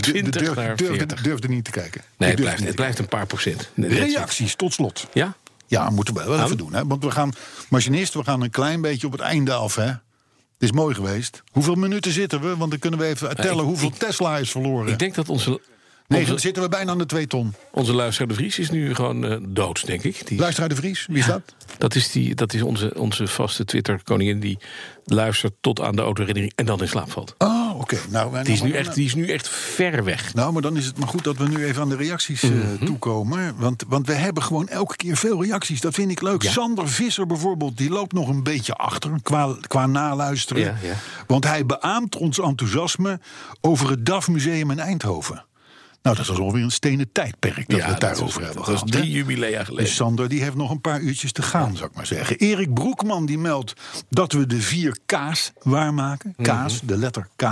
20 0.00 0.42
Durf- 0.42 0.54
naar 0.56 0.76
durfde, 0.76 0.96
40. 0.96 1.22
durfde 1.22 1.48
niet 1.48 1.64
te 1.64 1.70
kijken. 1.70 2.00
Nee, 2.16 2.30
het 2.30 2.40
blijft, 2.40 2.64
het 2.64 2.74
blijft 2.74 2.98
een 2.98 3.08
paar 3.08 3.26
procent. 3.26 3.70
Reacties, 3.76 4.54
tot 4.54 4.72
slot. 4.72 5.06
Ja? 5.12 5.36
Ja, 5.66 5.90
moeten 5.90 6.14
we 6.14 6.24
wel 6.24 6.44
even 6.44 6.56
doen. 6.56 6.72
Hè? 6.74 6.86
Want 6.86 7.04
we 7.04 7.10
gaan, 7.10 7.32
machinist, 7.68 8.14
we 8.14 8.24
gaan 8.24 8.40
een 8.42 8.50
klein 8.50 8.80
beetje 8.80 9.06
op 9.06 9.12
het 9.12 9.20
einde 9.20 9.52
af. 9.52 9.74
Hè? 9.74 9.84
Het 9.86 9.98
is 10.58 10.72
mooi 10.72 10.94
geweest. 10.94 11.42
Hoeveel 11.52 11.74
minuten 11.74 12.12
zitten 12.12 12.40
we? 12.40 12.56
Want 12.56 12.70
dan 12.70 12.78
kunnen 12.80 13.00
we 13.00 13.06
even 13.06 13.36
tellen 13.36 13.58
ik- 13.58 13.64
hoeveel 13.68 13.88
ik- 13.88 13.94
Tesla 13.94 14.38
is 14.38 14.50
verloren. 14.50 14.92
Ik 14.92 14.98
denk 14.98 15.14
dat 15.14 15.28
onze, 15.28 15.60
nee, 16.08 16.24
dan 16.26 16.38
zitten 16.38 16.62
we 16.62 16.68
bijna 16.68 16.90
aan 16.90 16.98
de 16.98 17.06
twee 17.06 17.26
ton. 17.26 17.54
onze 17.72 17.92
luisteraar 17.92 18.28
de 18.28 18.34
Vries 18.34 18.58
is 18.58 18.70
nu 18.70 18.94
gewoon 18.94 19.24
eh, 19.26 19.36
dood, 19.48 19.86
denk 19.86 20.02
ik. 20.02 20.26
Die, 20.26 20.38
Luisteraar 20.38 20.68
de 20.68 20.74
Vries, 20.76 21.06
wie 21.06 21.18
is 21.18 21.26
dat? 21.26 21.42
dat 21.78 21.94
is, 21.94 22.10
die, 22.12 22.34
dat 22.34 22.52
is 22.54 22.62
onze, 22.62 22.92
onze 22.96 23.26
vaste 23.26 23.64
Twitter-koningin 23.64 24.40
die 24.40 24.58
luistert 25.04 25.52
tot 25.60 25.80
aan 25.80 25.96
de 25.96 26.02
autoherinnering 26.02 26.52
en 26.54 26.66
dan 26.66 26.80
in 26.80 26.88
slaap 26.88 27.10
valt. 27.10 27.34
Oh, 27.38 27.78
oké. 27.78 27.98
Nou, 28.10 28.42
Die 28.44 28.52
is, 28.52 28.62
nu 28.62 28.72
echt, 28.72 28.94
die 28.94 29.04
is 29.06 29.14
nu 29.14 29.28
echt 29.28 29.48
ver 29.48 30.04
weg. 30.04 30.34
Nou, 30.34 30.52
maar 30.52 30.62
dan 30.62 30.76
is 30.76 30.86
het 30.86 30.98
maar 30.98 31.08
goed 31.08 31.24
dat 31.24 31.36
we 31.36 31.48
nu 31.48 31.64
even 31.64 31.82
aan 31.82 31.88
de 31.88 31.96
reacties 31.96 32.42
eh, 32.42 32.50
Mhm. 32.50 32.84
toekomen. 32.84 33.54
Want, 33.58 33.84
want 33.88 34.06
we 34.06 34.12
hebben 34.14 34.42
gewoon 34.42 34.68
elke 34.68 34.96
keer 34.96 35.16
veel 35.16 35.42
reacties. 35.44 35.80
Dat 35.80 35.94
vind 35.94 36.10
ik 36.10 36.22
leuk. 36.22 36.42
Ja. 36.42 36.50
Sander 36.50 36.88
Visser 36.88 37.26
bijvoorbeeld, 37.26 37.76
die 37.78 37.90
loopt 37.90 38.12
nog 38.12 38.28
een 38.28 38.42
beetje 38.42 38.74
achter 38.74 39.10
qua, 39.22 39.56
qua 39.66 39.86
naluisteren. 39.86 40.62
Ja. 40.62 40.74
Want 41.26 41.44
hij 41.44 41.66
beaamt 41.66 42.16
ons 42.16 42.40
enthousiasme 42.40 43.20
over 43.60 43.90
het 43.90 44.06
DAF 44.06 44.28
Museum 44.28 44.70
in 44.70 44.78
Eindhoven. 44.78 45.44
Nou, 46.06 46.18
dat 46.18 46.28
is 46.28 46.40
alweer 46.40 46.62
een 46.62 46.70
stenen 46.70 47.12
tijdperk 47.12 47.68
dat 47.68 47.80
we 47.80 47.84
het 47.86 48.00
daarover 48.00 48.26
is- 48.40 48.46
hebben 48.46 48.54
Dat 48.54 48.66
was 48.66 48.74
gehad. 48.78 48.94
hè? 48.94 49.00
drie 49.00 49.10
jubilea 49.10 49.64
geleden. 49.64 49.84
Dus 49.84 49.94
Sander 49.94 50.28
die 50.28 50.42
heeft 50.42 50.54
nog 50.54 50.70
een 50.70 50.80
paar 50.80 51.00
uurtjes 51.00 51.32
te 51.32 51.42
gaan, 51.42 51.76
zou 51.76 51.88
ik 51.90 51.96
maar 51.96 52.06
zeggen. 52.06 52.36
Erik 52.36 52.74
Broekman 52.74 53.26
die 53.26 53.38
meldt 53.38 53.72
dat 54.08 54.32
we 54.32 54.46
de 54.46 54.60
vier 54.60 54.96
K's 55.06 55.52
waarmaken. 55.62 56.34
K's, 56.42 56.80
de 56.84 56.96
letter 56.98 57.28
K, 57.36 57.42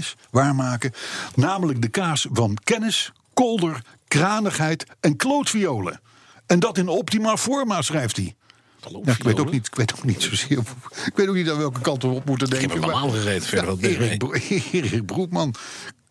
S, 0.00 0.14
waarmaken. 0.30 0.92
Namelijk 1.34 1.82
de 1.82 1.88
K's 1.88 2.26
van 2.32 2.56
kennis, 2.64 3.12
kolder, 3.34 3.82
kranigheid 4.08 4.86
en 5.00 5.16
klootviolen. 5.16 6.00
En 6.46 6.58
dat 6.58 6.78
in 6.78 6.88
optima 6.88 7.36
forma, 7.36 7.82
schrijft 7.82 8.16
hij. 8.16 8.34
Ja, 9.04 9.12
ik, 9.12 9.22
weet 9.22 9.40
ook 9.40 9.50
niet, 9.52 9.66
ik 9.66 9.74
weet 9.74 9.94
ook 9.96 10.04
niet 10.04 10.22
zozeer. 10.22 10.58
Ik 11.06 11.12
weet 11.14 11.28
ook 11.28 11.34
niet 11.34 11.50
aan 11.50 11.58
welke 11.58 11.80
kant 11.80 12.02
we 12.02 12.08
op 12.08 12.24
moeten 12.24 12.46
Ik 12.46 12.60
heb 12.60 12.70
denken. 12.70 12.88
hem 12.88 12.90
allemaal 12.98 13.16
gegeten, 13.20 13.48
verder 13.48 13.78
Erik 14.72 15.06
Broekman. 15.06 15.54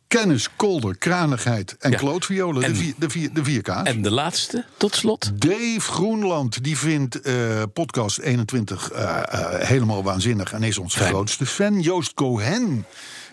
Kennis, 0.08 0.50
kolder, 0.56 0.98
kranigheid 0.98 1.76
en 1.80 1.92
Ja. 1.92 1.98
klootviolen. 1.98 2.64
En- 2.64 2.72
de, 2.74 2.78
vier, 2.78 2.94
de, 2.98 3.10
vier, 3.10 3.34
de 3.34 3.44
vier 3.44 3.62
K's. 3.62 3.82
En 3.84 4.02
de 4.02 4.12
laatste, 4.12 4.66
tot 4.78 4.96
slot. 4.96 5.32
Dave 5.42 5.80
Groenland 5.82 6.64
die 6.64 6.78
vindt 6.78 7.22
eh, 7.22 7.34
podcast 7.74 8.18
21 8.20 8.92
eh, 8.92 9.04
eh, 9.30 9.68
helemaal 9.68 10.04
waanzinnig 10.04 10.54
en 10.54 10.64
is 10.64 10.78
ons 10.78 10.96
grootste 10.96 11.46
fan. 11.46 11.80
Joost 11.82 12.14
Cohen 12.14 12.86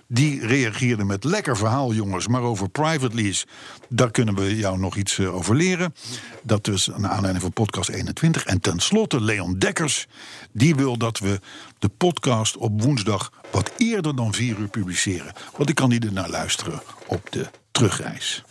die 0.08 0.46
reageerde 0.46 1.04
met 1.04 1.24
lekker 1.24 1.56
verhaal 1.56 1.92
jongens, 1.94 2.28
maar 2.28 2.42
over 2.42 2.68
private 2.68 3.14
lease 3.14 3.46
daar 3.88 4.10
kunnen 4.10 4.34
we 4.34 4.56
jou 4.56 4.78
nog 4.78 4.96
iets 4.96 5.18
eh, 5.18 5.34
over 5.34 5.54
leren. 5.56 5.94
Dat 6.42 6.64
dus 6.64 6.86
naar 6.96 7.10
aanleiding 7.10 7.42
van 7.42 7.52
podcast 7.52 7.88
21 7.88 8.44
en 8.44 8.60
tenslotte 8.60 9.20
Leon 9.20 9.58
Dekkers 9.58 10.06
die 10.52 10.74
wil 10.74 10.96
dat 10.96 11.18
we 11.18 11.40
de 11.78 11.88
podcast 11.88 12.56
op 12.56 12.82
woensdag 12.82 13.32
wat 13.50 13.72
eerder 13.76 14.16
dan 14.16 14.34
4 14.34 14.58
uur 14.58 14.68
publiceren, 14.68 15.32
want 15.56 15.68
ik 15.68 15.74
kan 15.74 15.90
die 15.90 16.00
er 16.00 16.12
naar 16.12 16.30
luisteren 16.30 16.82
op 17.06 17.32
de 17.32 17.46
terugreis. 17.70 18.44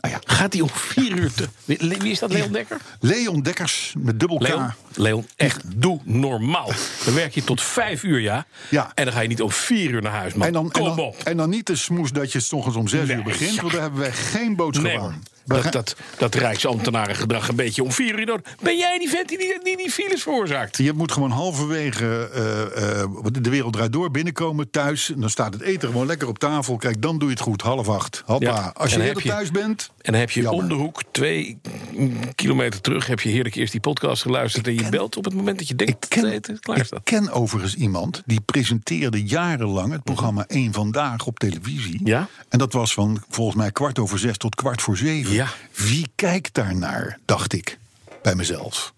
Nou 0.00 0.14
ja. 0.14 0.20
Gaat 0.34 0.52
hij 0.52 0.62
om 0.62 0.68
vier 0.70 1.18
uur 1.18 1.32
te... 1.32 1.48
Wie, 1.64 2.10
is 2.10 2.18
dat, 2.18 2.32
Leon 2.32 2.52
Dekker? 2.52 2.80
Leon 3.00 3.42
Dekkers 3.42 3.94
met 3.98 4.20
dubbel 4.20 4.38
K. 4.38 4.40
Leon, 4.40 4.70
Leon, 4.94 5.26
echt, 5.36 5.62
doe 5.76 6.00
normaal. 6.04 6.72
Dan 7.04 7.14
werk 7.14 7.34
je 7.34 7.44
tot 7.44 7.62
vijf 7.62 8.02
uur, 8.02 8.20
ja. 8.20 8.46
Ja. 8.70 8.92
En 8.94 9.04
dan 9.04 9.14
ga 9.14 9.20
je 9.20 9.28
niet 9.28 9.42
om 9.42 9.50
vier 9.50 9.90
uur 9.90 10.02
naar 10.02 10.12
huis, 10.12 10.34
man. 10.34 10.46
En 10.46 10.52
dan, 10.52 10.64
en, 10.64 10.70
Kom 10.70 10.84
dan, 10.84 10.98
op. 10.98 11.16
en 11.24 11.36
dan 11.36 11.50
niet 11.50 11.66
de 11.66 11.76
smoes 11.76 12.12
dat 12.12 12.32
je 12.32 12.40
s 12.40 12.52
ochtends 12.52 12.78
om 12.78 12.88
zes 12.88 13.08
Nee, 13.08 13.16
uur 13.16 13.22
begint, 13.22 13.54
ja. 13.54 13.60
want 13.60 13.72
daar 13.72 13.82
hebben 13.82 14.00
wij 14.00 14.12
geen 14.12 14.56
boodschap 14.56 14.84
Nee, 14.86 14.98
aan. 14.98 15.22
Dat, 15.46 15.72
dat, 15.72 15.96
dat 16.18 16.34
Rijksambtenarengedrag 16.34 17.48
een 17.48 17.56
beetje 17.56 17.82
om 17.82 17.92
vier 17.92 18.18
uur. 18.18 18.40
Ben 18.62 18.76
jij 18.76 18.98
die 18.98 19.08
vent 19.08 19.28
die 19.28 19.38
die, 19.38 19.58
die, 19.62 19.76
die 19.76 19.90
files 19.90 20.22
veroorzaakt? 20.22 20.76
Je 20.76 20.92
moet 20.92 21.12
gewoon 21.12 21.30
halverwege 21.30 22.30
eh, 22.34 23.02
eh, 23.02 23.08
de 23.32 23.50
wereld 23.50 23.72
draait 23.72 23.92
door 23.92 24.10
binnenkomen 24.10 24.70
thuis. 24.70 25.12
En 25.12 25.20
dan 25.20 25.30
staat 25.30 25.52
het 25.52 25.62
eten 25.62 25.88
gewoon 25.88 26.06
lekker 26.06 26.28
op 26.28 26.38
tafel. 26.38 26.76
Kijk, 26.76 27.02
dan 27.02 27.18
doe 27.18 27.28
je 27.28 27.34
het 27.34 27.42
goed. 27.42 27.62
Half 27.62 27.88
acht. 27.88 28.22
Hoppa. 28.26 28.46
Ja, 28.46 28.72
Als 28.74 28.94
je 28.94 29.02
eerder 29.02 29.22
thuis 29.22 29.50
bent. 29.50 29.90
En 30.02 30.12
dan 30.12 30.20
heb 30.20 30.30
je 30.30 30.40
Jammer. 30.40 30.62
om 30.62 30.68
de 30.68 30.74
hoek, 30.74 31.02
twee 31.10 31.58
kilometer 32.34 32.80
terug... 32.80 33.06
heb 33.06 33.20
je 33.20 33.28
heerlijk 33.28 33.54
eerst 33.54 33.72
die 33.72 33.80
podcast 33.80 34.22
geluisterd... 34.22 34.66
en 34.66 34.74
je 34.74 34.80
ken- 34.80 34.90
belt 34.90 35.16
op 35.16 35.24
het 35.24 35.34
moment 35.34 35.58
dat 35.58 35.68
je 35.68 35.74
denkt 35.74 36.04
Ik 36.04 36.10
ken, 36.10 36.22
dat 36.22 36.46
het 36.46 36.60
klaar 36.60 36.78
ik 36.78 36.84
staat. 36.84 37.00
ken 37.04 37.30
overigens 37.30 37.74
iemand 37.74 38.22
die 38.26 38.40
presenteerde 38.40 39.24
jarenlang 39.24 39.92
het 39.92 40.02
programma 40.02 40.44
Eén 40.48 40.72
Vandaag 40.72 41.26
op 41.26 41.38
televisie. 41.38 42.00
Ja? 42.04 42.28
En 42.48 42.58
dat 42.58 42.72
was 42.72 42.94
van 42.94 43.22
volgens 43.28 43.56
mij 43.56 43.70
kwart 43.72 43.98
over 43.98 44.18
zes 44.18 44.36
tot 44.36 44.54
kwart 44.54 44.82
voor 44.82 44.96
zeven. 44.96 45.34
Ja. 45.36 45.48
Wie 45.74 46.06
kijkt 46.14 46.54
daarnaar, 46.54 47.18
dacht 47.24 47.52
ik 47.52 47.78
bij 48.22 48.34
mezelf. 48.34 48.94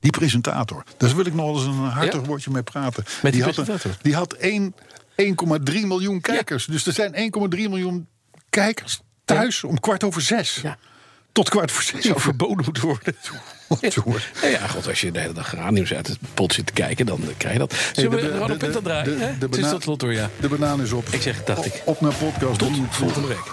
Die 0.00 0.10
presentator. 0.10 0.84
Daar 0.96 1.14
wil 1.16 1.26
ik 1.26 1.34
nog 1.34 1.56
eens 1.56 1.66
een 1.66 1.72
hartig 1.84 2.20
Ja? 2.20 2.26
woordje 2.26 2.50
mee 2.50 2.62
praten. 2.62 3.04
Met 3.22 3.32
die 3.32 3.42
had 3.42 3.54
presentator? 3.54 3.96
die 4.02 4.14
had 4.14 4.32
één- 4.32 4.74
1,3 5.16 5.86
miljoen 5.86 6.20
kijkers. 6.20 6.64
Dus 6.64 6.86
er 6.86 6.92
zijn 6.92 7.14
1,3 7.14 7.68
miljoen 7.68 8.06
kijkers 8.50 9.00
thuis 9.24 9.64
om 9.64 9.80
kwart 9.80 10.04
over 10.04 10.22
zes. 10.22 10.58
Ja. 10.62 10.78
Tot 11.32 11.48
kwart 11.48 11.70
voor 11.72 11.82
zeven. 11.82 12.02
zou 12.02 12.20
verboden 12.20 12.64
moeten 12.64 12.82
worden. 12.84 13.14
Nou 14.40 14.52
ja, 14.52 14.66
god, 14.66 14.86
als 14.88 15.00
je 15.00 15.10
de 15.12 15.18
hele 15.20 15.32
dag 15.32 15.54
radio's 15.54 15.92
uit 15.92 16.06
het 16.06 16.18
pot 16.34 16.52
zit 16.52 16.66
te 16.66 16.72
kijken, 16.72 17.06
dan 17.06 17.22
eh, 17.22 17.28
krijg 17.36 17.52
je 17.52 17.58
dat. 17.58 17.74
Zullen 17.92 18.10
we 18.10 18.16
de- 18.20 18.32
gewoon 18.32 18.46
de- 18.58 18.70
de- 18.70 18.82
draaien? 18.82 19.18
de- 19.18 19.24
hè? 19.24 19.38
de 19.38 19.46
Het 19.46 19.56
is 19.56 19.68
tot 19.68 19.82
slot 19.82 20.00
hoor, 20.00 20.12
ja. 20.12 20.30
De 20.40 20.48
banaan 20.48 20.82
is 20.82 20.92
op. 20.92 21.08
Ik 21.08 21.22
zeg, 21.22 21.44
dacht 21.44 21.64
ik. 21.66 21.74
Op, 21.74 21.86
op 21.86 22.00
naar 22.00 22.14
podcast. 22.14 22.58
Tot 22.58 22.68
23. 22.68 22.96
volgende 22.96 23.28
week. 23.28 23.52